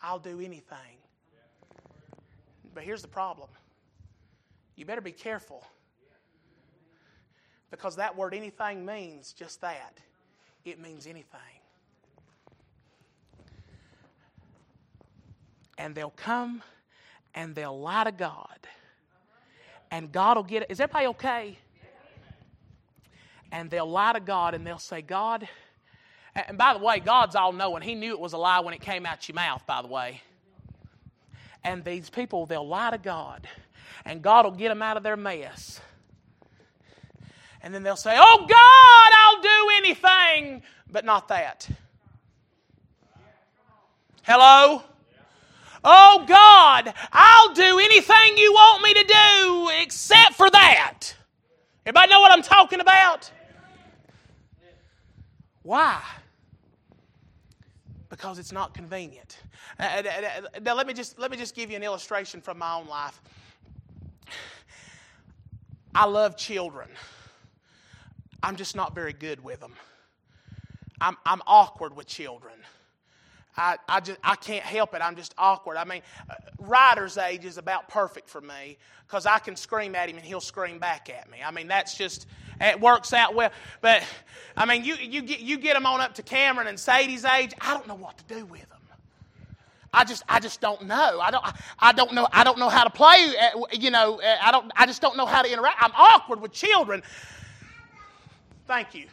I'll 0.00 0.18
do 0.18 0.40
anything. 0.40 0.96
But 2.74 2.84
here's 2.84 3.02
the 3.02 3.08
problem 3.08 3.50
you 4.76 4.86
better 4.86 5.02
be 5.02 5.12
careful. 5.12 5.64
Because 7.70 7.96
that 7.96 8.16
word 8.16 8.34
anything 8.34 8.84
means 8.84 9.32
just 9.32 9.60
that 9.60 9.98
it 10.64 10.80
means 10.80 11.06
anything. 11.06 11.61
And 15.82 15.96
they'll 15.96 16.10
come 16.10 16.62
and 17.34 17.56
they'll 17.56 17.78
lie 17.78 18.04
to 18.04 18.12
God. 18.12 18.58
And 19.90 20.12
God 20.12 20.36
will 20.36 20.44
get 20.44 20.62
it. 20.62 20.70
Is 20.70 20.80
everybody 20.80 21.08
okay? 21.08 21.58
And 23.50 23.68
they'll 23.68 23.90
lie 23.90 24.12
to 24.12 24.20
God 24.20 24.54
and 24.54 24.64
they'll 24.64 24.78
say, 24.78 25.02
God, 25.02 25.48
and 26.34 26.56
by 26.56 26.72
the 26.72 26.78
way, 26.78 27.00
God's 27.00 27.34
all 27.34 27.52
knowing. 27.52 27.82
He 27.82 27.94
knew 27.96 28.12
it 28.12 28.20
was 28.20 28.32
a 28.32 28.38
lie 28.38 28.60
when 28.60 28.72
it 28.74 28.80
came 28.80 29.04
out 29.04 29.28
your 29.28 29.34
mouth, 29.34 29.66
by 29.66 29.82
the 29.82 29.88
way. 29.88 30.22
And 31.64 31.84
these 31.84 32.08
people, 32.08 32.46
they'll 32.46 32.66
lie 32.66 32.90
to 32.90 32.98
God, 32.98 33.46
and 34.04 34.22
God 34.22 34.44
will 34.44 34.52
get 34.52 34.68
them 34.68 34.82
out 34.82 34.96
of 34.96 35.02
their 35.02 35.16
mess. 35.16 35.80
And 37.60 37.74
then 37.74 37.82
they'll 37.82 37.96
say, 37.96 38.16
Oh, 38.18 38.46
God, 38.48 39.12
I'll 39.18 39.42
do 39.42 39.70
anything, 39.76 40.62
but 40.90 41.04
not 41.04 41.28
that. 41.28 41.68
Hello? 44.22 44.82
Oh 45.84 46.24
God, 46.26 46.94
I'll 47.12 47.54
do 47.54 47.78
anything 47.78 48.36
you 48.36 48.52
want 48.52 48.82
me 48.82 48.94
to 48.94 49.04
do 49.04 49.70
except 49.80 50.34
for 50.34 50.48
that. 50.50 51.14
Everybody 51.84 52.10
know 52.10 52.20
what 52.20 52.30
I'm 52.30 52.42
talking 52.42 52.80
about? 52.80 53.30
Why? 55.62 56.00
Because 58.08 58.38
it's 58.38 58.52
not 58.52 58.74
convenient. 58.74 59.38
Uh, 59.80 59.82
uh, 59.82 60.08
uh, 60.08 60.60
now 60.60 60.74
let 60.74 60.86
me 60.86 60.92
just 60.92 61.18
let 61.18 61.30
me 61.30 61.36
just 61.36 61.54
give 61.54 61.70
you 61.70 61.76
an 61.76 61.82
illustration 61.82 62.40
from 62.40 62.58
my 62.58 62.74
own 62.74 62.86
life. 62.86 63.20
I 65.94 66.06
love 66.06 66.36
children. 66.36 66.88
I'm 68.42 68.56
just 68.56 68.74
not 68.74 68.94
very 68.94 69.12
good 69.12 69.42
with 69.42 69.60
them. 69.60 69.74
I'm, 71.00 71.16
I'm 71.26 71.42
awkward 71.46 71.96
with 71.96 72.06
children. 72.06 72.54
I, 73.56 73.76
I 73.88 74.00
just 74.00 74.18
I 74.24 74.34
can't 74.36 74.64
help 74.64 74.94
it. 74.94 75.02
I'm 75.02 75.16
just 75.16 75.34
awkward. 75.36 75.76
I 75.76 75.84
mean, 75.84 76.02
uh, 76.30 76.34
Ryder's 76.58 77.18
age 77.18 77.44
is 77.44 77.58
about 77.58 77.88
perfect 77.88 78.28
for 78.28 78.40
me 78.40 78.78
because 79.06 79.26
I 79.26 79.38
can 79.38 79.56
scream 79.56 79.94
at 79.94 80.08
him 80.08 80.16
and 80.16 80.24
he'll 80.24 80.40
scream 80.40 80.78
back 80.78 81.10
at 81.10 81.30
me. 81.30 81.38
I 81.44 81.50
mean, 81.50 81.68
that's 81.68 81.96
just 81.96 82.26
it 82.60 82.80
works 82.80 83.12
out 83.12 83.34
well. 83.34 83.50
But 83.80 84.02
I 84.56 84.64
mean, 84.64 84.84
you 84.84 84.94
you 84.94 85.22
get 85.22 85.40
you 85.40 85.58
get 85.58 85.74
them 85.74 85.84
on 85.86 86.00
up 86.00 86.14
to 86.14 86.22
Cameron 86.22 86.66
and 86.66 86.80
Sadie's 86.80 87.24
age. 87.24 87.52
I 87.60 87.74
don't 87.74 87.86
know 87.86 87.94
what 87.94 88.16
to 88.18 88.34
do 88.34 88.44
with 88.46 88.68
them. 88.68 88.78
I 89.94 90.04
just 90.04 90.22
I 90.28 90.40
just 90.40 90.60
don't 90.60 90.86
know. 90.86 91.20
I 91.20 91.30
don't 91.30 91.44
I 91.78 91.92
don't 91.92 92.14
know 92.14 92.26
I 92.32 92.44
don't 92.44 92.58
know 92.58 92.70
how 92.70 92.84
to 92.84 92.90
play. 92.90 93.34
Uh, 93.38 93.64
you 93.72 93.90
know, 93.90 94.20
uh, 94.20 94.36
I 94.42 94.50
don't 94.50 94.72
I 94.74 94.86
just 94.86 95.02
don't 95.02 95.16
know 95.16 95.26
how 95.26 95.42
to 95.42 95.52
interact. 95.52 95.82
I'm 95.82 95.92
awkward 95.94 96.40
with 96.40 96.52
children. 96.52 97.02
Thank 98.66 98.94
you. 98.94 99.06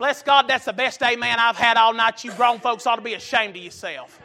Bless 0.00 0.22
God, 0.22 0.48
that's 0.48 0.64
the 0.64 0.72
best 0.72 1.02
amen 1.02 1.38
I've 1.38 1.58
had 1.58 1.76
all 1.76 1.92
night. 1.92 2.24
You 2.24 2.32
grown 2.32 2.58
folks 2.58 2.86
ought 2.86 2.96
to 2.96 3.02
be 3.02 3.12
ashamed 3.12 3.54
of 3.54 3.62
yourself. 3.62 4.18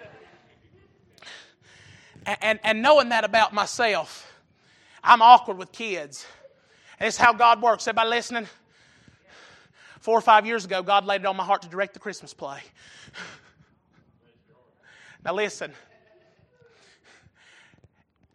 And, 2.26 2.38
and, 2.41 2.59
and 2.63 2.82
knowing 2.82 3.09
that 3.09 3.26
about 3.26 3.53
myself, 3.53 4.34
I'm 5.03 5.21
awkward 5.21 5.57
with 5.57 5.73
kids. 5.73 6.26
And 6.97 7.09
it's 7.09 7.17
how 7.17 7.34
God 7.34 7.61
works. 7.61 7.86
Everybody 7.89 8.09
listening? 8.09 8.47
Four 9.99 10.17
or 10.17 10.21
five 10.21 10.45
years 10.45 10.63
ago, 10.63 10.82
God 10.82 11.05
laid 11.05 11.21
it 11.21 11.28
on 11.28 11.36
my 11.36 11.43
heart 11.43 11.63
to 11.63 11.67
direct 11.67 11.93
the 11.93 11.99
Christmas 11.99 12.34
play. 12.34 12.61
Now, 15.26 15.34
listen. 15.34 15.73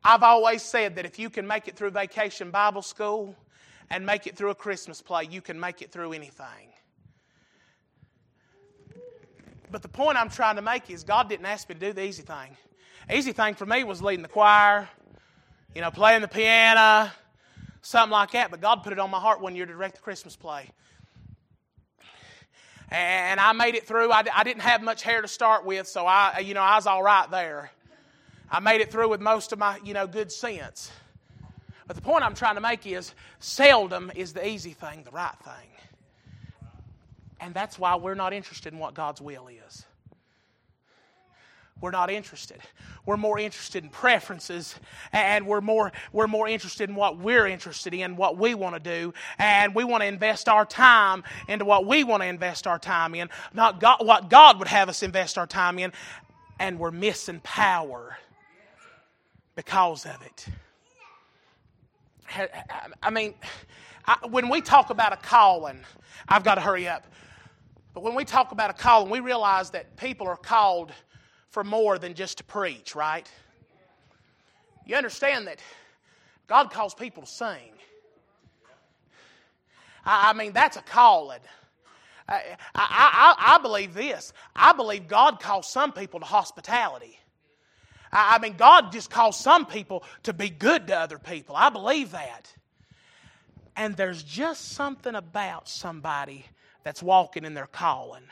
I've 0.04 0.22
always 0.22 0.60
said 0.60 0.96
that 0.96 1.06
if 1.06 1.18
you 1.18 1.30
can 1.30 1.46
make 1.46 1.68
it 1.68 1.76
through 1.76 1.92
vacation 1.92 2.50
Bible 2.50 2.82
school 2.82 3.34
and 3.88 4.04
make 4.04 4.26
it 4.26 4.36
through 4.36 4.50
a 4.50 4.54
Christmas 4.54 5.00
play, 5.00 5.26
you 5.30 5.40
can 5.40 5.58
make 5.58 5.80
it 5.80 5.90
through 5.90 6.12
anything. 6.12 6.74
But 9.70 9.82
the 9.82 9.88
point 9.88 10.18
I'm 10.18 10.28
trying 10.28 10.56
to 10.56 10.62
make 10.62 10.90
is 10.90 11.04
God 11.04 11.28
didn't 11.28 11.46
ask 11.46 11.68
me 11.68 11.74
to 11.74 11.80
do 11.80 11.92
the 11.92 12.04
easy 12.04 12.22
thing. 12.22 12.56
Easy 13.12 13.32
thing 13.32 13.54
for 13.54 13.66
me 13.66 13.84
was 13.84 14.02
leading 14.02 14.22
the 14.22 14.28
choir, 14.28 14.88
you 15.74 15.80
know, 15.80 15.90
playing 15.90 16.22
the 16.22 16.28
piano, 16.28 17.10
something 17.82 18.10
like 18.10 18.32
that. 18.32 18.50
But 18.50 18.60
God 18.60 18.82
put 18.82 18.92
it 18.92 18.98
on 18.98 19.10
my 19.10 19.20
heart 19.20 19.40
one 19.40 19.54
year 19.54 19.66
to 19.66 19.72
direct 19.72 19.96
the 19.96 20.00
Christmas 20.00 20.36
play. 20.36 20.70
And 22.90 23.38
I 23.38 23.52
made 23.52 23.76
it 23.76 23.86
through. 23.86 24.10
I, 24.10 24.24
I 24.34 24.42
didn't 24.42 24.62
have 24.62 24.82
much 24.82 25.02
hair 25.02 25.22
to 25.22 25.28
start 25.28 25.64
with, 25.64 25.86
so 25.86 26.06
I, 26.06 26.40
you 26.40 26.54
know, 26.54 26.62
I 26.62 26.74
was 26.74 26.86
all 26.88 27.02
right 27.02 27.30
there. 27.30 27.70
I 28.50 28.58
made 28.58 28.80
it 28.80 28.90
through 28.90 29.08
with 29.08 29.20
most 29.20 29.52
of 29.52 29.60
my, 29.60 29.78
you 29.84 29.94
know, 29.94 30.08
good 30.08 30.32
sense. 30.32 30.90
But 31.86 31.94
the 31.94 32.02
point 32.02 32.24
I'm 32.24 32.34
trying 32.34 32.56
to 32.56 32.60
make 32.60 32.86
is 32.86 33.14
seldom 33.38 34.10
is 34.16 34.32
the 34.32 34.46
easy 34.46 34.72
thing 34.72 35.04
the 35.04 35.12
right 35.12 35.36
thing. 35.44 35.79
And 37.40 37.54
that's 37.54 37.78
why 37.78 37.96
we're 37.96 38.14
not 38.14 38.32
interested 38.32 38.72
in 38.72 38.78
what 38.78 38.94
God's 38.94 39.20
will 39.20 39.48
is. 39.48 39.84
We're 41.80 41.90
not 41.90 42.10
interested. 42.10 42.60
We're 43.06 43.16
more 43.16 43.38
interested 43.38 43.82
in 43.82 43.90
preferences 43.90 44.74
and 45.12 45.46
we're 45.46 45.62
more, 45.62 45.92
we're 46.12 46.26
more 46.26 46.46
interested 46.46 46.90
in 46.90 46.94
what 46.94 47.16
we're 47.16 47.46
interested 47.46 47.94
in, 47.94 48.16
what 48.16 48.36
we 48.36 48.54
want 48.54 48.74
to 48.74 48.80
do, 48.80 49.14
and 49.38 49.74
we 49.74 49.84
want 49.84 50.02
to 50.02 50.06
invest 50.06 50.48
our 50.48 50.66
time 50.66 51.24
into 51.48 51.64
what 51.64 51.86
we 51.86 52.04
want 52.04 52.22
to 52.22 52.28
invest 52.28 52.66
our 52.66 52.78
time 52.78 53.14
in, 53.14 53.30
not 53.54 53.80
God, 53.80 54.04
what 54.06 54.28
God 54.28 54.58
would 54.58 54.68
have 54.68 54.90
us 54.90 55.02
invest 55.02 55.38
our 55.38 55.46
time 55.46 55.78
in, 55.78 55.92
and 56.58 56.78
we're 56.78 56.90
missing 56.90 57.40
power 57.42 58.18
because 59.56 60.04
of 60.04 60.20
it. 60.22 60.46
I 63.02 63.10
mean, 63.10 63.34
I, 64.06 64.18
when 64.28 64.50
we 64.50 64.60
talk 64.60 64.90
about 64.90 65.14
a 65.14 65.16
calling, 65.16 65.80
I've 66.28 66.44
got 66.44 66.56
to 66.56 66.60
hurry 66.60 66.86
up. 66.86 67.06
But 67.92 68.02
when 68.02 68.14
we 68.14 68.24
talk 68.24 68.52
about 68.52 68.70
a 68.70 68.72
calling, 68.72 69.10
we 69.10 69.20
realize 69.20 69.70
that 69.70 69.96
people 69.96 70.28
are 70.28 70.36
called 70.36 70.92
for 71.50 71.64
more 71.64 71.98
than 71.98 72.14
just 72.14 72.38
to 72.38 72.44
preach, 72.44 72.94
right? 72.94 73.28
You 74.86 74.96
understand 74.96 75.46
that 75.48 75.60
God 76.46 76.70
calls 76.70 76.94
people 76.94 77.24
to 77.24 77.28
sing. 77.28 77.72
I, 80.04 80.32
mean, 80.32 80.52
that's 80.52 80.76
a 80.76 80.82
calling. 80.82 81.40
I, 82.28 82.56
I, 82.74 83.34
I, 83.38 83.58
believe 83.58 83.92
this. 83.92 84.32
I 84.54 84.72
believe 84.72 85.08
God 85.08 85.40
calls 85.40 85.68
some 85.68 85.92
people 85.92 86.20
to 86.20 86.26
hospitality. 86.26 87.18
I, 88.12 88.36
I 88.36 88.38
mean, 88.38 88.54
God 88.56 88.92
just 88.92 89.10
calls 89.10 89.38
some 89.38 89.66
people 89.66 90.04
to 90.22 90.32
be 90.32 90.48
good 90.48 90.86
to 90.86 90.98
other 90.98 91.18
people. 91.18 91.56
I 91.56 91.70
believe 91.70 92.12
that. 92.12 92.52
And 93.76 93.96
there's 93.96 94.22
just 94.22 94.72
something 94.72 95.14
about 95.14 95.68
somebody 95.68 96.46
that's 96.82 97.02
walking 97.02 97.44
in 97.44 97.54
their 97.54 97.66
calling. 97.66 98.22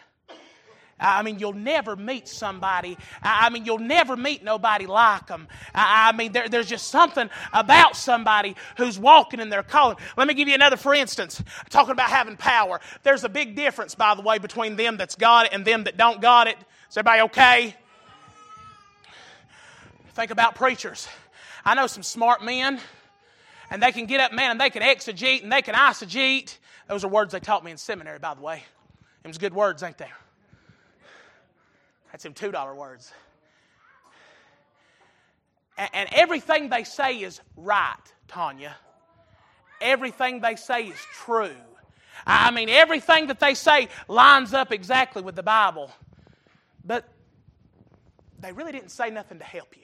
I 1.00 1.22
mean, 1.22 1.38
you'll 1.38 1.52
never 1.52 1.94
meet 1.94 2.26
somebody. 2.26 2.98
I 3.22 3.50
mean, 3.50 3.64
you'll 3.64 3.78
never 3.78 4.16
meet 4.16 4.42
nobody 4.42 4.86
like 4.86 5.28
them. 5.28 5.46
I 5.74 6.12
mean, 6.12 6.32
there, 6.32 6.48
there's 6.48 6.66
just 6.66 6.88
something 6.88 7.30
about 7.52 7.96
somebody 7.96 8.56
who's 8.76 8.98
walking 8.98 9.38
in 9.38 9.48
their 9.48 9.62
calling. 9.62 9.96
Let 10.16 10.26
me 10.26 10.34
give 10.34 10.48
you 10.48 10.54
another 10.54 10.76
for 10.76 10.94
instance. 10.94 11.42
Talking 11.70 11.92
about 11.92 12.10
having 12.10 12.36
power. 12.36 12.80
There's 13.04 13.22
a 13.22 13.28
big 13.28 13.54
difference, 13.54 13.94
by 13.94 14.14
the 14.14 14.22
way, 14.22 14.38
between 14.38 14.76
them 14.76 14.96
that's 14.96 15.14
got 15.14 15.46
it 15.46 15.52
and 15.52 15.64
them 15.64 15.84
that 15.84 15.96
don't 15.96 16.20
got 16.20 16.48
it. 16.48 16.56
Is 16.90 16.96
everybody 16.96 17.22
okay? 17.22 17.76
Think 20.14 20.32
about 20.32 20.56
preachers. 20.56 21.06
I 21.64 21.76
know 21.76 21.86
some 21.86 22.02
smart 22.02 22.42
men, 22.42 22.80
and 23.70 23.80
they 23.80 23.92
can 23.92 24.06
get 24.06 24.20
up, 24.20 24.32
man, 24.32 24.52
and 24.52 24.60
they 24.60 24.70
can 24.70 24.82
exegete 24.82 25.44
and 25.44 25.52
they 25.52 25.62
can 25.62 25.74
eisegete 25.74 26.56
those 26.88 27.04
are 27.04 27.08
words 27.08 27.32
they 27.32 27.40
taught 27.40 27.64
me 27.64 27.70
in 27.70 27.76
seminary, 27.76 28.18
by 28.18 28.34
the 28.34 28.40
way. 28.40 28.64
Them's 29.22 29.38
good 29.38 29.54
words, 29.54 29.82
ain't 29.82 29.98
they? 29.98 30.10
That's 32.10 32.22
them 32.22 32.34
$2 32.34 32.76
words. 32.76 33.12
And, 35.76 35.90
and 35.92 36.08
everything 36.12 36.70
they 36.70 36.84
say 36.84 37.18
is 37.18 37.40
right, 37.56 37.94
Tanya. 38.26 38.74
Everything 39.80 40.40
they 40.40 40.56
say 40.56 40.86
is 40.86 40.98
true. 41.12 41.54
I 42.26 42.50
mean, 42.50 42.68
everything 42.68 43.28
that 43.28 43.38
they 43.38 43.54
say 43.54 43.88
lines 44.08 44.52
up 44.52 44.72
exactly 44.72 45.22
with 45.22 45.36
the 45.36 45.42
Bible. 45.42 45.90
But 46.84 47.08
they 48.40 48.52
really 48.52 48.72
didn't 48.72 48.90
say 48.90 49.10
nothing 49.10 49.38
to 49.38 49.44
help 49.44 49.76
you. 49.76 49.82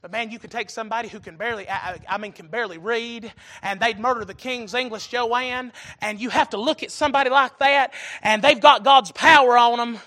But 0.00 0.12
man, 0.12 0.30
you 0.30 0.38
could 0.38 0.52
take 0.52 0.70
somebody 0.70 1.08
who 1.08 1.18
can 1.18 1.36
barely, 1.36 1.68
I 1.68 2.18
mean, 2.18 2.30
can 2.30 2.46
barely 2.46 2.78
read, 2.78 3.32
and 3.62 3.80
they'd 3.80 3.98
murder 3.98 4.24
the 4.24 4.34
King's 4.34 4.72
English 4.72 5.08
Joanne, 5.08 5.72
and 6.00 6.20
you 6.20 6.30
have 6.30 6.50
to 6.50 6.56
look 6.56 6.84
at 6.84 6.92
somebody 6.92 7.30
like 7.30 7.58
that, 7.58 7.92
and 8.22 8.40
they've 8.40 8.60
got 8.60 8.84
God's 8.84 9.10
power 9.10 9.58
on 9.58 9.78
them, 9.78 9.98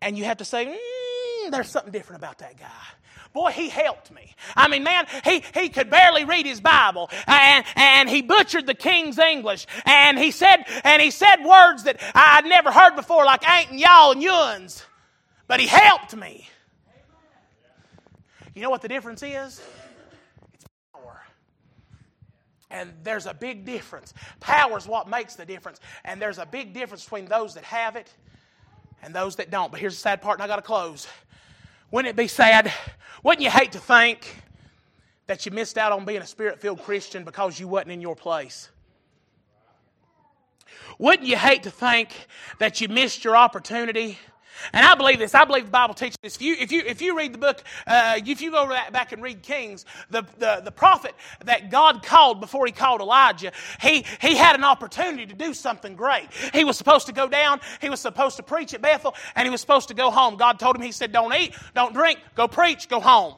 and 0.00 0.16
you 0.16 0.24
have 0.24 0.38
to 0.38 0.46
say, 0.46 0.64
mm, 0.64 1.50
there's 1.50 1.68
something 1.68 1.92
different 1.92 2.22
about 2.22 2.38
that 2.38 2.58
guy. 2.58 2.66
Boy, 3.34 3.50
he 3.50 3.68
helped 3.68 4.10
me. 4.10 4.34
I 4.56 4.66
mean, 4.68 4.82
man, 4.82 5.06
he, 5.24 5.42
he 5.52 5.68
could 5.68 5.90
barely 5.90 6.24
read 6.24 6.46
his 6.46 6.62
Bible, 6.62 7.10
and, 7.26 7.66
and 7.74 8.08
he 8.08 8.22
butchered 8.22 8.66
the 8.66 8.74
King's 8.74 9.18
English, 9.18 9.66
and 9.84 10.18
he 10.18 10.30
said, 10.30 10.64
and 10.84 11.02
he 11.02 11.10
said 11.10 11.44
words 11.44 11.82
that 11.82 12.00
I'd 12.14 12.46
never 12.46 12.72
heard 12.72 12.96
before, 12.96 13.26
like 13.26 13.46
ain't 13.46 13.72
and 13.72 13.78
y'all 13.78 14.12
and 14.12 14.22
yuns, 14.22 14.86
but 15.48 15.60
he 15.60 15.66
helped 15.66 16.16
me. 16.16 16.48
You 18.56 18.62
know 18.62 18.70
what 18.70 18.80
the 18.80 18.88
difference 18.88 19.22
is? 19.22 19.60
It's 20.54 20.64
power. 20.94 21.22
And 22.70 22.90
there's 23.02 23.26
a 23.26 23.34
big 23.34 23.66
difference. 23.66 24.14
Power 24.40 24.78
is 24.78 24.88
what 24.88 25.10
makes 25.10 25.36
the 25.36 25.44
difference. 25.44 25.78
And 26.06 26.22
there's 26.22 26.38
a 26.38 26.46
big 26.46 26.72
difference 26.72 27.04
between 27.04 27.26
those 27.26 27.52
that 27.52 27.64
have 27.64 27.96
it 27.96 28.10
and 29.02 29.14
those 29.14 29.36
that 29.36 29.50
don't. 29.50 29.70
But 29.70 29.80
here's 29.80 29.94
the 29.94 30.00
sad 30.00 30.22
part, 30.22 30.38
and 30.38 30.42
I 30.42 30.46
got 30.46 30.56
to 30.56 30.62
close. 30.62 31.06
Wouldn't 31.90 32.08
it 32.08 32.16
be 32.16 32.28
sad? 32.28 32.72
Wouldn't 33.22 33.44
you 33.44 33.50
hate 33.50 33.72
to 33.72 33.78
think 33.78 34.34
that 35.26 35.44
you 35.44 35.52
missed 35.52 35.76
out 35.76 35.92
on 35.92 36.06
being 36.06 36.22
a 36.22 36.26
spirit 36.26 36.58
filled 36.58 36.82
Christian 36.82 37.24
because 37.24 37.60
you 37.60 37.68
wasn't 37.68 37.92
in 37.92 38.00
your 38.00 38.16
place? 38.16 38.70
Wouldn't 40.98 41.28
you 41.28 41.36
hate 41.36 41.64
to 41.64 41.70
think 41.70 42.08
that 42.58 42.80
you 42.80 42.88
missed 42.88 43.22
your 43.22 43.36
opportunity 43.36 44.18
And 44.72 44.84
I 44.84 44.94
believe 44.94 45.18
this. 45.18 45.34
I 45.34 45.44
believe 45.44 45.66
the 45.66 45.70
Bible 45.70 45.94
teaches 45.94 46.16
this. 46.22 46.36
If 46.36 46.42
you, 46.42 46.56
if 46.58 46.72
you, 46.72 46.82
if 46.86 47.02
you 47.02 47.16
read 47.16 47.34
the 47.34 47.38
book, 47.38 47.62
uh, 47.86 48.18
if 48.24 48.40
you 48.40 48.50
go 48.50 48.68
back 48.90 49.12
and 49.12 49.22
read 49.22 49.42
Kings, 49.42 49.84
the, 50.10 50.22
the, 50.38 50.62
the 50.64 50.70
prophet 50.70 51.14
that 51.44 51.70
God 51.70 52.02
called 52.02 52.40
before 52.40 52.66
he 52.66 52.72
called 52.72 53.00
Elijah, 53.00 53.52
he, 53.80 54.04
he 54.20 54.36
had 54.36 54.54
an 54.54 54.64
opportunity 54.64 55.26
to 55.26 55.34
do 55.34 55.54
something 55.54 55.94
great. 55.96 56.28
He 56.52 56.64
was 56.64 56.76
supposed 56.76 57.06
to 57.06 57.12
go 57.12 57.28
down, 57.28 57.60
he 57.80 57.88
was 57.88 58.00
supposed 58.00 58.36
to 58.36 58.42
preach 58.42 58.74
at 58.74 58.82
Bethel, 58.82 59.14
and 59.34 59.46
he 59.46 59.50
was 59.50 59.60
supposed 59.60 59.88
to 59.88 59.94
go 59.94 60.10
home. 60.10 60.36
God 60.36 60.58
told 60.58 60.76
him, 60.76 60.82
He 60.82 60.92
said, 60.92 61.12
Don't 61.12 61.34
eat, 61.34 61.54
don't 61.74 61.92
drink, 61.92 62.18
go 62.34 62.48
preach, 62.48 62.88
go 62.88 63.00
home. 63.00 63.34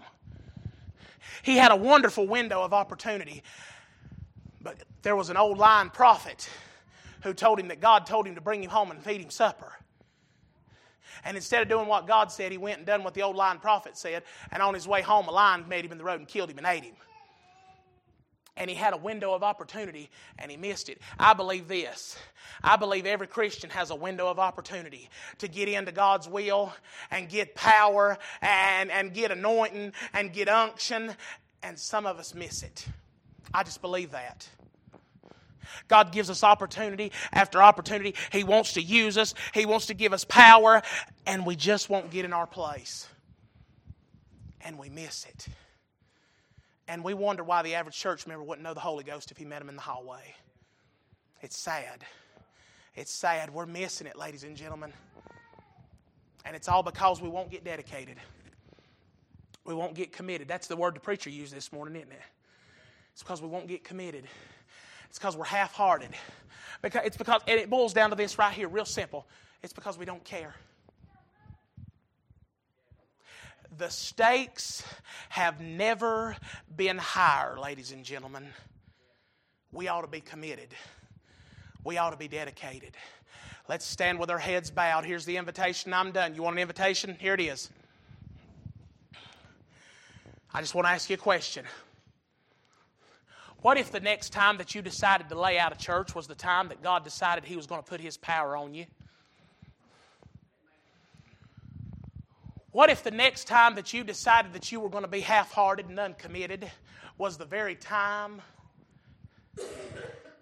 He 1.43 1.57
had 1.57 1.73
a 1.73 1.77
wonderful 1.77 2.27
window 2.27 2.63
of 2.63 2.75
opportunity. 2.75 3.43
But 4.61 4.77
there 5.03 5.17
was 5.17 5.31
an 5.31 5.37
old 5.37 5.59
line 5.59 5.91
prophet 5.91 6.49
who 7.23 7.33
told 7.33 7.59
him 7.59 7.69
that 7.69 7.81
God 7.81 8.07
told 8.07 8.27
him 8.27 8.35
to 8.35 8.41
bring 8.41 8.63
him 8.63 8.71
home 8.71 8.91
and 8.91 9.03
feed 9.03 9.21
him 9.21 9.31
supper. 9.31 9.73
And 11.25 11.37
instead 11.37 11.63
of 11.63 11.69
doing 11.69 11.87
what 11.87 12.07
God 12.07 12.31
said, 12.33 12.53
he 12.53 12.59
went 12.59 12.79
and 12.79 12.87
done 12.87 13.05
what 13.05 13.15
the 13.15 13.23
old 13.23 13.37
lion 13.37 13.59
prophet 13.59 13.97
said. 13.97 14.23
And 14.51 14.63
on 14.63 14.75
his 14.75 14.87
way 14.87 15.03
home, 15.03 15.29
a 15.29 15.31
lion 15.31 15.69
met 15.69 15.85
him 15.85 15.93
in 15.93 15.99
the 15.99 16.05
road 16.05 16.21
and 16.21 16.29
killed 16.29 16.51
him 16.51 16.59
and 16.59 16.67
ate 16.67 16.85
him. 16.85 16.95
And 18.57 18.69
he 18.69 18.75
had 18.75 18.93
a 18.93 18.97
window 18.97 19.35
of 19.35 19.45
opportunity 19.45 20.11
and 20.39 20.51
he 20.51 20.57
missed 20.57 20.89
it. 20.89 21.01
I 21.19 21.33
believe 21.33 21.69
this. 21.69 22.19
I 22.63 22.77
believe 22.77 23.07
every 23.07 23.29
Christian 23.29 23.71
has 23.71 23.91
a 23.91 23.95
window 23.95 24.27
of 24.27 24.41
opportunity 24.41 25.09
to 25.39 25.47
get 25.47 25.69
into 25.69 25.93
God's 25.93 26.29
will 26.29 26.73
and 27.11 27.29
get 27.29 27.55
power 27.55 28.19
and, 28.43 28.91
and 28.91 29.15
get 29.15 29.31
anointing 29.31 29.93
and 30.13 30.33
get 30.33 30.49
unction. 30.49 31.15
And 31.63 31.79
some 31.79 32.05
of 32.05 32.19
us 32.19 32.35
miss 32.35 32.65
it. 32.65 32.87
I 33.55 33.63
just 33.63 33.81
believe 33.81 34.11
that. 34.11 34.49
God 35.89 36.13
gives 36.13 36.31
us 36.31 36.43
opportunity 36.45 37.13
after 37.33 37.63
opportunity. 37.63 38.15
He 38.33 38.45
wants 38.45 38.75
to 38.75 38.83
use 38.83 39.19
us, 39.19 39.35
He 39.55 39.67
wants 39.67 39.87
to 39.87 39.95
give 39.95 40.13
us 40.13 40.25
power, 40.25 40.83
and 41.27 41.45
we 41.47 41.57
just 41.57 41.89
won't 41.89 42.11
get 42.11 42.25
in 42.25 42.33
our 42.33 42.47
place. 42.47 43.07
And 44.61 44.79
we 44.79 44.89
miss 44.89 45.25
it. 45.25 45.49
And 46.89 47.05
we 47.05 47.15
wonder 47.15 47.45
why 47.45 47.63
the 47.63 47.75
average 47.75 47.97
church 47.97 48.27
member 48.27 48.43
wouldn't 48.43 48.65
know 48.65 48.75
the 48.75 48.81
Holy 48.81 49.05
Ghost 49.05 49.31
if 49.31 49.37
he 49.37 49.45
met 49.45 49.61
him 49.61 49.69
in 49.69 49.77
the 49.77 49.83
hallway. 49.83 50.35
It's 51.43 51.57
sad. 51.57 52.05
It's 52.95 53.13
sad. 53.13 53.51
We're 53.51 53.67
missing 53.67 54.07
it, 54.07 54.17
ladies 54.17 54.43
and 54.43 54.57
gentlemen. 54.57 54.93
And 56.45 56.57
it's 56.57 56.67
all 56.67 56.83
because 56.83 57.21
we 57.21 57.29
won't 57.29 57.51
get 57.51 57.63
dedicated. 57.63 58.17
We 59.65 59.75
won't 59.75 59.95
get 59.95 60.13
committed. 60.13 60.49
That's 60.49 60.67
the 60.67 60.77
word 60.77 60.97
the 60.97 61.01
preacher 61.01 61.29
used 61.29 61.55
this 61.55 61.73
morning, 61.73 61.95
isn't 61.97 62.11
it? 62.11 62.23
It's 63.13 63.23
because 63.23 63.43
we 63.43 63.49
won't 63.49 63.69
get 63.69 63.85
committed. 63.85 64.25
It's 65.09 65.19
because 65.19 65.37
we're 65.37 65.45
half 65.45 65.73
hearted. 65.75 66.11
It's 66.85 67.17
because, 67.17 67.43
and 67.49 67.59
it 67.59 67.69
boils 67.69 67.93
down 67.93 68.11
to 68.11 68.17
this 68.17 68.39
right 68.39 68.53
here, 68.53 68.69
real 68.69 68.85
simple. 68.85 69.27
It's 69.63 69.73
because 69.73 69.99
we 69.99 70.05
don't 70.05 70.25
care. 70.25 70.55
The 73.77 73.89
stakes 73.89 74.83
have 75.29 75.61
never 75.61 76.37
been 76.77 76.99
higher, 76.99 77.59
ladies 77.59 77.93
and 77.93 78.05
gentlemen. 78.05 78.47
We 79.73 79.89
ought 79.89 80.03
to 80.03 80.09
be 80.09 80.21
committed. 80.21 80.69
We 81.85 81.99
ought 81.99 82.11
to 82.11 82.17
be 82.17 82.29
dedicated. 82.29 82.97
Let's 83.69 83.85
stand 83.85 84.19
with 84.19 84.31
our 84.31 84.39
heads 84.39 84.71
bowed. 84.71 85.05
Here's 85.05 85.25
the 85.25 85.37
invitation. 85.37 85.93
I'm 85.93 86.11
done. 86.11 86.35
You 86.35 86.43
want 86.43 86.57
an 86.57 86.63
invitation? 86.63 87.17
Here 87.21 87.35
it 87.35 87.41
is. 87.41 87.71
I 90.53 90.61
just 90.61 90.75
want 90.75 90.87
to 90.87 90.93
ask 90.93 91.11
you 91.11 91.15
a 91.15 91.19
question. 91.19 91.65
What 93.61 93.77
if 93.77 93.91
the 93.91 94.01
next 94.01 94.31
time 94.31 94.59
that 94.59 94.75
you 94.75 94.83
decided 94.83 95.29
to 95.31 95.39
lay 95.39 95.59
out 95.59 95.73
a 95.73 95.79
church 95.79 96.15
was 96.15 96.29
the 96.29 96.37
time 96.37 96.69
that 96.69 96.83
God 96.83 97.03
decided 97.03 97.45
He 97.45 97.57
was 97.57 97.67
going 97.67 97.83
to 97.83 97.89
put 97.89 98.01
His 98.01 98.17
power 98.17 98.57
on 98.57 98.73
you? 98.73 98.87
What 102.71 102.91
if 102.91 103.03
the 103.03 103.11
next 103.11 103.49
time 103.49 103.75
that 103.75 103.93
you 103.93 104.05
decided 104.05 104.53
that 104.53 104.71
you 104.71 104.79
were 104.79 104.89
going 104.89 105.03
to 105.03 105.09
be 105.09 105.21
half 105.21 105.51
hearted 105.51 105.89
and 105.89 105.99
uncommitted 105.99 106.71
was 107.17 107.37
the 107.37 107.45
very 107.45 107.75
time 107.75 108.41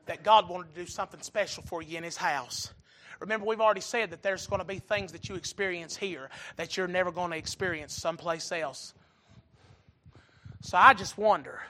that 0.05 0.23
God 0.23 0.49
wanted 0.49 0.75
to 0.75 0.81
do 0.83 0.87
something 0.87 1.23
special 1.23 1.63
for 1.63 1.81
you 1.81 1.97
in 1.97 2.05
His 2.05 2.19
house? 2.19 2.71
Remember, 3.19 3.47
we've 3.47 3.63
already 3.63 3.81
said 3.81 4.11
that 4.11 4.23
there's 4.23 4.47
going 4.47 4.61
to 4.61 4.67
be 4.67 4.79
things 4.79 5.13
that 5.13 5.31
you 5.31 5.37
experience 5.37 5.97
here 5.97 6.29
that 6.57 6.77
you're 6.77 6.87
never 6.87 7.11
going 7.11 7.31
to 7.31 7.39
experience 7.39 7.95
someplace 7.95 8.53
else. 8.53 8.93
So 10.61 10.77
I 10.77 10.93
just 10.93 11.17
wonder 11.17 11.63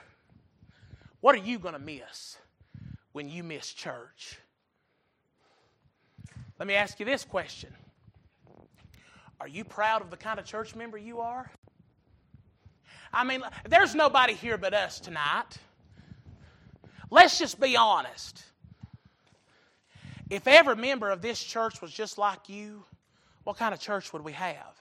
what 1.21 1.35
are 1.35 1.39
you 1.39 1.59
going 1.59 1.73
to 1.73 1.79
miss 1.79 2.37
when 3.11 3.29
you 3.29 3.43
miss 3.43 3.73
church? 3.73 4.39
Let 6.59 6.67
me 6.67 6.73
ask 6.73 6.99
you 6.99 7.05
this 7.05 7.23
question 7.23 7.73
Are 9.39 9.47
you 9.47 9.63
proud 9.63 10.01
of 10.01 10.09
the 10.09 10.17
kind 10.17 10.39
of 10.39 10.45
church 10.45 10.75
member 10.75 10.97
you 10.97 11.19
are? 11.19 11.51
I 13.13 13.23
mean, 13.23 13.41
there's 13.67 13.95
nobody 13.95 14.33
here 14.33 14.57
but 14.57 14.73
us 14.73 14.99
tonight. 14.99 15.57
Let's 17.09 17.39
just 17.39 17.59
be 17.59 17.77
honest. 17.77 18.43
If 20.29 20.45
every 20.45 20.75
member 20.75 21.09
of 21.09 21.21
this 21.21 21.41
church 21.41 21.81
was 21.81 21.91
just 21.91 22.17
like 22.17 22.49
you, 22.49 22.83
what 23.45 23.57
kind 23.57 23.73
of 23.73 23.79
church 23.79 24.11
would 24.11 24.23
we 24.23 24.33
have? 24.33 24.75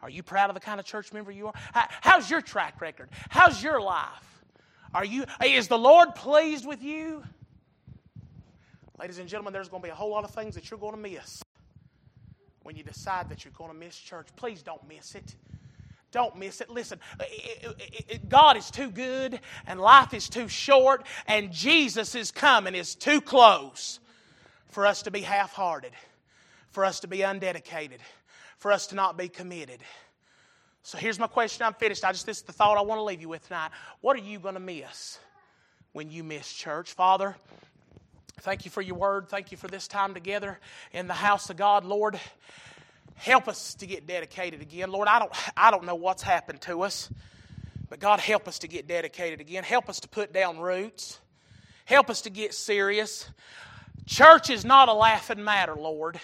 Are 0.00 0.08
you 0.08 0.22
proud 0.22 0.48
of 0.48 0.54
the 0.54 0.60
kind 0.60 0.80
of 0.80 0.86
church 0.86 1.12
member 1.12 1.30
you 1.30 1.48
are? 1.48 1.52
How's 1.74 2.30
your 2.30 2.40
track 2.40 2.80
record? 2.80 3.10
How's 3.28 3.62
your 3.62 3.80
life? 3.80 4.33
Are 4.94 5.04
you, 5.04 5.24
is 5.44 5.66
the 5.66 5.78
Lord 5.78 6.14
pleased 6.14 6.64
with 6.64 6.82
you? 6.82 7.24
Ladies 8.98 9.18
and 9.18 9.28
gentlemen, 9.28 9.52
there's 9.52 9.68
going 9.68 9.82
to 9.82 9.86
be 9.86 9.90
a 9.90 9.94
whole 9.94 10.10
lot 10.10 10.22
of 10.22 10.30
things 10.30 10.54
that 10.54 10.70
you're 10.70 10.78
going 10.78 10.94
to 10.94 11.00
miss 11.00 11.42
when 12.62 12.76
you 12.76 12.84
decide 12.84 13.28
that 13.28 13.44
you're 13.44 13.52
going 13.58 13.72
to 13.72 13.76
miss 13.76 13.98
church. 13.98 14.28
Please 14.36 14.62
don't 14.62 14.86
miss 14.88 15.16
it. 15.16 15.34
Don't 16.12 16.36
miss 16.38 16.60
it. 16.60 16.70
Listen, 16.70 17.00
God 18.28 18.56
is 18.56 18.70
too 18.70 18.88
good, 18.88 19.40
and 19.66 19.80
life 19.80 20.14
is 20.14 20.28
too 20.28 20.46
short, 20.46 21.04
and 21.26 21.50
Jesus 21.50 22.14
is 22.14 22.30
coming 22.30 22.76
is 22.76 22.94
too 22.94 23.20
close 23.20 23.98
for 24.68 24.86
us 24.86 25.02
to 25.02 25.10
be 25.10 25.22
half 25.22 25.52
hearted, 25.52 25.92
for 26.70 26.84
us 26.84 27.00
to 27.00 27.08
be 27.08 27.18
undedicated, 27.18 27.98
for 28.58 28.70
us 28.70 28.86
to 28.86 28.94
not 28.94 29.18
be 29.18 29.28
committed. 29.28 29.80
So 30.86 30.98
here's 30.98 31.18
my 31.18 31.26
question. 31.26 31.64
I'm 31.64 31.72
finished. 31.72 32.04
I 32.04 32.12
just 32.12 32.26
this 32.26 32.36
is 32.36 32.42
the 32.42 32.52
thought 32.52 32.76
I 32.76 32.82
want 32.82 32.98
to 32.98 33.04
leave 33.04 33.22
you 33.22 33.30
with 33.30 33.46
tonight. 33.48 33.70
What 34.02 34.16
are 34.18 34.22
you 34.22 34.38
going 34.38 34.52
to 34.52 34.60
miss 34.60 35.18
when 35.94 36.10
you 36.10 36.22
miss 36.22 36.52
church, 36.52 36.92
Father? 36.92 37.34
Thank 38.40 38.66
you 38.66 38.70
for 38.70 38.82
your 38.82 38.96
word. 38.96 39.30
Thank 39.30 39.50
you 39.50 39.56
for 39.56 39.66
this 39.66 39.88
time 39.88 40.12
together 40.12 40.58
in 40.92 41.08
the 41.08 41.14
house 41.14 41.48
of 41.48 41.56
God, 41.56 41.86
Lord. 41.86 42.20
Help 43.14 43.48
us 43.48 43.72
to 43.76 43.86
get 43.86 44.06
dedicated 44.06 44.60
again, 44.60 44.92
Lord. 44.92 45.08
I 45.08 45.20
don't 45.20 45.32
I 45.56 45.70
don't 45.70 45.84
know 45.84 45.94
what's 45.94 46.22
happened 46.22 46.60
to 46.62 46.82
us, 46.82 47.08
but 47.88 47.98
God 47.98 48.20
help 48.20 48.46
us 48.46 48.58
to 48.58 48.68
get 48.68 48.86
dedicated 48.86 49.40
again. 49.40 49.64
Help 49.64 49.88
us 49.88 50.00
to 50.00 50.08
put 50.08 50.34
down 50.34 50.58
roots. 50.58 51.18
Help 51.86 52.10
us 52.10 52.20
to 52.22 52.30
get 52.30 52.52
serious. 52.52 53.26
Church 54.04 54.50
is 54.50 54.66
not 54.66 54.90
a 54.90 54.92
laughing 54.92 55.42
matter, 55.42 55.76
Lord. 55.76 56.20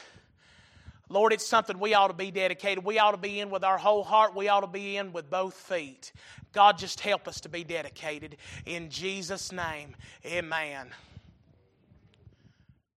Lord, 1.11 1.32
it's 1.32 1.46
something 1.46 1.78
we 1.80 1.92
ought 1.92 2.08
to 2.08 2.14
be 2.14 2.30
dedicated. 2.30 2.84
We 2.84 3.00
ought 3.00 3.11
to 3.11 3.16
be 3.16 3.40
in 3.40 3.50
with 3.50 3.64
our 3.64 3.76
whole 3.76 4.04
heart. 4.04 4.34
We 4.34 4.48
ought 4.48 4.61
to 4.61 4.68
be 4.68 4.96
in 4.96 5.12
with 5.12 5.28
both 5.28 5.54
feet. 5.54 6.12
God, 6.52 6.78
just 6.78 7.00
help 7.00 7.26
us 7.26 7.40
to 7.40 7.48
be 7.48 7.64
dedicated. 7.64 8.36
In 8.64 8.90
Jesus' 8.90 9.50
name, 9.50 9.96
amen. 10.24 10.90